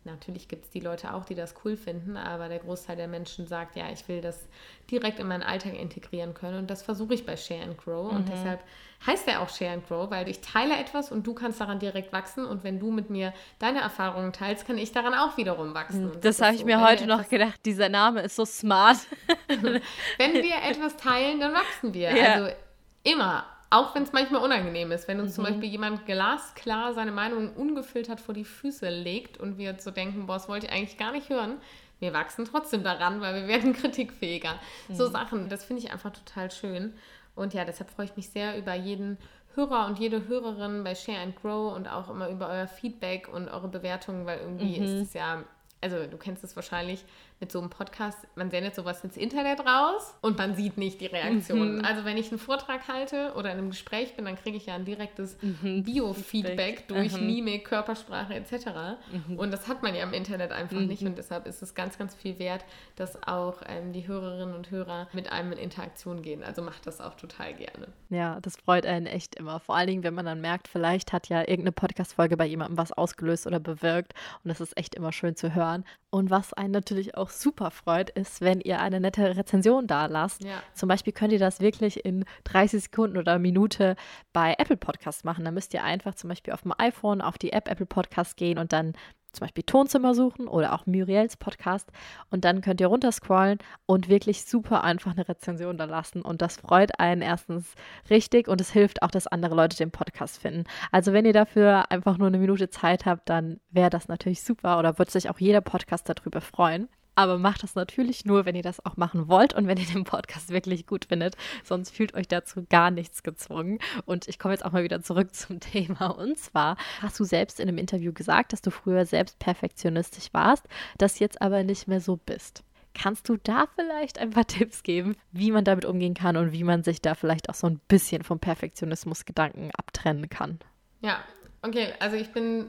Natürlich 0.06 0.48
gibt 0.48 0.64
es 0.64 0.70
die 0.70 0.80
Leute 0.80 1.12
auch, 1.12 1.24
die 1.24 1.34
das 1.34 1.54
cool 1.64 1.76
finden, 1.76 2.16
aber 2.16 2.48
der 2.48 2.60
Großteil 2.60 2.96
der 2.96 3.08
Menschen 3.08 3.46
sagt, 3.46 3.76
ja, 3.76 3.90
ich 3.92 4.08
will 4.08 4.20
das 4.20 4.48
direkt 4.90 5.18
in 5.18 5.26
meinen 5.26 5.42
Alltag 5.42 5.74
integrieren 5.74 6.32
können 6.32 6.58
und 6.58 6.70
das 6.70 6.82
versuche 6.82 7.14
ich 7.14 7.26
bei 7.26 7.36
Share 7.36 7.62
and 7.62 7.76
Grow 7.76 8.10
mhm. 8.10 8.18
und 8.18 8.28
deshalb 8.28 8.60
heißt 9.04 9.28
er 9.28 9.42
auch 9.42 9.48
Share 9.48 9.72
and 9.72 9.86
Grow, 9.86 10.10
weil 10.10 10.28
ich 10.28 10.40
teile 10.40 10.76
etwas 10.76 11.12
und 11.12 11.26
du 11.26 11.34
kannst 11.34 11.60
daran 11.60 11.78
direkt 11.78 12.12
wachsen 12.12 12.46
und 12.46 12.64
wenn 12.64 12.78
du 12.78 12.90
mit 12.90 13.10
mir 13.10 13.34
deine 13.58 13.80
Erfahrungen 13.80 14.32
teilst, 14.32 14.66
kann 14.66 14.78
ich 14.78 14.92
daran 14.92 15.12
auch 15.12 15.36
wiederum 15.36 15.74
wachsen. 15.74 16.06
Und 16.06 16.24
das, 16.24 16.38
das 16.38 16.42
habe 16.42 16.54
ich 16.54 16.60
so, 16.60 16.66
mir 16.66 16.80
heute 16.80 17.06
noch 17.06 17.28
gedacht, 17.28 17.60
dieser 17.64 17.88
Name 17.88 18.22
ist 18.22 18.36
so 18.36 18.44
smart. 18.44 18.98
wenn 19.48 20.32
wir 20.34 20.62
etwas 20.70 20.96
teilen, 20.96 21.40
dann 21.40 21.52
wachsen 21.52 21.92
wir. 21.92 22.16
Ja. 22.16 22.32
Also 22.34 22.54
immer 23.02 23.44
auch 23.70 23.94
wenn 23.94 24.04
es 24.04 24.12
manchmal 24.12 24.42
unangenehm 24.42 24.92
ist, 24.92 25.08
wenn 25.08 25.20
uns 25.20 25.30
mhm. 25.30 25.34
zum 25.34 25.44
Beispiel 25.44 25.68
jemand 25.68 26.06
glasklar 26.06 26.94
seine 26.94 27.12
Meinung 27.12 27.52
ungefiltert 27.54 28.20
vor 28.20 28.34
die 28.34 28.44
Füße 28.44 28.88
legt 28.88 29.38
und 29.38 29.58
wir 29.58 29.76
so 29.78 29.90
denken, 29.90 30.26
boah, 30.26 30.34
das 30.34 30.48
wollte 30.48 30.66
ich 30.66 30.72
eigentlich 30.72 30.98
gar 30.98 31.12
nicht 31.12 31.28
hören. 31.28 31.58
Wir 31.98 32.12
wachsen 32.12 32.44
trotzdem 32.44 32.84
daran, 32.84 33.20
weil 33.20 33.34
wir 33.34 33.48
werden 33.48 33.72
kritikfähiger. 33.80 34.54
Mhm. 34.88 34.94
So 34.94 35.08
Sachen, 35.08 35.48
das 35.48 35.64
finde 35.64 35.82
ich 35.82 35.92
einfach 35.92 36.12
total 36.12 36.50
schön. 36.50 36.94
Und 37.34 37.54
ja, 37.54 37.64
deshalb 37.64 37.90
freue 37.90 38.06
ich 38.06 38.16
mich 38.16 38.30
sehr 38.30 38.56
über 38.58 38.74
jeden 38.74 39.18
Hörer 39.54 39.86
und 39.86 39.98
jede 39.98 40.28
Hörerin 40.28 40.84
bei 40.84 40.94
Share 40.94 41.18
and 41.18 41.34
Grow 41.40 41.74
und 41.74 41.88
auch 41.88 42.10
immer 42.10 42.28
über 42.28 42.48
euer 42.48 42.68
Feedback 42.68 43.28
und 43.32 43.48
eure 43.48 43.68
Bewertungen, 43.68 44.26
weil 44.26 44.40
irgendwie 44.40 44.78
mhm. 44.78 44.84
ist 44.84 45.08
es 45.08 45.14
ja, 45.14 45.44
also 45.80 46.06
du 46.06 46.16
kennst 46.18 46.44
es 46.44 46.56
wahrscheinlich, 46.56 47.04
mit 47.40 47.52
so 47.52 47.60
einem 47.60 47.68
Podcast, 47.68 48.18
man 48.34 48.50
sendet 48.50 48.74
sowas 48.74 49.04
ins 49.04 49.16
Internet 49.16 49.60
raus 49.60 50.14
und 50.22 50.38
man 50.38 50.54
sieht 50.54 50.78
nicht 50.78 51.00
die 51.00 51.06
Reaktionen. 51.06 51.78
Mhm. 51.78 51.84
Also 51.84 52.04
wenn 52.04 52.16
ich 52.16 52.30
einen 52.30 52.38
Vortrag 52.38 52.88
halte 52.88 53.34
oder 53.34 53.52
in 53.52 53.58
einem 53.58 53.70
Gespräch 53.70 54.16
bin, 54.16 54.24
dann 54.24 54.36
kriege 54.36 54.56
ich 54.56 54.66
ja 54.66 54.74
ein 54.74 54.86
direktes 54.86 55.36
mhm. 55.42 55.82
Biofeedback 55.82 56.88
durch 56.88 57.12
mhm. 57.12 57.26
Mimik, 57.26 57.66
Körpersprache 57.66 58.34
etc. 58.34 58.98
Mhm. 59.28 59.38
Und 59.38 59.50
das 59.50 59.68
hat 59.68 59.82
man 59.82 59.94
ja 59.94 60.02
im 60.02 60.14
Internet 60.14 60.50
einfach 60.50 60.80
nicht 60.80 61.02
mhm. 61.02 61.08
und 61.08 61.18
deshalb 61.18 61.46
ist 61.46 61.62
es 61.62 61.74
ganz, 61.74 61.98
ganz 61.98 62.14
viel 62.14 62.38
wert, 62.38 62.64
dass 62.96 63.22
auch 63.26 63.60
ähm, 63.66 63.92
die 63.92 64.08
Hörerinnen 64.08 64.54
und 64.54 64.70
Hörer 64.70 65.08
mit 65.12 65.30
einem 65.30 65.52
in 65.52 65.58
Interaktion 65.58 66.22
gehen. 66.22 66.42
Also 66.42 66.62
macht 66.62 66.86
das 66.86 67.02
auch 67.02 67.14
total 67.14 67.52
gerne. 67.52 67.88
Ja, 68.08 68.40
das 68.40 68.56
freut 68.56 68.86
einen 68.86 69.06
echt 69.06 69.34
immer. 69.34 69.60
Vor 69.60 69.76
allen 69.76 69.88
Dingen, 69.88 70.04
wenn 70.04 70.14
man 70.14 70.24
dann 70.24 70.40
merkt, 70.40 70.68
vielleicht 70.68 71.12
hat 71.12 71.28
ja 71.28 71.40
irgendeine 71.40 71.72
Podcast-Folge 71.72 72.36
bei 72.38 72.46
jemandem 72.46 72.78
was 72.78 72.92
ausgelöst 72.92 73.46
oder 73.46 73.60
bewirkt 73.60 74.14
und 74.42 74.48
das 74.48 74.60
ist 74.62 74.76
echt 74.78 74.94
immer 74.94 75.12
schön 75.12 75.36
zu 75.36 75.54
hören. 75.54 75.84
Und 76.16 76.30
was 76.30 76.54
einen 76.54 76.70
natürlich 76.70 77.14
auch 77.14 77.28
super 77.28 77.70
freut, 77.70 78.08
ist, 78.08 78.40
wenn 78.40 78.62
ihr 78.62 78.80
eine 78.80 79.00
nette 79.00 79.36
Rezension 79.36 79.86
da 79.86 80.06
lasst. 80.06 80.42
Ja. 80.42 80.62
Zum 80.72 80.88
Beispiel 80.88 81.12
könnt 81.12 81.34
ihr 81.34 81.38
das 81.38 81.60
wirklich 81.60 82.06
in 82.06 82.24
30 82.44 82.84
Sekunden 82.84 83.18
oder 83.18 83.38
Minute 83.38 83.96
bei 84.32 84.54
Apple 84.56 84.78
Podcasts 84.78 85.24
machen. 85.24 85.44
Da 85.44 85.50
müsst 85.50 85.74
ihr 85.74 85.84
einfach 85.84 86.14
zum 86.14 86.28
Beispiel 86.28 86.54
auf 86.54 86.62
dem 86.62 86.72
iPhone 86.78 87.20
auf 87.20 87.36
die 87.36 87.52
App 87.52 87.68
Apple 87.68 87.84
Podcasts 87.84 88.34
gehen 88.34 88.56
und 88.56 88.72
dann 88.72 88.94
zum 89.36 89.46
Beispiel 89.46 89.64
Tonzimmer 89.64 90.14
suchen 90.14 90.48
oder 90.48 90.72
auch 90.74 90.86
Muriels 90.86 91.36
Podcast 91.36 91.90
und 92.30 92.44
dann 92.44 92.60
könnt 92.60 92.80
ihr 92.80 92.88
runterscrollen 92.88 93.58
und 93.86 94.08
wirklich 94.08 94.44
super 94.44 94.84
einfach 94.84 95.12
eine 95.12 95.28
Rezension 95.28 95.76
da 95.76 95.84
lassen 95.84 96.22
und 96.22 96.42
das 96.42 96.56
freut 96.56 96.98
einen 96.98 97.22
erstens 97.22 97.74
richtig 98.10 98.48
und 98.48 98.60
es 98.60 98.70
hilft 98.70 99.02
auch, 99.02 99.10
dass 99.10 99.26
andere 99.26 99.54
Leute 99.54 99.76
den 99.76 99.90
Podcast 99.90 100.38
finden. 100.38 100.64
Also 100.90 101.12
wenn 101.12 101.24
ihr 101.24 101.32
dafür 101.32 101.90
einfach 101.90 102.18
nur 102.18 102.28
eine 102.28 102.38
Minute 102.38 102.70
Zeit 102.70 103.06
habt, 103.06 103.28
dann 103.28 103.60
wäre 103.70 103.90
das 103.90 104.08
natürlich 104.08 104.42
super 104.42 104.78
oder 104.78 104.98
wird 104.98 105.10
sich 105.10 105.30
auch 105.30 105.38
jeder 105.38 105.60
Podcast 105.60 106.08
darüber 106.08 106.40
freuen. 106.40 106.88
Aber 107.16 107.38
macht 107.38 107.62
das 107.62 107.74
natürlich 107.74 108.26
nur, 108.26 108.44
wenn 108.44 108.54
ihr 108.54 108.62
das 108.62 108.84
auch 108.84 108.96
machen 108.98 109.26
wollt 109.26 109.54
und 109.54 109.66
wenn 109.66 109.78
ihr 109.78 109.86
den 109.86 110.04
Podcast 110.04 110.50
wirklich 110.50 110.86
gut 110.86 111.06
findet. 111.06 111.34
Sonst 111.64 111.90
fühlt 111.90 112.14
euch 112.14 112.28
dazu 112.28 112.64
gar 112.68 112.90
nichts 112.90 113.22
gezwungen. 113.22 113.78
Und 114.04 114.28
ich 114.28 114.38
komme 114.38 114.52
jetzt 114.52 114.64
auch 114.64 114.72
mal 114.72 114.84
wieder 114.84 115.02
zurück 115.02 115.34
zum 115.34 115.58
Thema. 115.60 116.08
Und 116.08 116.38
zwar 116.38 116.76
hast 117.00 117.18
du 117.18 117.24
selbst 117.24 117.58
in 117.58 117.68
einem 117.68 117.78
Interview 117.78 118.12
gesagt, 118.12 118.52
dass 118.52 118.60
du 118.60 118.70
früher 118.70 119.06
selbst 119.06 119.38
perfektionistisch 119.38 120.28
warst, 120.32 120.66
das 120.98 121.18
jetzt 121.18 121.40
aber 121.40 121.64
nicht 121.64 121.88
mehr 121.88 122.00
so 122.00 122.18
bist. 122.18 122.62
Kannst 122.92 123.28
du 123.28 123.36
da 123.36 123.66
vielleicht 123.74 124.18
ein 124.18 124.30
paar 124.30 124.46
Tipps 124.46 124.82
geben, 124.82 125.16
wie 125.32 125.52
man 125.52 125.64
damit 125.64 125.86
umgehen 125.86 126.14
kann 126.14 126.36
und 126.36 126.52
wie 126.52 126.64
man 126.64 126.82
sich 126.82 127.00
da 127.00 127.14
vielleicht 127.14 127.48
auch 127.48 127.54
so 127.54 127.66
ein 127.66 127.80
bisschen 127.88 128.22
vom 128.22 128.38
Perfektionismus-Gedanken 128.40 129.70
abtrennen 129.76 130.28
kann? 130.28 130.58
Ja, 131.00 131.18
okay, 131.62 131.94
also 131.98 132.16
ich 132.16 132.32
bin 132.32 132.66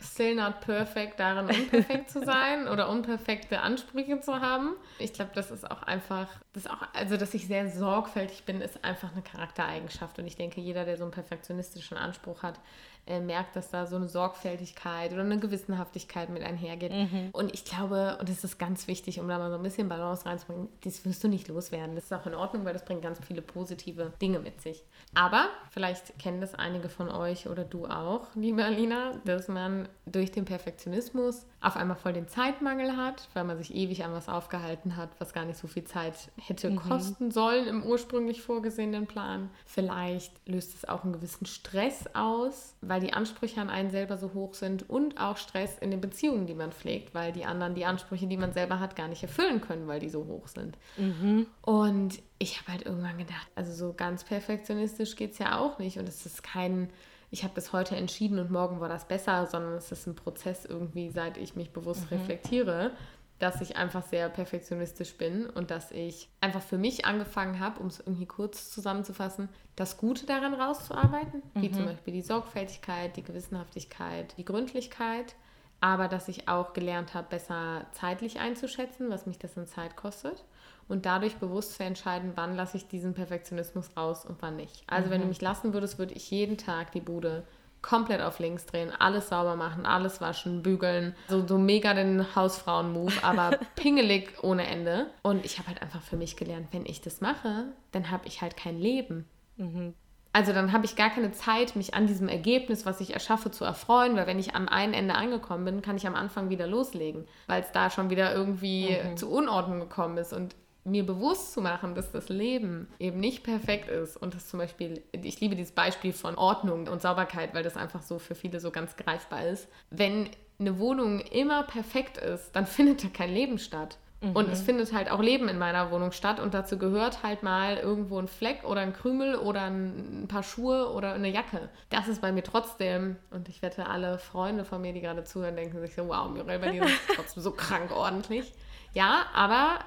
still 0.00 0.34
not 0.34 0.60
perfect 0.60 1.18
darin, 1.18 1.46
unperfekt 1.46 2.10
zu 2.10 2.24
sein 2.24 2.68
oder 2.68 2.88
unperfekte 2.88 3.60
Ansprüche 3.60 4.20
zu 4.20 4.40
haben. 4.40 4.74
Ich 4.98 5.12
glaube, 5.12 5.30
das 5.34 5.50
ist 5.50 5.70
auch 5.70 5.82
einfach, 5.82 6.28
das 6.52 6.66
auch, 6.66 6.82
also 6.92 7.16
dass 7.16 7.34
ich 7.34 7.46
sehr 7.46 7.70
sorgfältig 7.70 8.44
bin, 8.44 8.60
ist 8.60 8.84
einfach 8.84 9.12
eine 9.12 9.22
Charaktereigenschaft. 9.22 10.18
Und 10.18 10.26
ich 10.26 10.36
denke, 10.36 10.60
jeder, 10.60 10.84
der 10.84 10.96
so 10.96 11.04
einen 11.04 11.12
perfektionistischen 11.12 11.96
Anspruch 11.96 12.42
hat, 12.42 12.60
äh, 13.06 13.20
merkt, 13.20 13.54
dass 13.54 13.70
da 13.70 13.86
so 13.86 13.94
eine 13.94 14.08
Sorgfältigkeit 14.08 15.12
oder 15.12 15.22
eine 15.22 15.38
Gewissenhaftigkeit 15.38 16.28
mit 16.28 16.42
einhergeht. 16.42 16.92
Mhm. 16.92 17.28
Und 17.32 17.54
ich 17.54 17.64
glaube, 17.64 18.16
und 18.18 18.28
das 18.28 18.42
ist 18.42 18.58
ganz 18.58 18.88
wichtig, 18.88 19.20
um 19.20 19.28
da 19.28 19.38
mal 19.38 19.50
so 19.50 19.56
ein 19.56 19.62
bisschen 19.62 19.88
Balance 19.88 20.26
reinzubringen, 20.26 20.68
das 20.82 21.04
wirst 21.04 21.22
du 21.22 21.28
nicht 21.28 21.46
loswerden. 21.46 21.94
Das 21.94 22.06
ist 22.06 22.12
auch 22.12 22.26
in 22.26 22.34
Ordnung, 22.34 22.64
weil 22.64 22.72
das 22.72 22.84
bringt 22.84 23.02
ganz 23.02 23.20
viele 23.24 23.42
positive 23.42 24.12
Dinge 24.20 24.40
mit 24.40 24.60
sich. 24.60 24.82
Aber 25.16 25.48
vielleicht 25.70 26.18
kennen 26.18 26.42
das 26.42 26.54
einige 26.54 26.90
von 26.90 27.08
euch 27.08 27.48
oder 27.48 27.64
du 27.64 27.86
auch, 27.86 28.26
liebe 28.34 28.62
Alina, 28.62 29.14
dass 29.24 29.48
man 29.48 29.88
durch 30.04 30.30
den 30.30 30.44
Perfektionismus 30.44 31.46
auf 31.66 31.76
einmal 31.76 31.96
voll 31.96 32.12
den 32.12 32.28
Zeitmangel 32.28 32.96
hat, 32.96 33.28
weil 33.34 33.42
man 33.42 33.58
sich 33.58 33.74
ewig 33.74 34.04
an 34.04 34.12
was 34.12 34.28
aufgehalten 34.28 34.96
hat, 34.96 35.08
was 35.18 35.32
gar 35.32 35.44
nicht 35.44 35.58
so 35.58 35.66
viel 35.66 35.82
Zeit 35.82 36.14
hätte 36.40 36.70
mhm. 36.70 36.76
kosten 36.76 37.32
sollen 37.32 37.66
im 37.66 37.82
ursprünglich 37.82 38.40
vorgesehenen 38.40 39.08
Plan. 39.08 39.50
Vielleicht 39.66 40.32
löst 40.46 40.76
es 40.76 40.88
auch 40.88 41.02
einen 41.02 41.12
gewissen 41.12 41.44
Stress 41.44 42.04
aus, 42.14 42.76
weil 42.82 43.00
die 43.00 43.14
Ansprüche 43.14 43.60
an 43.60 43.68
einen 43.68 43.90
selber 43.90 44.16
so 44.16 44.32
hoch 44.32 44.54
sind 44.54 44.88
und 44.88 45.20
auch 45.20 45.38
Stress 45.38 45.76
in 45.80 45.90
den 45.90 46.00
Beziehungen, 46.00 46.46
die 46.46 46.54
man 46.54 46.70
pflegt, 46.70 47.14
weil 47.14 47.32
die 47.32 47.44
anderen 47.44 47.74
die 47.74 47.84
Ansprüche, 47.84 48.28
die 48.28 48.36
man 48.36 48.52
selber 48.52 48.78
hat, 48.78 48.94
gar 48.94 49.08
nicht 49.08 49.24
erfüllen 49.24 49.60
können, 49.60 49.88
weil 49.88 49.98
die 49.98 50.08
so 50.08 50.24
hoch 50.24 50.46
sind. 50.46 50.78
Mhm. 50.96 51.48
Und 51.62 52.22
ich 52.38 52.60
habe 52.60 52.70
halt 52.70 52.86
irgendwann 52.86 53.18
gedacht, 53.18 53.48
also 53.56 53.72
so 53.72 53.92
ganz 53.92 54.22
perfektionistisch 54.22 55.16
geht 55.16 55.32
es 55.32 55.38
ja 55.38 55.58
auch 55.58 55.80
nicht 55.80 55.98
und 55.98 56.08
es 56.08 56.26
ist 56.26 56.44
kein 56.44 56.90
ich 57.36 57.44
habe 57.44 57.54
das 57.54 57.72
heute 57.74 57.96
entschieden 57.96 58.38
und 58.38 58.50
morgen 58.50 58.80
war 58.80 58.88
das 58.88 59.06
besser, 59.06 59.46
sondern 59.46 59.74
es 59.74 59.92
ist 59.92 60.06
ein 60.06 60.16
Prozess 60.16 60.64
irgendwie, 60.64 61.10
seit 61.10 61.36
ich 61.36 61.54
mich 61.54 61.70
bewusst 61.70 62.10
mhm. 62.10 62.18
reflektiere 62.18 62.92
dass 63.38 63.60
ich 63.60 63.76
einfach 63.76 64.02
sehr 64.02 64.28
perfektionistisch 64.28 65.16
bin 65.16 65.46
und 65.46 65.70
dass 65.70 65.90
ich 65.90 66.28
einfach 66.40 66.62
für 66.62 66.78
mich 66.78 67.04
angefangen 67.04 67.60
habe, 67.60 67.80
um 67.80 67.88
es 67.88 68.00
irgendwie 68.00 68.26
kurz 68.26 68.70
zusammenzufassen, 68.70 69.48
das 69.74 69.98
Gute 69.98 70.24
daran 70.24 70.54
rauszuarbeiten, 70.54 71.42
mhm. 71.54 71.62
wie 71.62 71.70
zum 71.70 71.84
Beispiel 71.84 72.14
die 72.14 72.22
Sorgfältigkeit, 72.22 73.16
die 73.16 73.22
Gewissenhaftigkeit, 73.22 74.34
die 74.38 74.44
Gründlichkeit, 74.44 75.34
aber 75.80 76.08
dass 76.08 76.28
ich 76.28 76.48
auch 76.48 76.72
gelernt 76.72 77.12
habe, 77.12 77.28
besser 77.28 77.86
zeitlich 77.92 78.40
einzuschätzen, 78.40 79.10
was 79.10 79.26
mich 79.26 79.38
das 79.38 79.56
in 79.56 79.66
Zeit 79.66 79.96
kostet 79.96 80.42
und 80.88 81.06
dadurch 81.06 81.36
bewusst 81.36 81.74
zu 81.74 81.84
entscheiden, 81.84 82.32
wann 82.34 82.56
lasse 82.56 82.76
ich 82.76 82.88
diesen 82.88 83.14
Perfektionismus 83.14 83.96
raus 83.96 84.24
und 84.24 84.40
wann 84.40 84.56
nicht. 84.56 84.84
Also 84.86 85.08
mhm. 85.08 85.10
wenn 85.12 85.20
du 85.20 85.26
mhm. 85.26 85.30
mich 85.30 85.40
lassen 85.40 85.72
würdest, 85.72 85.98
würde 85.98 86.14
ich 86.14 86.30
jeden 86.30 86.56
Tag 86.56 86.92
die 86.92 87.00
Bude 87.00 87.44
komplett 87.82 88.20
auf 88.20 88.38
links 88.40 88.66
drehen, 88.66 88.90
alles 88.98 89.28
sauber 89.28 89.54
machen, 89.54 89.86
alles 89.86 90.20
waschen, 90.20 90.62
bügeln. 90.62 91.14
So, 91.28 91.46
so 91.46 91.56
mega 91.56 91.94
den 91.94 92.34
Hausfrauen-Move, 92.34 93.12
aber 93.22 93.58
pingelig 93.76 94.42
ohne 94.42 94.66
Ende. 94.66 95.06
Und 95.22 95.44
ich 95.44 95.58
habe 95.58 95.68
halt 95.68 95.82
einfach 95.82 96.02
für 96.02 96.16
mich 96.16 96.36
gelernt, 96.36 96.68
wenn 96.72 96.84
ich 96.84 97.00
das 97.00 97.20
mache, 97.20 97.66
dann 97.92 98.10
habe 98.10 98.26
ich 98.26 98.42
halt 98.42 98.56
kein 98.56 98.78
Leben. 98.78 99.24
Mhm. 99.56 99.94
Also 100.32 100.52
dann 100.52 100.72
habe 100.72 100.84
ich 100.84 100.96
gar 100.96 101.08
keine 101.08 101.32
Zeit, 101.32 101.76
mich 101.76 101.94
an 101.94 102.06
diesem 102.06 102.28
Ergebnis, 102.28 102.84
was 102.84 103.00
ich 103.00 103.14
erschaffe, 103.14 103.50
zu 103.50 103.64
erfreuen, 103.64 104.16
weil 104.16 104.26
wenn 104.26 104.38
ich 104.38 104.54
am 104.54 104.68
einen 104.68 104.92
Ende 104.92 105.14
angekommen 105.14 105.64
bin, 105.64 105.80
kann 105.80 105.96
ich 105.96 106.06
am 106.06 106.14
Anfang 106.14 106.50
wieder 106.50 106.66
loslegen, 106.66 107.26
weil 107.46 107.62
es 107.62 107.72
da 107.72 107.88
schon 107.88 108.10
wieder 108.10 108.34
irgendwie 108.34 108.98
mhm. 109.02 109.16
zu 109.16 109.30
Unordnung 109.30 109.80
gekommen 109.80 110.18
ist. 110.18 110.34
Und 110.34 110.54
mir 110.86 111.04
bewusst 111.04 111.52
zu 111.52 111.60
machen, 111.60 111.94
dass 111.94 112.12
das 112.12 112.28
Leben 112.28 112.88
eben 112.98 113.18
nicht 113.18 113.42
perfekt 113.42 113.88
ist 113.88 114.16
und 114.16 114.34
das 114.34 114.48
zum 114.48 114.58
Beispiel, 114.58 115.02
ich 115.12 115.40
liebe 115.40 115.56
dieses 115.56 115.72
Beispiel 115.72 116.12
von 116.12 116.36
Ordnung 116.36 116.86
und 116.86 117.02
Sauberkeit, 117.02 117.54
weil 117.54 117.64
das 117.64 117.76
einfach 117.76 118.02
so 118.02 118.18
für 118.18 118.34
viele 118.34 118.60
so 118.60 118.70
ganz 118.70 118.96
greifbar 118.96 119.46
ist. 119.46 119.68
Wenn 119.90 120.30
eine 120.58 120.78
Wohnung 120.78 121.20
immer 121.20 121.64
perfekt 121.64 122.18
ist, 122.18 122.52
dann 122.52 122.66
findet 122.66 123.04
da 123.04 123.08
kein 123.08 123.32
Leben 123.32 123.58
statt. 123.58 123.98
Mhm. 124.20 124.36
Und 124.36 124.48
es 124.48 124.62
findet 124.62 124.92
halt 124.92 125.10
auch 125.10 125.20
Leben 125.20 125.48
in 125.48 125.58
meiner 125.58 125.90
Wohnung 125.90 126.12
statt 126.12 126.40
und 126.40 126.54
dazu 126.54 126.78
gehört 126.78 127.22
halt 127.22 127.42
mal 127.42 127.76
irgendwo 127.76 128.18
ein 128.18 128.28
Fleck 128.28 128.64
oder 128.64 128.80
ein 128.80 128.92
Krümel 128.92 129.34
oder 129.34 129.62
ein 129.62 130.26
paar 130.28 130.42
Schuhe 130.42 130.92
oder 130.92 131.12
eine 131.14 131.28
Jacke. 131.28 131.68
Das 131.90 132.08
ist 132.08 132.22
bei 132.22 132.32
mir 132.32 132.42
trotzdem, 132.42 133.16
und 133.30 133.48
ich 133.48 133.60
wette, 133.60 133.86
alle 133.86 134.18
Freunde 134.18 134.64
von 134.64 134.80
mir, 134.80 134.92
die 134.92 135.00
gerade 135.00 135.24
zuhören, 135.24 135.56
denken 135.56 135.80
sich 135.80 135.94
so, 135.94 136.08
wow, 136.08 136.30
Mirel, 136.30 136.58
bei 136.60 136.70
dir 136.70 136.84
ist 136.84 137.00
trotzdem 137.14 137.42
so 137.42 137.50
krank 137.50 137.90
ordentlich. 137.90 138.54
Ja, 138.94 139.26
aber 139.34 139.80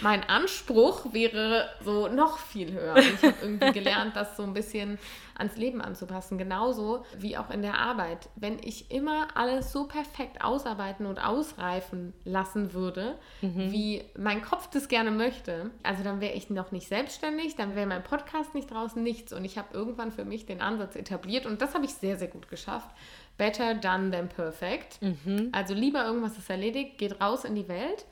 Mein 0.00 0.24
Anspruch 0.24 1.12
wäre 1.12 1.68
so 1.84 2.08
noch 2.08 2.38
viel 2.38 2.72
höher. 2.72 2.94
Und 2.94 3.02
ich 3.02 3.22
habe 3.22 3.34
irgendwie 3.42 3.72
gelernt, 3.72 4.16
das 4.16 4.36
so 4.36 4.42
ein 4.42 4.54
bisschen 4.54 4.98
ans 5.36 5.56
Leben 5.56 5.80
anzupassen. 5.80 6.38
Genauso 6.38 7.04
wie 7.18 7.36
auch 7.36 7.50
in 7.50 7.62
der 7.62 7.78
Arbeit. 7.78 8.28
Wenn 8.36 8.58
ich 8.58 8.90
immer 8.90 9.28
alles 9.34 9.72
so 9.72 9.86
perfekt 9.86 10.42
ausarbeiten 10.42 11.06
und 11.06 11.18
ausreifen 11.18 12.14
lassen 12.24 12.72
würde, 12.72 13.18
mhm. 13.40 13.70
wie 13.70 14.04
mein 14.16 14.42
Kopf 14.42 14.68
das 14.70 14.88
gerne 14.88 15.10
möchte, 15.10 15.70
also 15.82 16.02
dann 16.02 16.20
wäre 16.20 16.34
ich 16.34 16.50
noch 16.50 16.72
nicht 16.72 16.88
selbstständig, 16.88 17.56
dann 17.56 17.76
wäre 17.76 17.86
mein 17.86 18.02
Podcast 18.02 18.54
nicht 18.54 18.70
draußen, 18.70 19.02
nichts. 19.02 19.32
Und 19.32 19.44
ich 19.44 19.58
habe 19.58 19.68
irgendwann 19.72 20.10
für 20.10 20.24
mich 20.24 20.46
den 20.46 20.60
Ansatz 20.60 20.96
etabliert 20.96 21.46
und 21.46 21.62
das 21.62 21.74
habe 21.74 21.84
ich 21.84 21.94
sehr, 21.94 22.18
sehr 22.18 22.28
gut 22.28 22.48
geschafft. 22.48 22.90
Better 23.38 23.74
done 23.74 24.10
than 24.10 24.28
perfect. 24.28 25.00
Mhm. 25.00 25.48
Also 25.52 25.74
lieber 25.74 26.04
irgendwas 26.04 26.36
ist 26.36 26.50
erledigt, 26.50 26.98
geht 26.98 27.20
raus 27.20 27.44
in 27.44 27.54
die 27.54 27.68
Welt 27.68 28.04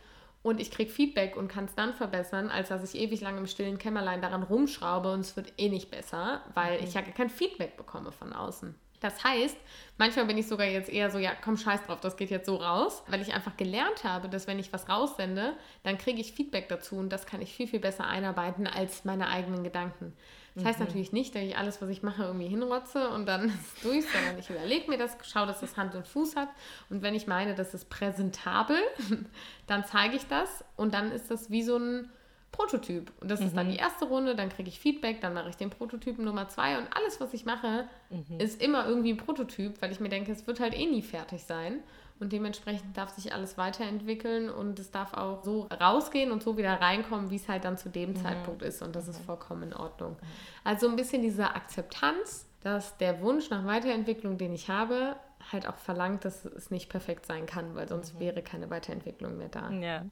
und 0.43 0.61
ich 0.61 0.71
kriege 0.71 0.91
Feedback 0.91 1.37
und 1.37 1.49
kann 1.49 1.67
es 1.67 1.75
dann 1.75 1.95
verbessern, 1.95 2.49
als 2.49 2.69
dass 2.69 2.95
ich 2.95 3.01
ewig 3.01 3.21
lange 3.21 3.39
im 3.39 3.47
stillen 3.47 3.79
Kämmerlein 3.79 4.23
daran 4.23 4.43
rumschraube 4.43 5.13
und 5.13 5.21
es 5.21 5.37
wird 5.37 5.53
eh 5.59 5.69
nicht 5.69 5.91
besser, 5.91 6.43
weil 6.55 6.77
okay. 6.77 6.85
ich 6.85 6.95
ja 6.95 7.03
kein 7.03 7.29
Feedback 7.29 7.77
bekomme 7.77 8.13
von 8.13 8.33
außen. 8.33 8.75
Das 9.01 9.25
heißt, 9.25 9.57
manchmal 9.97 10.27
bin 10.27 10.37
ich 10.37 10.47
sogar 10.47 10.67
jetzt 10.67 10.91
eher 10.91 11.11
so, 11.11 11.19
ja, 11.19 11.33
komm, 11.43 11.57
scheiß 11.57 11.87
drauf, 11.87 12.01
das 12.01 12.19
geht 12.19 12.31
jetzt 12.31 12.47
so 12.47 12.57
raus, 12.57 13.03
weil 13.09 13.23
ich 13.23 13.35
einfach 13.35 13.57
gelernt 13.57 14.05
habe, 14.05 14.29
dass 14.29 14.47
wenn 14.47 14.59
ich 14.59 14.73
was 14.75 14.91
raussende, 14.91 15.57
dann 15.83 15.97
kriege 15.97 16.21
ich 16.21 16.33
Feedback 16.33 16.69
dazu 16.69 16.97
und 16.97 17.11
das 17.11 17.25
kann 17.25 17.41
ich 17.41 17.55
viel, 17.55 17.67
viel 17.67 17.81
besser 17.81 18.07
einarbeiten 18.07 18.67
als 18.67 19.05
meine 19.07 19.29
eigenen 19.29 19.65
Gedanken. 19.65 20.13
Das 20.55 20.65
mhm. 20.65 20.69
heißt 20.69 20.81
natürlich 20.81 21.13
nicht, 21.13 21.35
dass 21.35 21.43
ich 21.43 21.57
alles, 21.57 21.81
was 21.81 21.89
ich 21.89 22.03
mache, 22.03 22.25
irgendwie 22.25 22.49
hinrotze 22.49 23.09
und 23.11 23.27
dann 23.27 23.45
ist 23.49 23.77
es 23.77 23.83
durch, 23.83 24.05
sondern 24.11 24.39
ich 24.39 24.51
überlege 24.51 24.91
mir 24.91 24.99
das, 24.99 25.17
schaue, 25.23 25.47
dass 25.47 25.61
das 25.61 25.77
Hand 25.77 25.95
und 25.95 26.07
Fuß 26.07 26.37
hat. 26.37 26.49
Und 26.89 27.03
wenn 27.03 27.15
ich 27.15 27.27
meine, 27.27 27.55
das 27.55 27.75
ist 27.75 27.89
präsentabel, 27.91 28.79
dann 29.67 29.85
zeige 29.85 30.17
ich 30.17 30.27
das 30.27 30.65
und 30.77 30.95
dann 30.95 31.13
ist 31.13 31.31
das 31.31 31.51
wie 31.51 31.63
so 31.63 31.77
ein 31.77 32.11
Prototyp. 32.53 33.13
Und 33.21 33.31
das 33.31 33.41
mhm. 33.41 33.47
ist 33.47 33.57
dann 33.57 33.67
mhm. 33.69 33.73
die 33.73 33.79
erste 33.79 34.05
Runde, 34.07 34.35
dann 34.35 34.49
kriege 34.49 34.69
ich 34.69 34.81
Feedback, 34.81 35.21
dann 35.21 35.35
mache 35.35 35.49
ich 35.51 35.57
den 35.57 35.71
Prototypen 35.71 36.25
Nummer 36.25 36.49
zwei 36.49 36.79
und 36.79 36.89
alles, 36.97 37.21
was 37.21 37.33
ich 37.33 37.45
mache, 37.45 37.89
mhm. 38.11 38.41
ist 38.41 38.61
immer 38.61 38.87
irgendwie 38.87 39.13
ein 39.13 39.17
Prototyp, 39.17 39.81
weil 39.81 39.93
ich 39.93 40.01
mir 40.01 40.09
denke, 40.09 40.33
es 40.33 40.47
wird 40.47 40.61
halt 40.61 40.75
eh 40.75 40.87
nie 40.87 41.03
fertig 41.03 41.45
sein. 41.45 41.81
Und 42.21 42.33
dementsprechend 42.33 42.97
darf 42.99 43.09
sich 43.11 43.33
alles 43.33 43.57
weiterentwickeln 43.57 44.51
und 44.51 44.79
es 44.79 44.91
darf 44.91 45.15
auch 45.15 45.43
so 45.43 45.63
rausgehen 45.81 46.31
und 46.31 46.43
so 46.43 46.59
wieder 46.59 46.75
reinkommen, 46.75 47.31
wie 47.31 47.37
es 47.37 47.49
halt 47.49 47.65
dann 47.65 47.79
zu 47.79 47.89
dem 47.89 48.11
mhm. 48.11 48.17
Zeitpunkt 48.17 48.63
ist. 48.63 48.83
Und 48.83 48.95
das 48.95 49.09
ist 49.09 49.21
vollkommen 49.21 49.65
in 49.65 49.73
Ordnung. 49.73 50.17
Also 50.63 50.89
ein 50.89 50.97
bisschen 50.97 51.23
diese 51.23 51.55
Akzeptanz, 51.55 52.47
dass 52.61 52.99
der 52.99 53.23
Wunsch 53.23 53.49
nach 53.49 53.65
Weiterentwicklung, 53.65 54.37
den 54.37 54.53
ich 54.53 54.69
habe, 54.69 55.17
halt 55.51 55.67
auch 55.67 55.79
verlangt, 55.79 56.27
dass 56.27 56.45
es 56.45 56.71
nicht 56.71 56.91
perfekt 56.91 57.25
sein 57.25 57.47
kann, 57.47 57.75
weil 57.75 57.89
sonst 57.89 58.15
mhm. 58.15 58.21
wäre 58.21 58.43
keine 58.43 58.69
Weiterentwicklung 58.69 59.39
mehr 59.39 59.49
da. 59.49 59.71
Ja. 59.71 60.05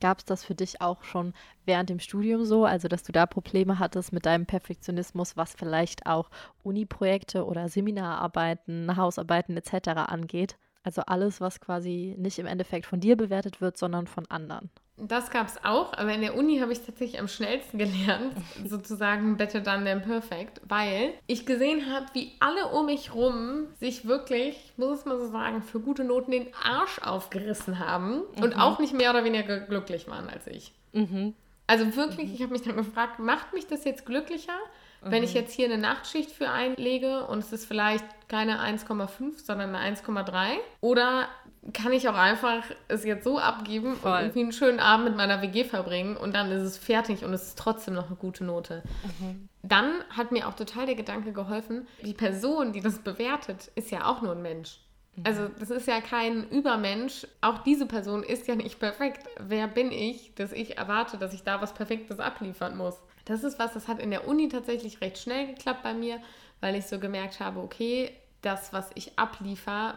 Gab 0.00 0.18
es 0.18 0.26
das 0.26 0.44
für 0.44 0.54
dich 0.54 0.82
auch 0.82 1.02
schon 1.02 1.32
während 1.64 1.88
dem 1.88 1.98
Studium 1.98 2.44
so, 2.44 2.66
also 2.66 2.88
dass 2.88 3.04
du 3.04 3.12
da 3.12 3.24
Probleme 3.24 3.78
hattest 3.78 4.12
mit 4.12 4.26
deinem 4.26 4.44
Perfektionismus, 4.44 5.38
was 5.38 5.54
vielleicht 5.54 6.04
auch 6.04 6.28
Uni-Projekte 6.62 7.46
oder 7.46 7.70
Seminararbeiten, 7.70 8.98
Hausarbeiten 8.98 9.56
etc. 9.56 9.88
angeht? 10.06 10.58
Also 10.84 11.02
alles, 11.06 11.40
was 11.40 11.60
quasi 11.60 12.14
nicht 12.18 12.38
im 12.38 12.46
Endeffekt 12.46 12.86
von 12.86 13.00
dir 13.00 13.16
bewertet 13.16 13.60
wird, 13.60 13.78
sondern 13.78 14.06
von 14.06 14.26
anderen. 14.30 14.70
Das 14.96 15.30
gab 15.30 15.48
es 15.48 15.64
auch, 15.64 15.92
aber 15.94 16.12
in 16.12 16.20
der 16.20 16.36
Uni 16.36 16.58
habe 16.60 16.72
ich 16.72 16.80
tatsächlich 16.82 17.18
am 17.18 17.26
schnellsten 17.26 17.78
gelernt, 17.78 18.34
sozusagen 18.64 19.36
better 19.36 19.60
done 19.60 19.84
than 19.84 20.02
perfect, 20.02 20.60
weil 20.68 21.14
ich 21.26 21.46
gesehen 21.46 21.92
habe, 21.92 22.06
wie 22.12 22.32
alle 22.38 22.68
um 22.68 22.86
mich 22.86 23.12
rum 23.12 23.66
sich 23.80 24.06
wirklich, 24.06 24.56
ich 24.72 24.78
muss 24.78 24.98
es 24.98 25.04
mal 25.04 25.18
so 25.18 25.26
sagen, 25.26 25.62
für 25.62 25.80
gute 25.80 26.04
Noten 26.04 26.30
den 26.30 26.46
Arsch 26.62 27.00
aufgerissen 27.00 27.80
haben 27.80 28.22
mhm. 28.36 28.42
und 28.42 28.54
auch 28.54 28.78
nicht 28.78 28.94
mehr 28.94 29.10
oder 29.10 29.24
weniger 29.24 29.58
glücklich 29.60 30.06
waren 30.06 30.28
als 30.28 30.46
ich. 30.46 30.72
Mhm. 30.92 31.34
Also 31.66 31.96
wirklich, 31.96 32.28
mhm. 32.28 32.34
ich 32.34 32.42
habe 32.42 32.52
mich 32.52 32.62
dann 32.62 32.76
gefragt, 32.76 33.18
macht 33.18 33.52
mich 33.52 33.66
das 33.66 33.84
jetzt 33.84 34.06
glücklicher? 34.06 34.58
Wenn 35.04 35.22
ich 35.22 35.30
mhm. 35.30 35.40
jetzt 35.40 35.52
hier 35.52 35.66
eine 35.66 35.78
Nachtschicht 35.78 36.30
für 36.30 36.50
einlege 36.50 37.26
und 37.26 37.38
es 37.40 37.52
ist 37.52 37.66
vielleicht 37.66 38.04
keine 38.28 38.60
1,5, 38.60 39.44
sondern 39.44 39.74
eine 39.74 39.96
1,3. 39.96 40.56
Oder 40.80 41.28
kann 41.72 41.92
ich 41.92 42.08
auch 42.08 42.14
einfach 42.14 42.64
es 42.88 43.04
jetzt 43.04 43.24
so 43.24 43.38
abgeben 43.38 43.96
Voll. 43.96 44.12
und 44.12 44.18
irgendwie 44.20 44.40
einen 44.40 44.52
schönen 44.52 44.80
Abend 44.80 45.06
mit 45.06 45.16
meiner 45.16 45.40
WG 45.40 45.64
verbringen 45.64 46.16
und 46.16 46.34
dann 46.34 46.50
ist 46.50 46.62
es 46.62 46.76
fertig 46.76 47.24
und 47.24 47.32
es 47.32 47.48
ist 47.48 47.58
trotzdem 47.58 47.94
noch 47.94 48.06
eine 48.06 48.16
gute 48.16 48.44
Note. 48.44 48.82
Mhm. 49.20 49.48
Dann 49.62 49.92
hat 50.10 50.30
mir 50.30 50.46
auch 50.46 50.54
total 50.54 50.86
der 50.86 50.94
Gedanke 50.94 51.32
geholfen, 51.32 51.86
die 52.02 52.12
Person, 52.12 52.72
die 52.72 52.80
das 52.80 52.98
bewertet, 52.98 53.70
ist 53.74 53.90
ja 53.90 54.04
auch 54.04 54.20
nur 54.20 54.32
ein 54.32 54.42
Mensch. 54.42 54.80
Mhm. 55.16 55.22
Also 55.26 55.48
das 55.58 55.70
ist 55.70 55.88
ja 55.88 56.00
kein 56.00 56.48
Übermensch. 56.50 57.26
Auch 57.40 57.58
diese 57.58 57.86
Person 57.86 58.22
ist 58.22 58.46
ja 58.46 58.56
nicht 58.56 58.78
perfekt. 58.78 59.26
Wer 59.40 59.66
bin 59.66 59.90
ich, 59.90 60.34
dass 60.34 60.52
ich 60.52 60.76
erwarte, 60.76 61.16
dass 61.16 61.32
ich 61.32 61.44
da 61.44 61.62
was 61.62 61.72
Perfektes 61.72 62.18
abliefern 62.18 62.76
muss? 62.76 63.00
Das 63.24 63.44
ist 63.44 63.58
was, 63.58 63.72
das 63.72 63.88
hat 63.88 64.00
in 64.00 64.10
der 64.10 64.28
Uni 64.28 64.48
tatsächlich 64.48 65.00
recht 65.00 65.18
schnell 65.18 65.46
geklappt 65.46 65.82
bei 65.82 65.94
mir, 65.94 66.20
weil 66.60 66.74
ich 66.74 66.86
so 66.86 66.98
gemerkt 66.98 67.40
habe, 67.40 67.60
okay, 67.60 68.10
das, 68.42 68.72
was 68.72 68.90
ich 68.94 69.18
abliefer, 69.18 69.96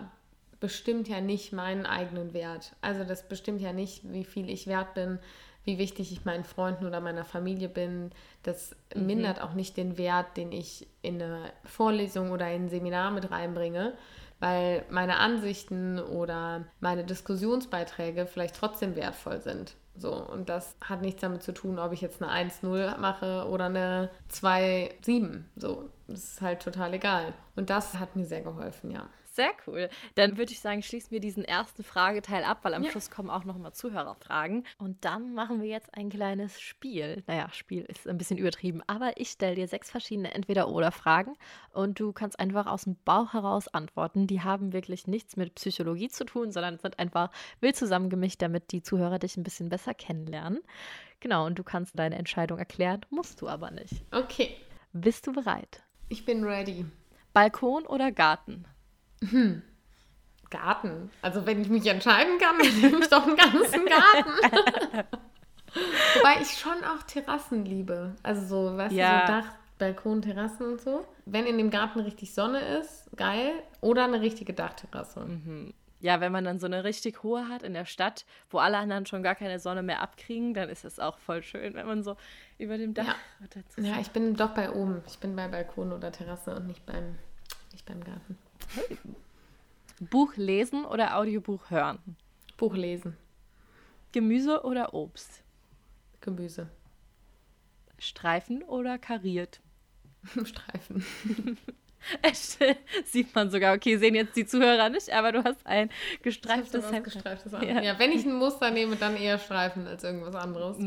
bestimmt 0.60 1.08
ja 1.08 1.22
nicht 1.22 1.54
meinen 1.54 1.86
eigenen 1.86 2.34
Wert. 2.34 2.76
Also 2.82 3.04
das 3.04 3.28
bestimmt 3.28 3.62
ja 3.62 3.74
nicht, 3.74 4.12
wie 4.12 4.24
viel 4.24 4.50
ich 4.50 4.68
wert 4.68 4.94
bin, 4.94 5.20
wie 5.66 5.78
wichtig 5.78 6.12
ich 6.12 6.26
meinen 6.26 6.46
Freunden 6.46 6.86
oder 6.86 7.02
meiner 7.02 7.26
Familie 7.26 7.70
bin. 7.70 8.12
Das 8.44 8.76
mhm. 8.96 9.06
mindert 9.06 9.42
auch 9.42 9.54
nicht 9.54 9.78
den 9.78 9.98
Wert, 9.98 10.38
den 10.38 10.52
ich 10.52 10.88
in 11.02 11.22
eine 11.22 11.52
Vorlesung 11.66 12.32
oder 12.32 12.50
in 12.52 12.64
ein 12.64 12.70
Seminar 12.70 13.12
mit 13.12 13.30
reinbringe, 13.30 13.94
weil 14.40 14.86
meine 14.90 15.18
Ansichten 15.18 16.00
oder 16.00 16.66
meine 16.80 17.04
Diskussionsbeiträge 17.04 18.26
vielleicht 18.26 18.56
trotzdem 18.56 18.96
wertvoll 18.96 19.42
sind. 19.42 19.76
So, 19.98 20.14
und 20.14 20.50
das 20.50 20.76
hat 20.82 21.02
nichts 21.02 21.22
damit 21.22 21.43
zu 21.43 21.54
tun, 21.54 21.80
ob 21.80 21.91
ich 21.91 22.02
jetzt 22.02 22.22
eine 22.22 22.50
1-0 22.50 22.98
mache 22.98 23.48
oder 23.50 23.66
eine 23.66 24.10
2-7. 24.32 25.43
So, 25.56 25.89
das 26.08 26.24
ist 26.24 26.41
halt 26.41 26.62
total 26.62 26.93
egal. 26.93 27.34
Und 27.56 27.70
das 27.70 27.95
hat 27.95 28.16
mir 28.16 28.26
sehr 28.26 28.41
geholfen, 28.41 28.91
ja. 28.91 29.08
Sehr 29.38 29.52
cool. 29.68 29.88
Dann 30.16 30.36
würde 30.40 30.52
ich 30.52 30.62
sagen, 30.62 30.82
schließen 30.82 31.12
wir 31.12 31.20
diesen 31.20 31.46
ersten 31.46 31.84
Frageteil 31.84 32.44
ab, 32.44 32.58
weil 32.64 32.74
am 32.74 32.82
ja. 32.82 32.90
Schluss 32.90 33.12
kommen 33.12 33.30
auch 33.30 33.44
noch 33.44 33.60
mal 33.60 33.72
Zuhörerfragen. 33.72 34.66
Und 34.80 35.06
dann 35.06 35.36
machen 35.36 35.62
wir 35.62 35.70
jetzt 35.70 35.94
ein 35.94 36.10
kleines 36.10 36.60
Spiel. 36.60 37.24
Naja, 37.28 37.48
Spiel 37.52 37.84
ist 37.84 38.08
ein 38.08 38.18
bisschen 38.18 38.40
übertrieben, 38.40 38.82
aber 38.88 39.12
ich 39.18 39.30
stelle 39.30 39.54
dir 39.54 39.68
sechs 39.68 39.92
verschiedene 39.92 40.34
Entweder-Oder-Fragen 40.34 41.36
und 41.72 42.00
du 42.00 42.14
kannst 42.14 42.40
einfach 42.40 42.66
aus 42.66 42.86
dem 42.86 42.96
Bauch 43.06 43.34
heraus 43.34 43.68
antworten. 43.68 44.26
Die 44.26 44.42
haben 44.42 44.74
wirklich 44.74 45.06
nichts 45.06 45.38
mit 45.38 45.54
Psychologie 45.54 46.10
zu 46.10 46.26
tun, 46.26 46.52
sondern 46.52 46.80
sind 46.80 46.98
einfach 46.98 47.30
wild 47.60 47.76
zusammengemischt, 47.76 48.42
damit 48.42 48.72
die 48.72 48.82
Zuhörer 48.82 49.20
dich 49.20 49.38
ein 49.38 49.44
bisschen 49.44 49.70
besser 49.70 49.94
kennenlernen. 49.94 50.62
Genau, 51.20 51.46
und 51.46 51.60
du 51.60 51.64
kannst 51.64 52.00
deine 52.00 52.16
Entscheidung 52.16 52.58
erklären, 52.58 53.02
musst 53.12 53.40
du 53.40 53.48
aber 53.48 53.70
nicht. 53.70 54.04
Okay. 54.12 54.58
Bist 54.94 55.28
du 55.28 55.32
bereit? 55.32 55.84
Ich 56.10 56.26
bin 56.26 56.44
ready. 56.44 56.88
Balkon 57.34 57.86
oder 57.86 58.12
Garten? 58.12 58.66
Hm. 59.30 59.61
Garten. 60.49 61.11
Also 61.22 61.45
wenn 61.45 61.61
ich 61.61 61.70
mich 61.70 61.86
entscheiden 61.88 62.38
kann, 62.39 62.57
dann 62.59 62.82
nehme 62.82 62.99
ich 62.99 63.09
doch 63.09 63.26
einen 63.26 63.36
ganzen 63.36 63.86
Garten. 63.86 65.07
Wobei 66.15 66.41
ich 66.41 66.57
schon 66.57 66.84
auch 66.84 67.03
Terrassen 67.03 67.65
liebe. 67.65 68.15
Also 68.24 68.45
so, 68.45 68.78
weißt 68.78 68.95
ja. 68.95 69.26
du, 69.26 69.28
so 69.28 69.34
Dach, 69.34 69.53
Balkon, 69.78 70.22
Terrassen 70.22 70.65
und 70.65 70.82
so. 70.82 71.05
Wenn 71.26 71.45
in 71.45 71.57
dem 71.57 71.70
Garten 71.70 71.99
richtig 71.99 72.34
Sonne 72.34 72.59
ist, 72.80 73.09
geil. 73.15 73.51
Oder 73.82 74.05
eine 74.05 74.22
richtige 74.22 74.53
Dachterrasse. 74.53 75.22
Mhm. 75.22 75.74
Ja, 75.99 76.22
wenn 76.22 76.32
man 76.32 76.43
dann 76.43 76.59
so 76.59 76.68
eine 76.68 76.84
richtig 76.84 77.24
hohe 77.24 77.49
hat 77.49 77.63
in 77.63 77.74
der 77.74 77.86
Stadt, 77.86 78.26
wo 78.51 78.59
alle 78.59 78.78
anderen 78.78 79.07
schon 79.07 79.24
gar 79.24 79.34
keine 79.34 79.59
Sonne 79.59 79.82
mehr 79.82 80.01
abkriegen, 80.01 80.53
dann 80.53 80.70
ist 80.70 80.86
es 80.86 80.99
auch 80.99 81.18
voll 81.18 81.41
schön, 81.41 81.74
wenn 81.74 81.88
man 81.88 82.03
so 82.03 82.15
über 82.59 82.78
dem 82.78 82.93
Dach. 82.93 83.15
Ja, 83.78 83.84
ja 83.84 83.99
ich 83.99 84.11
bin 84.11 84.36
doch 84.36 84.51
bei 84.51 84.72
oben. 84.72 85.01
Ich 85.07 85.18
bin 85.18 85.36
bei 85.36 85.47
Balkon 85.47 85.91
oder 85.91 86.11
Terrasse 86.11 86.55
und 86.55 86.68
nicht 86.68 86.86
beim, 86.86 87.18
nicht 87.72 87.86
beim 87.86 88.03
Garten. 88.03 88.38
Buch 89.99 90.36
lesen 90.36 90.86
oder 90.86 91.18
Audiobuch 91.18 91.70
hören? 91.70 91.99
Buch 92.57 92.76
lesen. 92.76 93.18
Gemüse 94.11 94.63
oder 94.63 94.93
Obst? 94.93 95.43
Gemüse. 96.22 96.70
Streifen 97.99 98.63
oder 98.63 98.97
kariert? 98.97 99.59
Streifen. 100.43 101.05
Sieht 103.05 103.34
man 103.36 103.49
sogar. 103.49 103.76
Okay, 103.76 103.97
sehen 103.97 104.15
jetzt 104.15 104.36
die 104.36 104.45
Zuhörer 104.45 104.89
nicht, 104.89 105.11
aber 105.11 105.32
du 105.32 105.43
hast 105.43 105.65
ein 105.65 105.89
gestreiftes 106.22 106.91
Hemd. 106.91 107.03
Gestreiftes 107.05 107.51
ja. 107.51 107.82
ja, 107.82 107.99
wenn 107.99 108.11
ich 108.11 108.26
ein 108.26 108.36
Muster 108.36 108.72
nehme, 108.72 108.95
dann 108.95 109.18
eher 109.18 109.38
Streifen 109.39 109.88
als 109.88 110.03
irgendwas 110.03 110.36
anderes. 110.36 110.78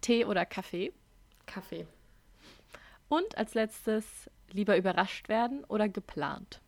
Tee 0.00 0.24
oder 0.24 0.44
Kaffee? 0.44 0.92
Kaffee. 1.46 1.86
Und 3.08 3.36
als 3.38 3.54
letztes, 3.54 4.04
lieber 4.50 4.76
überrascht 4.76 5.28
werden 5.28 5.64
oder 5.64 5.88
geplant? 5.88 6.60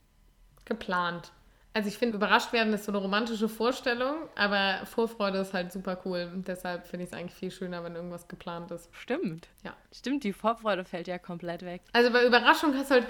Geplant. 0.66 1.30
Also 1.76 1.90
ich 1.90 1.98
finde, 1.98 2.16
überrascht 2.16 2.54
werden 2.54 2.72
ist 2.72 2.86
so 2.86 2.90
eine 2.90 3.02
romantische 3.02 3.50
Vorstellung, 3.50 4.14
aber 4.34 4.86
Vorfreude 4.86 5.40
ist 5.40 5.52
halt 5.52 5.72
super 5.72 6.00
cool. 6.06 6.30
Und 6.32 6.48
deshalb 6.48 6.86
finde 6.86 7.04
ich 7.04 7.12
es 7.12 7.18
eigentlich 7.18 7.34
viel 7.34 7.50
schöner, 7.50 7.84
wenn 7.84 7.94
irgendwas 7.94 8.28
geplant 8.28 8.70
ist. 8.70 8.88
Stimmt. 8.92 9.48
Ja. 9.62 9.76
Stimmt, 9.94 10.24
die 10.24 10.32
Vorfreude 10.32 10.86
fällt 10.86 11.06
ja 11.06 11.18
komplett 11.18 11.66
weg. 11.66 11.82
Also 11.92 12.10
bei 12.10 12.24
Überraschung 12.24 12.74
hast 12.74 12.90
du 12.90 12.94
halt, 12.94 13.06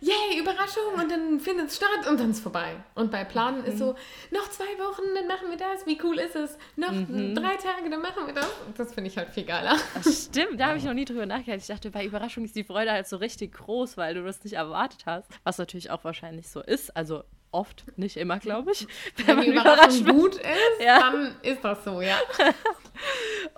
yay, 0.00 0.36
Überraschung 0.36 0.94
und 0.96 1.08
dann 1.08 1.38
findet 1.38 1.68
es 1.68 1.76
statt 1.76 2.10
und 2.10 2.18
dann 2.18 2.32
ist 2.32 2.40
vorbei. 2.40 2.74
Und 2.96 3.12
bei 3.12 3.22
Planen 3.22 3.64
ist 3.64 3.78
so, 3.78 3.94
noch 4.32 4.50
zwei 4.50 4.64
Wochen, 4.64 5.14
dann 5.14 5.28
machen 5.28 5.50
wir 5.50 5.56
das. 5.56 5.86
Wie 5.86 6.00
cool 6.02 6.18
ist 6.18 6.34
es? 6.34 6.58
Noch 6.74 6.90
drei 6.90 7.54
Tage, 7.54 7.88
dann 7.88 8.02
machen 8.02 8.26
wir 8.26 8.34
das. 8.34 8.50
Das 8.76 8.94
finde 8.94 9.10
ich 9.10 9.16
halt 9.16 9.30
viel 9.30 9.44
geiler. 9.44 9.76
Stimmt, 10.02 10.58
da 10.58 10.70
habe 10.70 10.78
ich 10.78 10.84
noch 10.84 10.92
nie 10.92 11.04
drüber 11.04 11.26
nachgedacht. 11.26 11.60
Ich 11.60 11.68
dachte, 11.68 11.92
bei 11.92 12.04
Überraschung 12.04 12.44
ist 12.44 12.56
die 12.56 12.64
Freude 12.64 12.90
halt 12.90 13.06
so 13.06 13.18
richtig 13.18 13.54
groß, 13.54 13.96
weil 13.96 14.14
du 14.14 14.24
das 14.24 14.42
nicht 14.42 14.54
erwartet 14.54 15.04
hast. 15.06 15.30
Was 15.44 15.58
natürlich 15.58 15.92
auch 15.92 16.02
wahrscheinlich 16.02 16.48
so 16.48 16.60
ist. 16.60 16.96
Also 16.96 17.22
oft, 17.50 17.84
nicht 17.96 18.16
immer, 18.16 18.38
glaube 18.38 18.72
ich. 18.72 18.86
Wenn 19.26 19.40
die 19.40 19.48
Überraschung 19.48 20.04
gut 20.06 20.36
ist, 20.36 20.84
Ja. 20.84 20.98
dann 20.98 21.34
ist 21.42 21.64
das 21.64 21.82
so, 21.84 22.00
ja. 22.00 22.16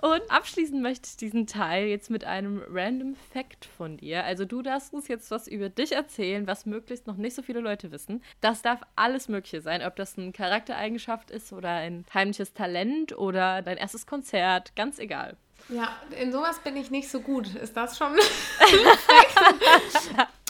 Und 0.01 0.21
abschließen 0.29 0.81
möchte 0.81 1.09
ich 1.09 1.17
diesen 1.17 1.47
Teil 1.47 1.87
jetzt 1.87 2.09
mit 2.09 2.23
einem 2.23 2.61
random 2.69 3.15
Fact 3.33 3.65
von 3.65 3.97
dir. 3.97 4.23
Also 4.23 4.45
du 4.45 4.61
darfst 4.61 4.93
uns 4.93 5.07
jetzt 5.07 5.31
was 5.31 5.47
über 5.47 5.69
dich 5.69 5.91
erzählen, 5.93 6.47
was 6.47 6.65
möglichst 6.65 7.07
noch 7.07 7.17
nicht 7.17 7.35
so 7.35 7.41
viele 7.41 7.59
Leute 7.59 7.91
wissen. 7.91 8.23
Das 8.39 8.61
darf 8.61 8.79
alles 8.95 9.27
Mögliche 9.27 9.61
sein, 9.61 9.83
ob 9.83 9.95
das 9.95 10.17
eine 10.17 10.31
Charaktereigenschaft 10.31 11.31
ist 11.31 11.51
oder 11.53 11.69
ein 11.69 12.05
heimliches 12.13 12.53
Talent 12.53 13.17
oder 13.17 13.61
dein 13.61 13.77
erstes 13.77 14.05
Konzert, 14.07 14.75
ganz 14.75 14.99
egal. 14.99 15.37
Ja, 15.69 15.95
in 16.19 16.31
sowas 16.31 16.59
bin 16.59 16.75
ich 16.77 16.89
nicht 16.89 17.09
so 17.09 17.21
gut. 17.21 17.53
Ist 17.55 17.75
das 17.77 17.97
schon? 17.97 18.15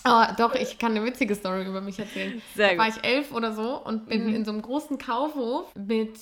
Oh, 0.03 0.23
doch, 0.37 0.55
ich 0.55 0.79
kann 0.79 0.91
eine 0.95 1.05
witzige 1.05 1.35
Story 1.35 1.65
über 1.65 1.81
mich 1.81 1.99
erzählen. 1.99 2.41
Sehr 2.55 2.71
da 2.73 2.77
war 2.79 2.87
gut. 2.89 2.97
ich 2.97 3.03
elf 3.09 3.31
oder 3.31 3.53
so 3.53 3.77
und 3.83 4.07
bin 4.07 4.33
in 4.33 4.45
so 4.45 4.51
einem 4.51 4.61
großen 4.61 4.97
Kaufhof 4.97 5.73
mit 5.75 6.17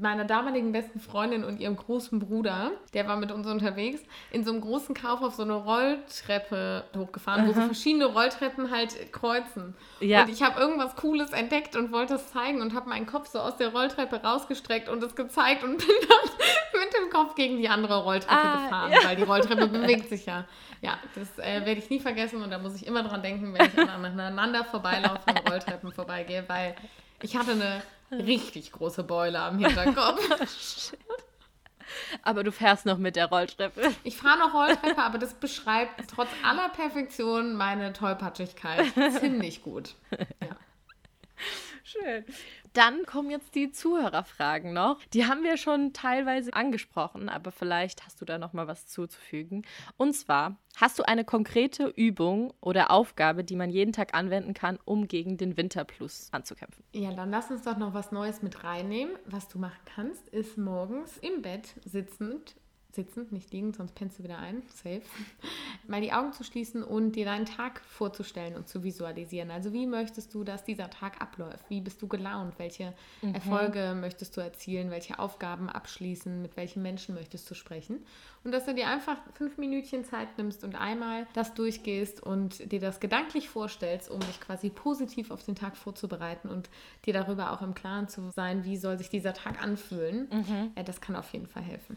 meiner 0.00 0.24
damaligen 0.24 0.72
besten 0.72 0.98
Freundin 0.98 1.44
und 1.44 1.60
ihrem 1.60 1.76
großen 1.76 2.18
Bruder, 2.18 2.70
der 2.94 3.06
war 3.06 3.16
mit 3.16 3.30
uns 3.30 3.46
unterwegs, 3.46 4.00
in 4.30 4.42
so 4.44 4.50
einem 4.52 4.62
großen 4.62 4.94
Kaufhof 4.94 5.34
so 5.34 5.42
eine 5.42 5.52
Rolltreppe 5.54 6.84
hochgefahren, 6.96 7.46
wo 7.46 7.52
so 7.52 7.60
verschiedene 7.62 8.06
Rolltreppen 8.06 8.70
halt 8.70 9.12
kreuzen. 9.12 9.74
Ja. 10.00 10.22
Und 10.22 10.30
ich 10.30 10.42
habe 10.42 10.58
irgendwas 10.60 10.96
Cooles 10.96 11.32
entdeckt 11.32 11.76
und 11.76 11.92
wollte 11.92 12.14
es 12.14 12.28
zeigen 12.32 12.62
und 12.62 12.74
habe 12.74 12.88
meinen 12.88 13.06
Kopf 13.06 13.28
so 13.28 13.40
aus 13.40 13.56
der 13.56 13.72
Rolltreppe 13.72 14.16
rausgestreckt 14.22 14.88
und 14.88 15.02
es 15.02 15.14
gezeigt 15.14 15.62
und 15.64 15.76
bin 15.86 15.86
dann 16.08 16.80
mit 16.80 16.94
dem 16.94 17.10
Kopf 17.10 17.34
gegen 17.34 17.58
die 17.58 17.68
andere 17.68 18.02
Rolltreppe 18.04 18.34
Ah, 18.34 18.64
gefahren, 18.64 18.92
ja. 18.92 18.98
weil 19.08 19.16
die 19.16 19.22
Rolltreppe 19.22 19.66
bewegt 19.68 20.08
sich 20.08 20.24
ja. 20.26 20.44
Ja, 20.84 20.98
das 21.14 21.38
äh, 21.38 21.64
werde 21.64 21.80
ich 21.80 21.88
nie 21.88 21.98
vergessen 21.98 22.42
und 22.42 22.50
da 22.50 22.58
muss 22.58 22.74
ich 22.74 22.86
immer 22.86 23.02
dran 23.02 23.22
denken, 23.22 23.54
wenn 23.54 23.66
ich 23.66 23.78
aneinander 23.78 24.64
vorbeilaufe 24.66 25.22
und 25.30 25.50
Rolltreppen 25.50 25.92
vorbeigehe, 25.92 26.44
weil 26.46 26.74
ich 27.22 27.36
hatte 27.36 27.52
eine 27.52 27.82
richtig 28.10 28.70
große 28.70 29.02
Beule 29.02 29.40
am 29.40 29.58
Hinterkopf. 29.58 30.20
Aber 32.22 32.44
du 32.44 32.52
fährst 32.52 32.84
noch 32.84 32.98
mit 32.98 33.16
der 33.16 33.26
Rolltreppe. 33.26 33.94
Ich 34.04 34.18
fahre 34.18 34.38
noch 34.40 34.52
Rolltreppe, 34.52 35.00
aber 35.00 35.18
das 35.18 35.34
beschreibt 35.34 36.10
trotz 36.10 36.28
aller 36.42 36.68
Perfektion 36.70 37.54
meine 37.54 37.92
Tollpatschigkeit 37.92 38.86
ziemlich 39.20 39.62
gut. 39.62 39.94
Ja. 40.10 40.56
Schön. 41.84 42.24
Dann 42.74 43.06
kommen 43.06 43.30
jetzt 43.30 43.54
die 43.54 43.70
Zuhörerfragen 43.70 44.72
noch. 44.72 44.98
Die 45.12 45.26
haben 45.26 45.44
wir 45.44 45.56
schon 45.56 45.92
teilweise 45.92 46.52
angesprochen, 46.52 47.28
aber 47.28 47.52
vielleicht 47.52 48.04
hast 48.04 48.20
du 48.20 48.24
da 48.24 48.36
noch 48.36 48.52
mal 48.52 48.66
was 48.66 48.88
zuzufügen. 48.88 49.64
Und 49.96 50.14
zwar, 50.14 50.56
hast 50.76 50.98
du 50.98 51.04
eine 51.04 51.24
konkrete 51.24 51.86
Übung 51.86 52.52
oder 52.60 52.90
Aufgabe, 52.90 53.44
die 53.44 53.54
man 53.54 53.70
jeden 53.70 53.92
Tag 53.92 54.12
anwenden 54.14 54.54
kann, 54.54 54.80
um 54.84 55.06
gegen 55.06 55.36
den 55.36 55.56
Winterplus 55.56 56.28
anzukämpfen? 56.32 56.84
ja, 56.92 57.12
dann 57.12 57.30
lass 57.30 57.50
uns 57.50 57.62
doch 57.62 57.76
noch 57.76 57.94
was 57.94 58.10
Neues 58.10 58.42
mit 58.42 58.64
reinnehmen. 58.64 59.14
Was 59.26 59.46
du 59.46 59.58
machen 59.58 59.80
kannst, 59.84 60.28
ist 60.30 60.58
morgens 60.58 61.16
im 61.18 61.42
Bett 61.42 61.74
sitzend, 61.84 62.56
sitzend, 62.94 63.32
nicht 63.32 63.52
liegend, 63.52 63.76
sonst 63.76 63.94
pennst 63.94 64.18
du 64.18 64.24
wieder 64.24 64.38
ein, 64.38 64.62
safe, 64.68 65.02
mal 65.88 66.00
die 66.00 66.12
Augen 66.12 66.32
zu 66.32 66.44
schließen 66.44 66.82
und 66.82 67.12
dir 67.12 67.24
deinen 67.24 67.46
Tag 67.46 67.80
vorzustellen 67.80 68.56
und 68.56 68.68
zu 68.68 68.82
visualisieren. 68.82 69.50
Also 69.50 69.72
wie 69.72 69.86
möchtest 69.86 70.34
du, 70.34 70.44
dass 70.44 70.64
dieser 70.64 70.90
Tag 70.90 71.20
abläuft? 71.20 71.68
Wie 71.68 71.80
bist 71.80 72.00
du 72.02 72.08
gelaunt? 72.08 72.58
Welche 72.58 72.94
Erfolge 73.32 73.96
möchtest 73.98 74.36
du 74.36 74.40
erzielen? 74.40 74.90
Welche 74.90 75.18
Aufgaben 75.18 75.68
abschließen? 75.68 76.42
Mit 76.42 76.56
welchen 76.56 76.82
Menschen 76.82 77.14
möchtest 77.14 77.50
du 77.50 77.54
sprechen? 77.54 78.04
Und 78.44 78.52
dass 78.52 78.66
du 78.66 78.74
dir 78.74 78.88
einfach 78.88 79.16
fünf 79.32 79.56
Minütchen 79.56 80.04
Zeit 80.04 80.36
nimmst 80.36 80.64
und 80.64 80.74
einmal 80.74 81.26
das 81.32 81.54
durchgehst 81.54 82.22
und 82.22 82.70
dir 82.70 82.80
das 82.80 83.00
gedanklich 83.00 83.48
vorstellst, 83.48 84.10
um 84.10 84.20
dich 84.20 84.38
quasi 84.40 84.68
positiv 84.68 85.30
auf 85.30 85.42
den 85.44 85.54
Tag 85.54 85.76
vorzubereiten 85.76 86.48
und 86.50 86.68
dir 87.06 87.14
darüber 87.14 87.52
auch 87.52 87.62
im 87.62 87.74
Klaren 87.74 88.08
zu 88.08 88.30
sein, 88.30 88.64
wie 88.64 88.76
soll 88.76 88.98
sich 88.98 89.08
dieser 89.08 89.32
Tag 89.32 89.62
anfühlen. 89.62 90.30
Äh, 90.74 90.84
das 90.84 91.00
kann 91.00 91.16
auf 91.16 91.32
jeden 91.32 91.46
Fall 91.46 91.62
helfen. 91.62 91.96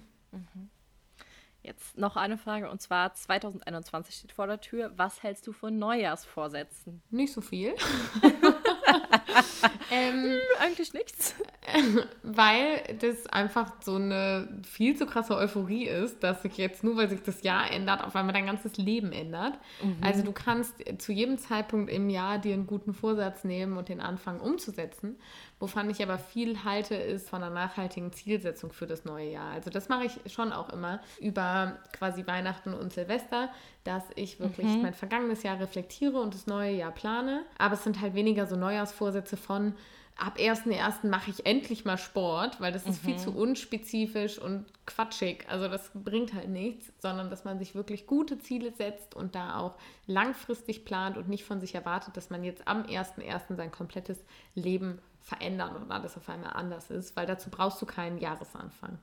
Jetzt 1.68 1.98
noch 1.98 2.16
eine 2.16 2.38
Frage 2.38 2.70
und 2.70 2.82
zwar 2.82 3.14
2021 3.14 4.16
steht 4.16 4.32
vor 4.32 4.48
der 4.48 4.62
Tür. 4.62 4.94
Was 4.96 5.22
hältst 5.22 5.46
du 5.48 5.52
von 5.52 5.78
Neujahrsvorsätzen? 5.78 7.02
Nicht 7.10 7.34
so 7.34 7.42
viel. 7.42 7.76
ähm, 9.92 10.38
Eigentlich 10.60 10.94
nichts. 10.94 11.36
weil 12.24 12.96
das 13.00 13.28
einfach 13.28 13.74
so 13.82 13.96
eine 13.96 14.48
viel 14.64 14.96
zu 14.96 15.06
krasse 15.06 15.36
Euphorie 15.36 15.88
ist, 15.88 16.24
dass 16.24 16.42
sich 16.42 16.58
jetzt 16.58 16.86
nur, 16.86 16.96
weil 16.96 17.10
sich 17.10 17.22
das 17.22 17.44
Jahr 17.44 17.70
ändert, 17.70 18.02
auf 18.04 18.16
einmal 18.16 18.34
dein 18.34 18.46
ganzes 18.46 18.78
Leben 18.78 19.12
ändert. 19.12 19.60
Also 20.02 20.24
du 20.24 20.32
kannst 20.32 20.76
zu 21.00 21.12
jedem 21.12 21.38
Zeitpunkt 21.38 21.92
im 21.92 22.10
Jahr 22.10 22.40
dir 22.40 22.54
einen 22.54 22.68
guten 22.68 22.94
Vorsatz 22.94 23.44
nehmen 23.44 23.78
und 23.78 23.90
den 23.90 24.00
anfangen 24.00 24.40
umzusetzen. 24.40 25.18
Wovon 25.60 25.90
ich 25.90 26.04
aber 26.04 26.20
viel 26.20 26.64
halte, 26.64 26.94
ist 26.94 27.30
von 27.30 27.42
einer 27.42 27.54
nachhaltigen 27.54 28.14
Zielsetzung 28.14 28.72
für 28.72 28.86
das 28.86 29.06
neue 29.06 29.32
Jahr. 29.32 29.52
Also 29.54 29.72
das 29.72 29.90
mache 29.90 30.06
ich 30.06 30.32
schon 30.32 30.54
auch 30.54 30.70
immer 30.70 31.00
über 31.20 31.80
quasi 31.94 32.28
Weihnachten 32.28 32.74
und 32.74 32.94
Silvester, 32.94 33.50
dass 33.84 34.04
ich 34.16 34.40
wirklich 34.40 34.68
mein 34.78 34.94
vergangenes 34.94 35.42
Jahr 35.42 35.60
reflektiere 35.60 36.20
und 36.20 36.36
das 36.36 36.46
neue 36.46 36.74
Jahr 36.74 36.92
plane. 36.92 37.44
Aber 37.58 37.74
es 37.74 37.84
sind 37.84 38.02
halt 38.02 38.14
weniger 38.14 38.46
so 38.46 38.56
Neujahrsvorsätze 38.56 39.36
von 39.36 39.74
ab 40.18 40.38
1.1. 40.38 41.08
mache 41.08 41.30
ich 41.32 41.46
endlich 41.46 41.86
mal 41.86 41.98
Sport, 41.98 42.60
weil 42.60 42.72
das 42.72 42.86
ist 42.86 43.00
viel 43.00 43.18
zu 43.18 43.32
unspezifisch 43.32 44.40
und 44.40 44.66
quatschig. 44.86 45.46
Also 45.50 45.68
das 45.68 45.92
bringt 45.94 46.34
halt 46.34 46.50
nichts, 46.50 46.92
sondern 47.00 47.30
dass 47.30 47.46
man 47.46 47.60
sich 47.60 47.76
wirklich 47.76 48.08
gute 48.08 48.40
Ziele 48.40 48.72
setzt 48.72 49.16
und 49.16 49.36
da 49.36 49.58
auch 49.58 49.76
langfristig 50.08 50.86
plant 50.86 51.18
und 51.18 51.30
nicht 51.30 51.44
von 51.46 51.60
sich 51.60 51.76
erwartet, 51.76 52.18
dass 52.18 52.30
man 52.30 52.44
jetzt 52.44 52.68
am 52.68 52.84
1.1. 52.84 53.56
sein 53.56 53.72
komplettes 53.72 54.18
Leben 54.56 55.00
verändern 55.28 55.76
und 55.76 55.92
alles 55.92 56.16
auf 56.16 56.30
einmal 56.30 56.54
anders 56.54 56.90
ist, 56.90 57.18
weil 57.18 57.26
dazu 57.26 57.50
brauchst 57.50 57.82
du 57.82 57.86
keinen 57.86 58.18
Jahresanfang. 58.18 58.98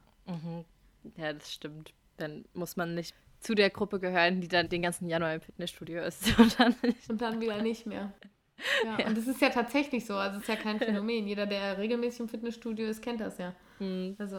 Ja, 1.17 1.35
das 1.35 1.53
stimmt. 1.53 1.93
Dann 2.17 2.47
muss 2.55 2.77
man 2.77 2.95
nicht 2.95 3.15
zu 3.41 3.55
der 3.55 3.69
Gruppe 3.69 4.01
gehören, 4.01 4.41
die 4.41 4.49
dann 4.49 4.71
den 4.71 4.81
ganzen 4.81 5.07
Januar 5.07 5.35
im 5.35 5.43
Fitnessstudio 5.43 6.03
ist. 6.03 6.27
Und 6.39 6.59
dann 6.59 6.75
Und 7.11 7.21
dann 7.21 7.41
wieder 7.41 7.61
nicht 7.63 7.87
mehr. 7.87 8.13
Ja, 8.85 9.09
und 9.09 9.19
das 9.19 9.27
ist 9.27 9.41
ja 9.41 9.51
tatsächlich 9.51 10.07
so. 10.07 10.15
Also 10.15 10.37
es 10.37 10.43
ist 10.45 10.49
ja 10.49 10.55
kein 10.55 10.79
Phänomen. 10.79 11.27
Jeder, 11.27 11.45
der 11.45 11.77
regelmäßig 11.77 12.21
im 12.21 12.29
Fitnessstudio 12.29 12.87
ist, 12.87 13.03
kennt 13.03 13.21
das 13.21 13.37
ja. 13.37 13.53
Also 14.17 14.39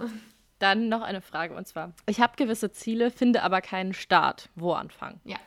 Dann 0.66 0.90
noch 0.90 1.04
eine 1.04 1.22
Frage 1.22 1.54
und 1.54 1.68
zwar: 1.68 1.94
Ich 2.08 2.20
habe 2.20 2.34
gewisse 2.38 2.72
Ziele, 2.72 3.12
finde 3.12 3.44
aber 3.44 3.62
keinen 3.62 3.94
Start. 3.94 4.50
Wo 4.56 4.74
anfangen? 4.74 5.22
Ja, 5.24 5.38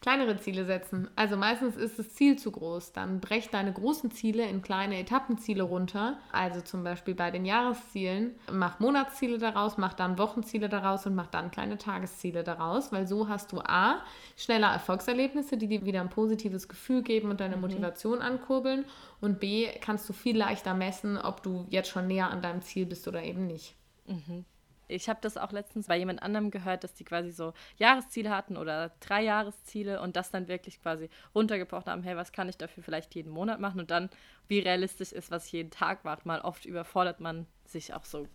kleinere 0.00 0.38
Ziele 0.38 0.64
setzen. 0.64 1.10
Also 1.14 1.36
meistens 1.36 1.76
ist 1.76 1.98
das 1.98 2.14
Ziel 2.14 2.38
zu 2.38 2.50
groß. 2.50 2.94
Dann 2.94 3.20
brech 3.20 3.50
deine 3.50 3.74
großen 3.74 4.10
Ziele 4.12 4.46
in 4.46 4.62
kleine 4.62 4.98
Etappenziele 4.98 5.62
runter. 5.62 6.16
Also 6.32 6.62
zum 6.62 6.84
Beispiel 6.84 7.14
bei 7.14 7.30
den 7.30 7.44
Jahreszielen. 7.44 8.34
Mach 8.50 8.80
Monatsziele 8.80 9.36
daraus, 9.36 9.76
mach 9.76 9.92
dann 9.92 10.16
Wochenziele 10.16 10.70
daraus 10.70 11.04
und 11.04 11.14
mach 11.14 11.26
dann 11.26 11.50
kleine 11.50 11.76
Tagesziele 11.76 12.42
daraus. 12.42 12.92
Weil 12.92 13.06
so 13.06 13.28
hast 13.28 13.52
du 13.52 13.60
A, 13.60 14.02
schneller 14.38 14.72
Erfolgserlebnisse, 14.72 15.58
die 15.58 15.68
dir 15.68 15.84
wieder 15.84 16.00
ein 16.00 16.08
positives 16.08 16.66
Gefühl 16.66 17.02
geben 17.02 17.28
und 17.28 17.40
deine 17.40 17.58
Motivation 17.58 18.22
ankurbeln. 18.22 18.86
Und 19.20 19.38
B, 19.38 19.68
kannst 19.82 20.08
du 20.08 20.14
viel 20.14 20.38
leichter 20.38 20.72
messen, 20.72 21.18
ob 21.18 21.42
du 21.42 21.66
jetzt 21.68 21.90
schon 21.90 22.06
näher 22.06 22.30
an 22.30 22.40
deinem 22.40 22.62
Ziel 22.62 22.86
bist 22.86 23.06
oder 23.06 23.22
eben 23.22 23.46
nicht. 23.46 23.74
Ich 24.92 25.08
habe 25.08 25.20
das 25.22 25.36
auch 25.36 25.52
letztens 25.52 25.86
bei 25.86 25.96
jemand 25.96 26.22
anderem 26.22 26.50
gehört, 26.50 26.84
dass 26.84 26.94
die 26.94 27.04
quasi 27.04 27.30
so 27.30 27.52
Jahresziele 27.76 28.30
hatten 28.30 28.56
oder 28.56 28.92
drei 29.00 29.22
Jahresziele 29.22 30.00
und 30.00 30.16
das 30.16 30.30
dann 30.30 30.48
wirklich 30.48 30.80
quasi 30.80 31.08
runtergebrochen 31.34 31.90
haben, 31.90 32.02
hey, 32.02 32.16
was 32.16 32.32
kann 32.32 32.48
ich 32.48 32.56
dafür 32.56 32.82
vielleicht 32.82 33.14
jeden 33.14 33.32
Monat 33.32 33.60
machen 33.60 33.80
und 33.80 33.90
dann, 33.90 34.10
wie 34.48 34.60
realistisch 34.60 35.12
ist, 35.12 35.30
was 35.30 35.46
ich 35.46 35.52
jeden 35.52 35.70
Tag 35.70 36.04
macht. 36.04 36.26
Mal 36.26 36.40
oft 36.40 36.64
überfordert 36.64 37.20
man 37.20 37.46
sich 37.66 37.94
auch 37.94 38.04
so 38.04 38.26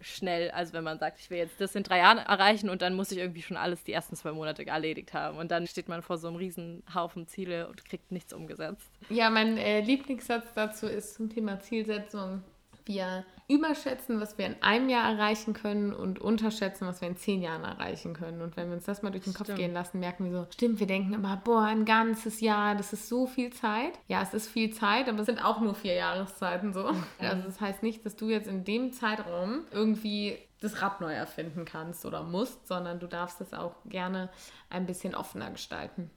schnell, 0.00 0.50
also 0.50 0.72
wenn 0.72 0.84
man 0.84 0.98
sagt, 0.98 1.20
ich 1.20 1.30
will 1.30 1.38
jetzt 1.38 1.60
das 1.60 1.74
in 1.74 1.82
drei 1.82 1.98
Jahren 1.98 2.18
erreichen 2.18 2.70
und 2.70 2.82
dann 2.82 2.94
muss 2.94 3.12
ich 3.12 3.18
irgendwie 3.18 3.42
schon 3.42 3.56
alles 3.56 3.84
die 3.84 3.92
ersten 3.92 4.16
zwei 4.16 4.32
Monate 4.32 4.66
erledigt 4.66 5.12
haben 5.12 5.38
und 5.38 5.50
dann 5.50 5.66
steht 5.66 5.88
man 5.88 6.02
vor 6.02 6.18
so 6.18 6.28
einem 6.28 6.36
riesen 6.36 6.82
Haufen 6.94 7.26
Ziele 7.26 7.68
und 7.68 7.84
kriegt 7.84 8.10
nichts 8.10 8.32
umgesetzt. 8.32 8.90
Ja, 9.10 9.30
mein 9.30 9.58
äh, 9.58 9.80
Lieblingssatz 9.80 10.46
dazu 10.54 10.86
ist 10.86 11.14
zum 11.14 11.28
Thema 11.28 11.60
Zielsetzung. 11.60 12.42
Wir 12.84 13.24
überschätzen, 13.48 14.20
was 14.20 14.38
wir 14.38 14.46
in 14.46 14.62
einem 14.62 14.88
Jahr 14.88 15.12
erreichen 15.12 15.54
können 15.54 15.92
und 15.92 16.20
unterschätzen, 16.20 16.86
was 16.86 17.00
wir 17.00 17.08
in 17.08 17.16
zehn 17.16 17.42
Jahren 17.42 17.64
erreichen 17.64 18.14
können. 18.14 18.42
Und 18.42 18.56
wenn 18.56 18.68
wir 18.68 18.76
uns 18.76 18.84
das 18.84 19.02
mal 19.02 19.10
durch 19.10 19.24
den 19.24 19.34
Kopf 19.34 19.46
stimmt. 19.46 19.58
gehen 19.58 19.72
lassen, 19.72 19.98
merken 19.98 20.24
wir 20.24 20.32
so, 20.32 20.46
stimmt, 20.50 20.78
wir 20.78 20.86
denken 20.86 21.12
immer, 21.12 21.36
boah, 21.36 21.62
ein 21.62 21.84
ganzes 21.84 22.40
Jahr, 22.40 22.76
das 22.76 22.92
ist 22.92 23.08
so 23.08 23.26
viel 23.26 23.52
Zeit. 23.52 23.98
Ja, 24.06 24.22
es 24.22 24.34
ist 24.34 24.48
viel 24.48 24.72
Zeit, 24.72 25.08
aber 25.08 25.20
es 25.20 25.26
sind 25.26 25.44
auch 25.44 25.60
nur 25.60 25.74
vier 25.74 25.94
Jahreszeiten 25.94 26.72
so. 26.72 26.92
Mhm. 26.92 27.04
Also 27.18 27.42
das 27.42 27.60
heißt 27.60 27.82
nicht, 27.82 28.06
dass 28.06 28.14
du 28.14 28.28
jetzt 28.28 28.46
in 28.46 28.64
dem 28.64 28.92
Zeitraum 28.92 29.62
irgendwie 29.72 30.38
das 30.60 30.80
Rad 30.82 31.00
neu 31.00 31.12
erfinden 31.12 31.64
kannst 31.64 32.04
oder 32.04 32.22
musst, 32.22 32.68
sondern 32.68 33.00
du 33.00 33.06
darfst 33.06 33.40
es 33.40 33.52
auch 33.52 33.74
gerne 33.86 34.28
ein 34.68 34.86
bisschen 34.86 35.14
offener 35.14 35.50
gestalten. 35.50 36.10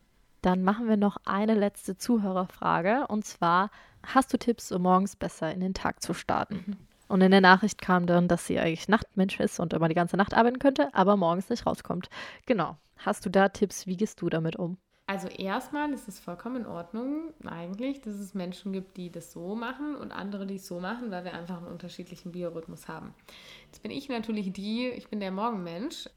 Dann 0.44 0.62
machen 0.62 0.90
wir 0.90 0.98
noch 0.98 1.18
eine 1.24 1.54
letzte 1.54 1.96
Zuhörerfrage 1.96 3.08
und 3.08 3.24
zwar, 3.24 3.72
hast 4.06 4.34
du 4.34 4.38
Tipps, 4.38 4.74
um 4.74 4.82
morgens 4.82 5.16
besser 5.16 5.54
in 5.54 5.62
den 5.62 5.74
Tag 5.74 6.04
zu 6.04 6.14
starten? 6.14 6.76
Und 7.08 7.22
in 7.22 7.32
der 7.32 7.40
Nachricht 7.40 7.82
kam 7.82 8.06
dann, 8.08 8.28
dass 8.28 8.46
sie 8.46 8.60
eigentlich 8.60 8.90
Nachtmensch 8.90 9.40
ist 9.40 9.62
und 9.62 9.72
immer 9.72 9.88
die 9.88 9.96
ganze 9.96 10.18
Nacht 10.18 10.34
arbeiten 10.34 10.60
könnte, 10.60 10.94
aber 10.94 11.16
morgens 11.16 11.50
nicht 11.50 11.66
rauskommt. 11.66 12.10
Genau. 12.46 12.76
Hast 12.98 13.26
du 13.26 13.30
da 13.30 13.50
Tipps? 13.50 13.88
Wie 13.88 13.96
gehst 13.96 14.22
du 14.22 14.30
damit 14.30 14.58
um? 14.58 14.78
Also 15.08 15.30
erstmal 15.30 15.94
ist 15.94 16.10
es 16.10 16.20
vollkommen 16.20 16.58
in 16.58 16.66
Ordnung 16.66 17.34
eigentlich, 17.46 18.02
dass 18.02 18.16
es 18.16 18.34
Menschen 18.34 18.74
gibt, 18.74 18.98
die 18.98 19.12
das 19.12 19.32
so 19.32 19.56
machen 19.56 19.96
und 19.96 20.12
andere, 20.12 20.46
die 20.46 20.56
es 20.56 20.68
so 20.68 20.82
machen, 20.82 21.10
weil 21.10 21.24
wir 21.24 21.34
einfach 21.34 21.58
einen 21.58 21.68
unterschiedlichen 21.68 22.34
Biorhythmus 22.34 22.90
haben. 22.90 23.14
Jetzt 23.68 23.82
bin 23.82 23.92
ich 23.92 24.10
natürlich 24.10 24.52
die, 24.52 24.90
ich 24.90 25.08
bin 25.08 25.22
der 25.22 25.32
Morgenmensch 25.32 26.10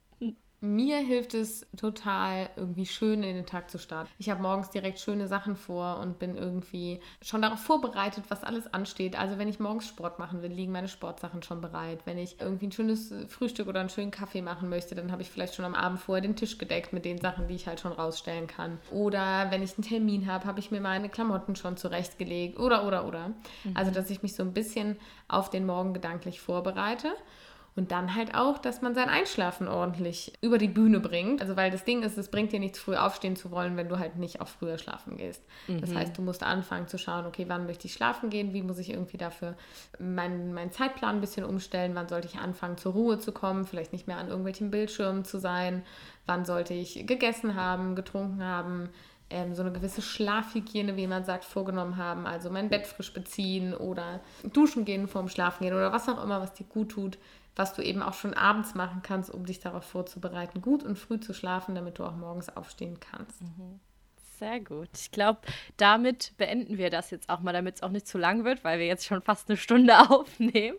mir 0.74 0.98
hilft 0.98 1.34
es 1.34 1.66
total, 1.76 2.50
irgendwie 2.56 2.86
schön 2.86 3.22
in 3.22 3.36
den 3.36 3.46
Tag 3.46 3.70
zu 3.70 3.78
starten. 3.78 4.10
Ich 4.18 4.30
habe 4.30 4.42
morgens 4.42 4.70
direkt 4.70 4.98
schöne 4.98 5.28
Sachen 5.28 5.56
vor 5.56 5.98
und 5.98 6.18
bin 6.18 6.36
irgendwie 6.36 7.00
schon 7.22 7.42
darauf 7.42 7.60
vorbereitet, 7.60 8.24
was 8.28 8.44
alles 8.44 8.72
ansteht. 8.72 9.18
Also 9.18 9.38
wenn 9.38 9.48
ich 9.48 9.60
morgens 9.60 9.86
Sport 9.86 10.18
machen 10.18 10.42
will, 10.42 10.52
liegen 10.52 10.72
meine 10.72 10.88
Sportsachen 10.88 11.42
schon 11.42 11.60
bereit. 11.60 12.00
Wenn 12.04 12.18
ich 12.18 12.40
irgendwie 12.40 12.66
ein 12.66 12.72
schönes 12.72 13.14
Frühstück 13.28 13.68
oder 13.68 13.80
einen 13.80 13.88
schönen 13.88 14.10
Kaffee 14.10 14.42
machen 14.42 14.68
möchte, 14.68 14.94
dann 14.94 15.12
habe 15.12 15.22
ich 15.22 15.30
vielleicht 15.30 15.54
schon 15.54 15.64
am 15.64 15.74
Abend 15.74 16.00
vorher 16.00 16.22
den 16.22 16.36
Tisch 16.36 16.58
gedeckt 16.58 16.92
mit 16.92 17.04
den 17.04 17.18
Sachen, 17.18 17.48
die 17.48 17.54
ich 17.54 17.66
halt 17.66 17.80
schon 17.80 17.92
rausstellen 17.92 18.46
kann. 18.46 18.78
Oder 18.90 19.50
wenn 19.50 19.62
ich 19.62 19.76
einen 19.76 19.84
Termin 19.84 20.26
habe, 20.26 20.44
habe 20.44 20.60
ich 20.60 20.70
mir 20.70 20.80
meine 20.80 21.08
Klamotten 21.08 21.56
schon 21.56 21.76
zurechtgelegt. 21.76 22.58
Oder, 22.58 22.86
oder, 22.86 23.06
oder. 23.06 23.28
Mhm. 23.28 23.72
Also 23.74 23.90
dass 23.90 24.10
ich 24.10 24.22
mich 24.22 24.34
so 24.34 24.42
ein 24.42 24.52
bisschen 24.52 24.96
auf 25.28 25.50
den 25.50 25.66
Morgen 25.66 25.94
gedanklich 25.94 26.40
vorbereite. 26.40 27.12
Und 27.76 27.92
dann 27.92 28.14
halt 28.14 28.34
auch, 28.34 28.56
dass 28.56 28.80
man 28.80 28.94
sein 28.94 29.10
Einschlafen 29.10 29.68
ordentlich 29.68 30.32
über 30.40 30.56
die 30.56 30.66
Bühne 30.66 30.98
bringt. 30.98 31.42
Also 31.42 31.56
weil 31.56 31.70
das 31.70 31.84
Ding 31.84 32.02
ist, 32.02 32.16
es 32.16 32.30
bringt 32.30 32.52
dir 32.52 32.58
nichts, 32.58 32.78
früh 32.78 32.96
aufstehen 32.96 33.36
zu 33.36 33.50
wollen, 33.50 33.76
wenn 33.76 33.90
du 33.90 33.98
halt 33.98 34.16
nicht 34.16 34.40
auch 34.40 34.48
früher 34.48 34.78
schlafen 34.78 35.18
gehst. 35.18 35.44
Mhm. 35.68 35.82
Das 35.82 35.94
heißt, 35.94 36.16
du 36.16 36.22
musst 36.22 36.42
anfangen 36.42 36.88
zu 36.88 36.96
schauen, 36.96 37.26
okay, 37.26 37.44
wann 37.48 37.66
möchte 37.66 37.86
ich 37.86 37.92
schlafen 37.92 38.30
gehen, 38.30 38.54
wie 38.54 38.62
muss 38.62 38.78
ich 38.78 38.88
irgendwie 38.88 39.18
dafür 39.18 39.56
meinen, 39.98 40.54
meinen 40.54 40.72
Zeitplan 40.72 41.16
ein 41.16 41.20
bisschen 41.20 41.44
umstellen, 41.44 41.94
wann 41.94 42.08
sollte 42.08 42.26
ich 42.28 42.38
anfangen 42.38 42.78
zur 42.78 42.92
Ruhe 42.92 43.18
zu 43.18 43.30
kommen, 43.30 43.66
vielleicht 43.66 43.92
nicht 43.92 44.06
mehr 44.06 44.16
an 44.16 44.28
irgendwelchen 44.28 44.70
Bildschirmen 44.70 45.26
zu 45.26 45.38
sein, 45.38 45.82
wann 46.24 46.46
sollte 46.46 46.72
ich 46.72 47.06
gegessen 47.06 47.56
haben, 47.56 47.94
getrunken 47.94 48.42
haben, 48.42 48.88
ähm, 49.28 49.54
so 49.54 49.60
eine 49.60 49.72
gewisse 49.72 50.00
Schlafhygiene, 50.00 50.96
wie 50.96 51.06
man 51.06 51.24
sagt, 51.24 51.44
vorgenommen 51.44 51.98
haben. 51.98 52.26
Also 52.26 52.48
mein 52.48 52.70
Bett 52.70 52.86
frisch 52.86 53.12
beziehen 53.12 53.74
oder 53.74 54.20
duschen 54.50 54.86
gehen 54.86 55.08
vorm 55.08 55.28
Schlafen 55.28 55.64
gehen 55.64 55.74
oder 55.74 55.92
was 55.92 56.08
auch 56.08 56.24
immer, 56.24 56.40
was 56.40 56.54
dir 56.54 56.64
gut 56.64 56.92
tut 56.92 57.18
was 57.56 57.72
du 57.72 57.82
eben 57.82 58.02
auch 58.02 58.14
schon 58.14 58.34
abends 58.34 58.74
machen 58.74 59.00
kannst, 59.02 59.30
um 59.30 59.46
dich 59.46 59.58
darauf 59.58 59.84
vorzubereiten, 59.84 60.62
gut 60.62 60.84
und 60.84 60.98
früh 60.98 61.18
zu 61.18 61.34
schlafen, 61.34 61.74
damit 61.74 61.98
du 61.98 62.04
auch 62.04 62.14
morgens 62.14 62.54
aufstehen 62.54 63.00
kannst. 63.00 63.42
Mhm. 63.42 63.80
Sehr 64.38 64.60
gut. 64.60 64.90
Ich 64.94 65.10
glaube, 65.10 65.40
damit 65.78 66.34
beenden 66.36 66.76
wir 66.76 66.90
das 66.90 67.10
jetzt 67.10 67.30
auch 67.30 67.40
mal, 67.40 67.54
damit 67.54 67.76
es 67.76 67.82
auch 67.82 67.88
nicht 67.88 68.06
zu 68.06 68.18
lang 68.18 68.44
wird, 68.44 68.64
weil 68.64 68.78
wir 68.78 68.86
jetzt 68.86 69.06
schon 69.06 69.22
fast 69.22 69.48
eine 69.48 69.56
Stunde 69.56 69.98
aufnehmen. 70.10 70.76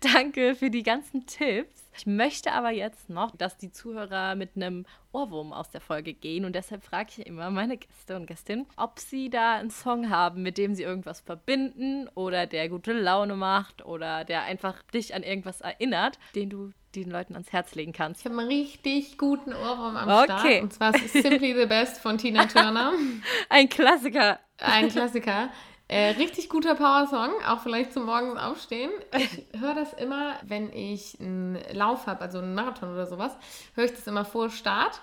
Danke 0.00 0.54
für 0.54 0.70
die 0.70 0.82
ganzen 0.82 1.26
Tipps. 1.26 1.83
Ich 1.96 2.06
möchte 2.06 2.52
aber 2.52 2.70
jetzt 2.70 3.08
noch, 3.08 3.34
dass 3.36 3.56
die 3.56 3.70
Zuhörer 3.70 4.34
mit 4.34 4.56
einem 4.56 4.84
Ohrwurm 5.12 5.52
aus 5.52 5.70
der 5.70 5.80
Folge 5.80 6.12
gehen 6.12 6.44
und 6.44 6.54
deshalb 6.54 6.82
frage 6.82 7.10
ich 7.16 7.26
immer 7.26 7.50
meine 7.50 7.76
Gäste 7.76 8.16
und 8.16 8.26
Gästinnen, 8.26 8.66
ob 8.76 8.98
sie 8.98 9.30
da 9.30 9.54
einen 9.54 9.70
Song 9.70 10.10
haben, 10.10 10.42
mit 10.42 10.58
dem 10.58 10.74
sie 10.74 10.82
irgendwas 10.82 11.20
verbinden 11.20 12.08
oder 12.14 12.46
der 12.46 12.68
gute 12.68 12.92
Laune 12.92 13.36
macht 13.36 13.84
oder 13.84 14.24
der 14.24 14.42
einfach 14.42 14.82
dich 14.92 15.14
an 15.14 15.22
irgendwas 15.22 15.60
erinnert, 15.60 16.18
den 16.34 16.50
du 16.50 16.72
den 16.94 17.10
Leuten 17.10 17.34
ans 17.34 17.52
Herz 17.52 17.74
legen 17.74 17.92
kannst. 17.92 18.20
Ich 18.20 18.26
habe 18.26 18.38
einen 18.38 18.48
richtig 18.48 19.18
guten 19.18 19.52
Ohrwurm 19.52 19.96
am 19.96 20.08
okay. 20.08 20.24
Start. 20.24 20.62
Und 20.62 20.72
zwar 20.72 20.94
ist 20.94 21.12
Simply 21.12 21.54
the 21.54 21.66
Best 21.66 21.98
von 21.98 22.18
Tina 22.18 22.46
Turner. 22.46 22.92
Ein 23.48 23.68
Klassiker. 23.68 24.38
Ein 24.58 24.88
Klassiker. 24.88 25.50
Äh, 25.86 26.10
richtig 26.12 26.48
guter 26.48 26.74
Power-Song, 26.74 27.30
auch 27.46 27.60
vielleicht 27.60 27.92
zum 27.92 28.06
Morgens 28.06 28.40
aufstehen. 28.40 28.90
Ich 29.16 29.60
höre 29.60 29.74
das 29.74 29.92
immer, 29.92 30.36
wenn 30.42 30.72
ich 30.72 31.18
einen 31.20 31.58
Lauf 31.72 32.06
habe, 32.06 32.22
also 32.22 32.38
einen 32.38 32.54
Marathon 32.54 32.92
oder 32.92 33.06
sowas, 33.06 33.36
höre 33.74 33.84
ich 33.84 33.92
das 33.92 34.06
immer 34.06 34.24
vor 34.24 34.48
Start. 34.48 35.00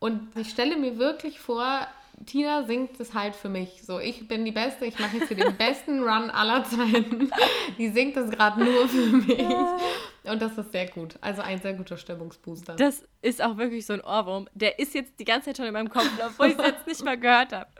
Und 0.00 0.36
ich 0.36 0.50
stelle 0.50 0.76
mir 0.76 0.98
wirklich 0.98 1.38
vor, 1.38 1.86
Tina 2.26 2.64
singt 2.64 2.98
es 3.00 3.14
halt 3.14 3.36
für 3.36 3.48
mich. 3.48 3.82
So, 3.84 3.98
ich 4.00 4.26
bin 4.26 4.44
die 4.44 4.52
Beste, 4.52 4.86
ich 4.86 4.98
mache 4.98 5.18
jetzt 5.18 5.28
hier 5.28 5.36
den 5.36 5.56
besten 5.56 6.02
Run 6.02 6.30
aller 6.30 6.64
Zeiten. 6.64 7.30
Die 7.78 7.88
singt 7.88 8.16
es 8.16 8.30
gerade 8.30 8.62
nur 8.62 8.88
für 8.88 9.06
mich. 9.06 9.38
Ja. 9.38 9.78
Und 10.24 10.40
das 10.40 10.56
ist 10.56 10.72
sehr 10.72 10.86
gut. 10.88 11.16
Also 11.20 11.42
ein 11.42 11.60
sehr 11.60 11.74
guter 11.74 11.96
Stimmungsbooster. 11.96 12.76
Das 12.76 13.06
ist 13.20 13.42
auch 13.42 13.56
wirklich 13.58 13.84
so 13.84 13.92
ein 13.92 14.00
Ohrwurm. 14.00 14.48
Der 14.54 14.78
ist 14.78 14.94
jetzt 14.94 15.20
die 15.20 15.24
ganze 15.24 15.46
Zeit 15.46 15.58
schon 15.58 15.66
in 15.66 15.72
meinem 15.72 15.90
Kopf, 15.90 16.08
obwohl 16.24 16.48
ich 16.48 16.58
es 16.58 16.66
jetzt 16.66 16.86
nicht 16.86 17.04
mal 17.04 17.18
gehört 17.18 17.52
habe. 17.52 17.70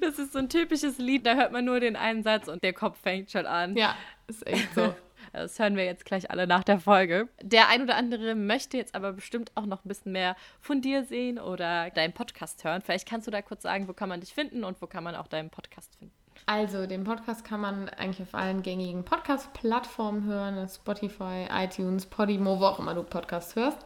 Das 0.00 0.18
ist 0.18 0.32
so 0.32 0.38
ein 0.38 0.48
typisches 0.48 0.98
Lied, 0.98 1.26
da 1.26 1.34
hört 1.34 1.52
man 1.52 1.64
nur 1.64 1.80
den 1.80 1.96
einen 1.96 2.22
Satz 2.22 2.48
und 2.48 2.62
der 2.62 2.72
Kopf 2.72 2.98
fängt 2.98 3.30
schon 3.30 3.46
an. 3.46 3.76
Ja, 3.76 3.94
ist 4.26 4.46
echt 4.46 4.74
so. 4.74 4.94
Das 5.32 5.58
hören 5.58 5.76
wir 5.76 5.84
jetzt 5.84 6.06
gleich 6.06 6.30
alle 6.30 6.46
nach 6.46 6.64
der 6.64 6.80
Folge. 6.80 7.28
Der 7.42 7.68
ein 7.68 7.82
oder 7.82 7.96
andere 7.96 8.34
möchte 8.34 8.78
jetzt 8.78 8.94
aber 8.94 9.12
bestimmt 9.12 9.52
auch 9.54 9.66
noch 9.66 9.84
ein 9.84 9.88
bisschen 9.88 10.12
mehr 10.12 10.34
von 10.60 10.80
dir 10.80 11.04
sehen 11.04 11.38
oder 11.38 11.90
deinen 11.90 12.14
Podcast 12.14 12.64
hören. 12.64 12.80
Vielleicht 12.80 13.06
kannst 13.06 13.26
du 13.26 13.30
da 13.30 13.42
kurz 13.42 13.62
sagen, 13.62 13.86
wo 13.86 13.92
kann 13.92 14.08
man 14.08 14.20
dich 14.20 14.32
finden 14.32 14.64
und 14.64 14.80
wo 14.80 14.86
kann 14.86 15.04
man 15.04 15.14
auch 15.14 15.26
deinen 15.26 15.50
Podcast 15.50 15.94
finden. 15.96 16.14
Also, 16.48 16.86
den 16.86 17.02
Podcast 17.02 17.44
kann 17.44 17.60
man 17.60 17.88
eigentlich 17.88 18.22
auf 18.22 18.34
allen 18.34 18.62
gängigen 18.62 19.04
Podcast-Plattformen 19.04 20.24
hören: 20.26 20.68
Spotify, 20.68 21.46
iTunes, 21.50 22.06
Podimo, 22.06 22.60
wo 22.60 22.66
auch 22.66 22.78
immer 22.78 22.94
du 22.94 23.02
Podcasts 23.02 23.56
hörst. 23.56 23.78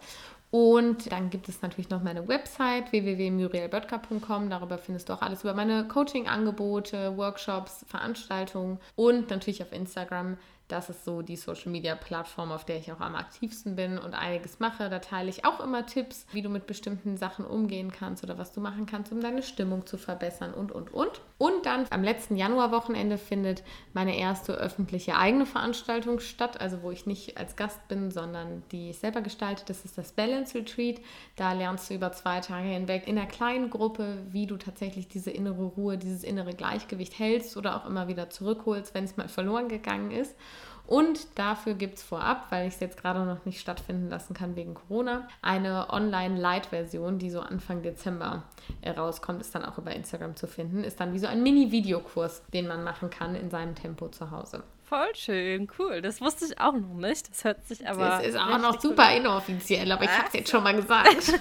Und 0.51 1.11
dann 1.11 1.31
gibt 1.31 1.49
es 1.49 1.63
natürlich 1.63 1.91
noch 1.91 2.03
meine 2.03 2.27
Website 2.27 2.93
www.murielböttger.com. 2.93 4.51
Darüber 4.51 4.79
findest 4.79 5.09
du 5.09 5.13
auch 5.15 5.23
alles 5.23 5.43
über 5.43 5.55
meine 5.55 5.87
Coaching-Angebote, 5.87 7.17
Workshops, 7.17 7.85
Veranstaltungen 7.89 8.79
und 8.97 9.31
natürlich 9.31 9.63
auf 9.63 9.73
Instagram 9.73 10.37
das 10.71 10.89
ist 10.89 11.05
so 11.05 11.23
die 11.23 11.37
Social 11.37 11.71
Media 11.71 11.95
Plattform, 11.95 12.53
auf 12.53 12.65
der 12.65 12.77
ich 12.77 12.93
auch 12.93 13.01
am 13.01 13.15
aktivsten 13.15 13.77
bin 13.77 13.99
und 13.99 14.15
einiges 14.15 14.61
mache. 14.61 14.89
Da 14.89 14.99
teile 14.99 15.29
ich 15.29 15.45
auch 15.45 15.61
immer 15.61 15.87
Tipps, 15.87 16.27
wie 16.33 16.43
du 16.43 16.49
mit 16.49 16.67
bestimmten 16.67 17.17
Sachen 17.17 17.45
umgehen 17.45 17.91
kannst 17.93 18.23
oder 18.23 18.39
was 18.39 18.53
du 18.53 18.61
machen 18.61 18.87
kannst, 18.87 19.13
um 19.13 19.21
deine 19.21 19.43
Stimmung 19.43 19.87
zu 19.87 19.99
verbessern 19.99 20.55
und, 20.55 20.73
und, 20.73 20.93
und. 20.93 21.21
Und 21.39 21.67
dann 21.67 21.87
am 21.91 22.05
letzten 22.05 22.37
Januarwochenende 22.37 23.19
findet 23.19 23.63
meine 23.93 24.17
erste 24.17 24.53
öffentliche 24.53 25.17
eigene 25.17 25.47
Veranstaltung 25.47 26.21
statt, 26.21 26.61
also 26.61 26.83
wo 26.83 26.91
ich 26.91 27.07
nicht 27.07 27.39
als 27.39 27.57
Gast 27.57 27.89
bin, 27.89 28.11
sondern 28.11 28.63
die 28.73 28.91
ich 28.91 28.99
selber 28.99 29.23
gestalte. 29.23 29.65
Das 29.67 29.85
ist 29.85 29.99
das 29.99 30.13
Balance 30.13 30.57
Retreat. 30.57 31.01
Da 31.37 31.53
lernst 31.53 31.91
du 31.91 31.95
über 31.95 32.13
zwei 32.13 32.41
Tage 32.41 32.69
hinweg 32.69 33.09
in 33.09 33.19
einer 33.19 33.27
kleinen 33.27 33.71
Gruppe, 33.71 34.19
wie 34.31 34.47
du 34.47 34.57
tatsächlich 34.57 35.09
diese 35.09 35.31
innere 35.31 35.65
Ruhe, 35.65 35.99
dieses 35.99 36.23
innere 36.23 36.55
Gleichgewicht 36.55 37.19
hältst 37.19 37.57
oder 37.57 37.77
auch 37.77 37.87
immer 37.87 38.09
wieder 38.09 38.31
zurückholst, 38.31 38.95
wenn 38.95 39.05
es 39.05 39.17
mal 39.17 39.29
verloren 39.29 39.69
gegangen 39.69 40.11
ist. 40.11 40.37
Und 40.91 41.39
dafür 41.39 41.75
gibt 41.75 41.99
es 41.99 42.03
vorab, 42.03 42.47
weil 42.51 42.67
ich 42.67 42.75
es 42.75 42.81
jetzt 42.81 43.01
gerade 43.01 43.25
noch 43.25 43.45
nicht 43.45 43.61
stattfinden 43.61 44.09
lassen 44.09 44.35
kann 44.35 44.57
wegen 44.57 44.75
Corona, 44.75 45.29
eine 45.41 45.89
Online-Light-Version, 45.91 47.21
die 47.21 47.31
so 47.31 47.39
Anfang 47.39 47.83
Dezember 47.83 48.43
rauskommt, 48.85 49.41
ist 49.41 49.55
dann 49.55 49.65
auch 49.65 49.79
über 49.79 49.95
Instagram 49.95 50.35
zu 50.35 50.49
finden. 50.49 50.83
Ist 50.83 50.99
dann 50.99 51.15
wie 51.15 51.21
so 51.21 51.29
ein 51.29 51.45
Mini-Videokurs, 51.45 52.43
den 52.53 52.67
man 52.67 52.83
machen 52.83 53.09
kann 53.09 53.37
in 53.37 53.51
seinem 53.51 53.77
Tempo 53.77 54.09
zu 54.09 54.33
Hause. 54.33 54.65
Voll 54.91 55.15
schön, 55.15 55.69
cool. 55.79 56.03
Das 56.03 56.21
wusste 56.21 56.47
ich 56.47 56.59
auch 56.59 56.73
noch 56.73 56.95
nicht. 56.95 57.31
Das 57.31 57.45
hört 57.45 57.65
sich 57.65 57.89
aber. 57.89 58.09
Das 58.09 58.27
ist 58.27 58.37
auch 58.37 58.59
noch 58.59 58.81
super 58.81 59.07
cool. 59.13 59.19
inoffiziell, 59.19 59.93
aber 59.93 60.03
ich 60.03 60.11
habe 60.11 60.27
es 60.27 60.33
jetzt 60.33 60.51
schon 60.51 60.65
mal 60.65 60.75
gesagt. 60.75 61.33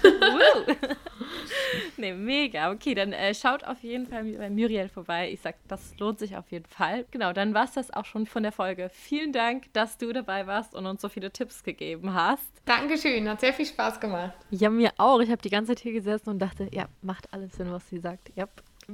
nee, 1.96 2.12
mega. 2.12 2.70
Okay, 2.70 2.94
dann 2.94 3.12
äh, 3.12 3.34
schaut 3.34 3.64
auf 3.64 3.82
jeden 3.82 4.06
Fall 4.06 4.22
bei 4.22 4.48
Muriel 4.50 4.88
vorbei. 4.88 5.32
Ich 5.32 5.40
sag, 5.40 5.56
das 5.66 5.98
lohnt 5.98 6.20
sich 6.20 6.36
auf 6.36 6.48
jeden 6.52 6.66
Fall. 6.66 7.06
Genau, 7.10 7.32
dann 7.32 7.52
war 7.52 7.64
es 7.64 7.72
das 7.72 7.92
auch 7.92 8.04
schon 8.04 8.26
von 8.26 8.44
der 8.44 8.52
Folge. 8.52 8.88
Vielen 8.92 9.32
Dank, 9.32 9.72
dass 9.72 9.98
du 9.98 10.12
dabei 10.12 10.46
warst 10.46 10.76
und 10.76 10.86
uns 10.86 11.02
so 11.02 11.08
viele 11.08 11.32
Tipps 11.32 11.64
gegeben 11.64 12.14
hast. 12.14 12.46
Dankeschön, 12.66 13.28
hat 13.28 13.40
sehr 13.40 13.52
viel 13.52 13.66
Spaß 13.66 13.98
gemacht. 13.98 14.34
Ja, 14.50 14.70
mir 14.70 14.92
auch. 14.96 15.18
Ich 15.18 15.30
habe 15.32 15.42
die 15.42 15.50
ganze 15.50 15.74
Zeit 15.74 15.80
hier 15.80 15.92
gesessen 15.92 16.30
und 16.30 16.38
dachte, 16.38 16.68
ja, 16.70 16.86
macht 17.02 17.32
alles 17.34 17.54
Sinn, 17.54 17.72
was 17.72 17.88
sie 17.88 17.98
sagt. 17.98 18.30
Ja, 18.36 18.46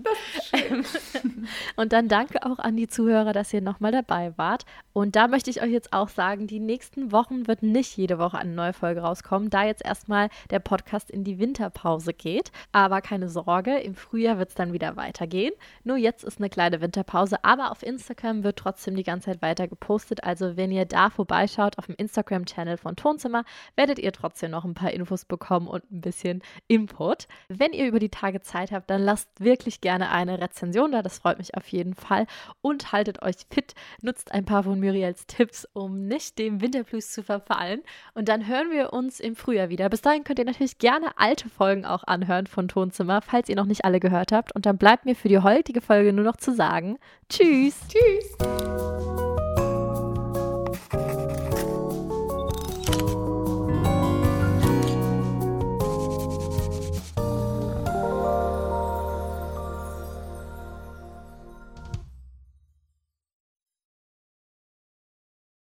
und 1.76 1.92
dann 1.92 2.08
danke 2.08 2.44
auch 2.44 2.58
an 2.58 2.76
die 2.76 2.88
Zuhörer, 2.88 3.32
dass 3.32 3.52
ihr 3.52 3.60
nochmal 3.60 3.92
dabei 3.92 4.36
wart. 4.36 4.64
Und 4.92 5.14
da 5.14 5.28
möchte 5.28 5.50
ich 5.50 5.62
euch 5.62 5.70
jetzt 5.70 5.92
auch 5.92 6.08
sagen, 6.08 6.46
die 6.46 6.60
nächsten 6.60 7.12
Wochen 7.12 7.46
wird 7.46 7.62
nicht 7.62 7.96
jede 7.96 8.18
Woche 8.18 8.38
eine 8.38 8.52
neue 8.52 8.72
Folge 8.72 9.00
rauskommen, 9.00 9.50
da 9.50 9.64
jetzt 9.64 9.84
erstmal 9.84 10.30
der 10.50 10.58
Podcast 10.58 11.10
in 11.10 11.22
die 11.22 11.38
Winterpause 11.38 12.14
geht. 12.14 12.50
Aber 12.72 13.00
keine 13.00 13.28
Sorge, 13.28 13.78
im 13.78 13.94
Frühjahr 13.94 14.38
wird 14.38 14.50
es 14.50 14.54
dann 14.54 14.72
wieder 14.72 14.96
weitergehen. 14.96 15.52
Nur 15.84 15.96
jetzt 15.96 16.24
ist 16.24 16.38
eine 16.38 16.48
kleine 16.48 16.80
Winterpause, 16.80 17.44
aber 17.44 17.72
auf 17.72 17.82
Instagram 17.82 18.42
wird 18.42 18.58
trotzdem 18.58 18.96
die 18.96 19.02
ganze 19.02 19.26
Zeit 19.26 19.42
weiter 19.42 19.68
gepostet. 19.68 20.24
Also 20.24 20.56
wenn 20.56 20.72
ihr 20.72 20.86
da 20.86 21.10
vorbeischaut 21.10 21.78
auf 21.78 21.86
dem 21.86 21.96
Instagram-Channel 21.96 22.76
von 22.76 22.96
Tonzimmer, 22.96 23.44
werdet 23.76 23.98
ihr 23.98 24.12
trotzdem 24.12 24.50
noch 24.50 24.64
ein 24.64 24.74
paar 24.74 24.92
Infos 24.92 25.24
bekommen 25.24 25.68
und 25.68 25.90
ein 25.90 26.00
bisschen 26.00 26.42
Input. 26.68 27.28
Wenn 27.48 27.72
ihr 27.72 27.86
über 27.86 27.98
die 27.98 28.08
Tage 28.08 28.40
Zeit 28.40 28.72
habt, 28.72 28.88
dann 28.90 29.02
lasst 29.02 29.28
wirklich 29.38 29.80
gerne 29.86 30.10
eine 30.10 30.40
Rezension 30.40 30.90
da. 30.90 31.00
Das 31.00 31.20
freut 31.20 31.38
mich 31.38 31.54
auf 31.54 31.68
jeden 31.68 31.94
Fall. 31.94 32.26
Und 32.60 32.90
haltet 32.90 33.22
euch 33.22 33.36
fit. 33.48 33.74
Nutzt 34.02 34.32
ein 34.32 34.44
paar 34.44 34.64
von 34.64 34.80
Muriels 34.80 35.28
Tipps, 35.28 35.64
um 35.74 36.08
nicht 36.08 36.40
dem 36.40 36.60
Winterblues 36.60 37.12
zu 37.12 37.22
verfallen. 37.22 37.82
Und 38.12 38.28
dann 38.28 38.48
hören 38.48 38.72
wir 38.72 38.92
uns 38.92 39.20
im 39.20 39.36
Frühjahr 39.36 39.68
wieder. 39.68 39.88
Bis 39.88 40.02
dahin 40.02 40.24
könnt 40.24 40.40
ihr 40.40 40.44
natürlich 40.44 40.78
gerne 40.78 41.16
alte 41.16 41.48
Folgen 41.48 41.84
auch 41.84 42.02
anhören 42.02 42.48
von 42.48 42.66
Tonzimmer, 42.66 43.22
falls 43.22 43.48
ihr 43.48 43.54
noch 43.54 43.66
nicht 43.66 43.84
alle 43.84 44.00
gehört 44.00 44.32
habt. 44.32 44.52
Und 44.56 44.66
dann 44.66 44.76
bleibt 44.76 45.04
mir 45.04 45.14
für 45.14 45.28
die 45.28 45.38
heutige 45.38 45.80
Folge 45.80 46.12
nur 46.12 46.24
noch 46.24 46.36
zu 46.36 46.52
sagen: 46.52 46.98
Tschüss. 47.28 47.78
Tschüss. 47.86 49.35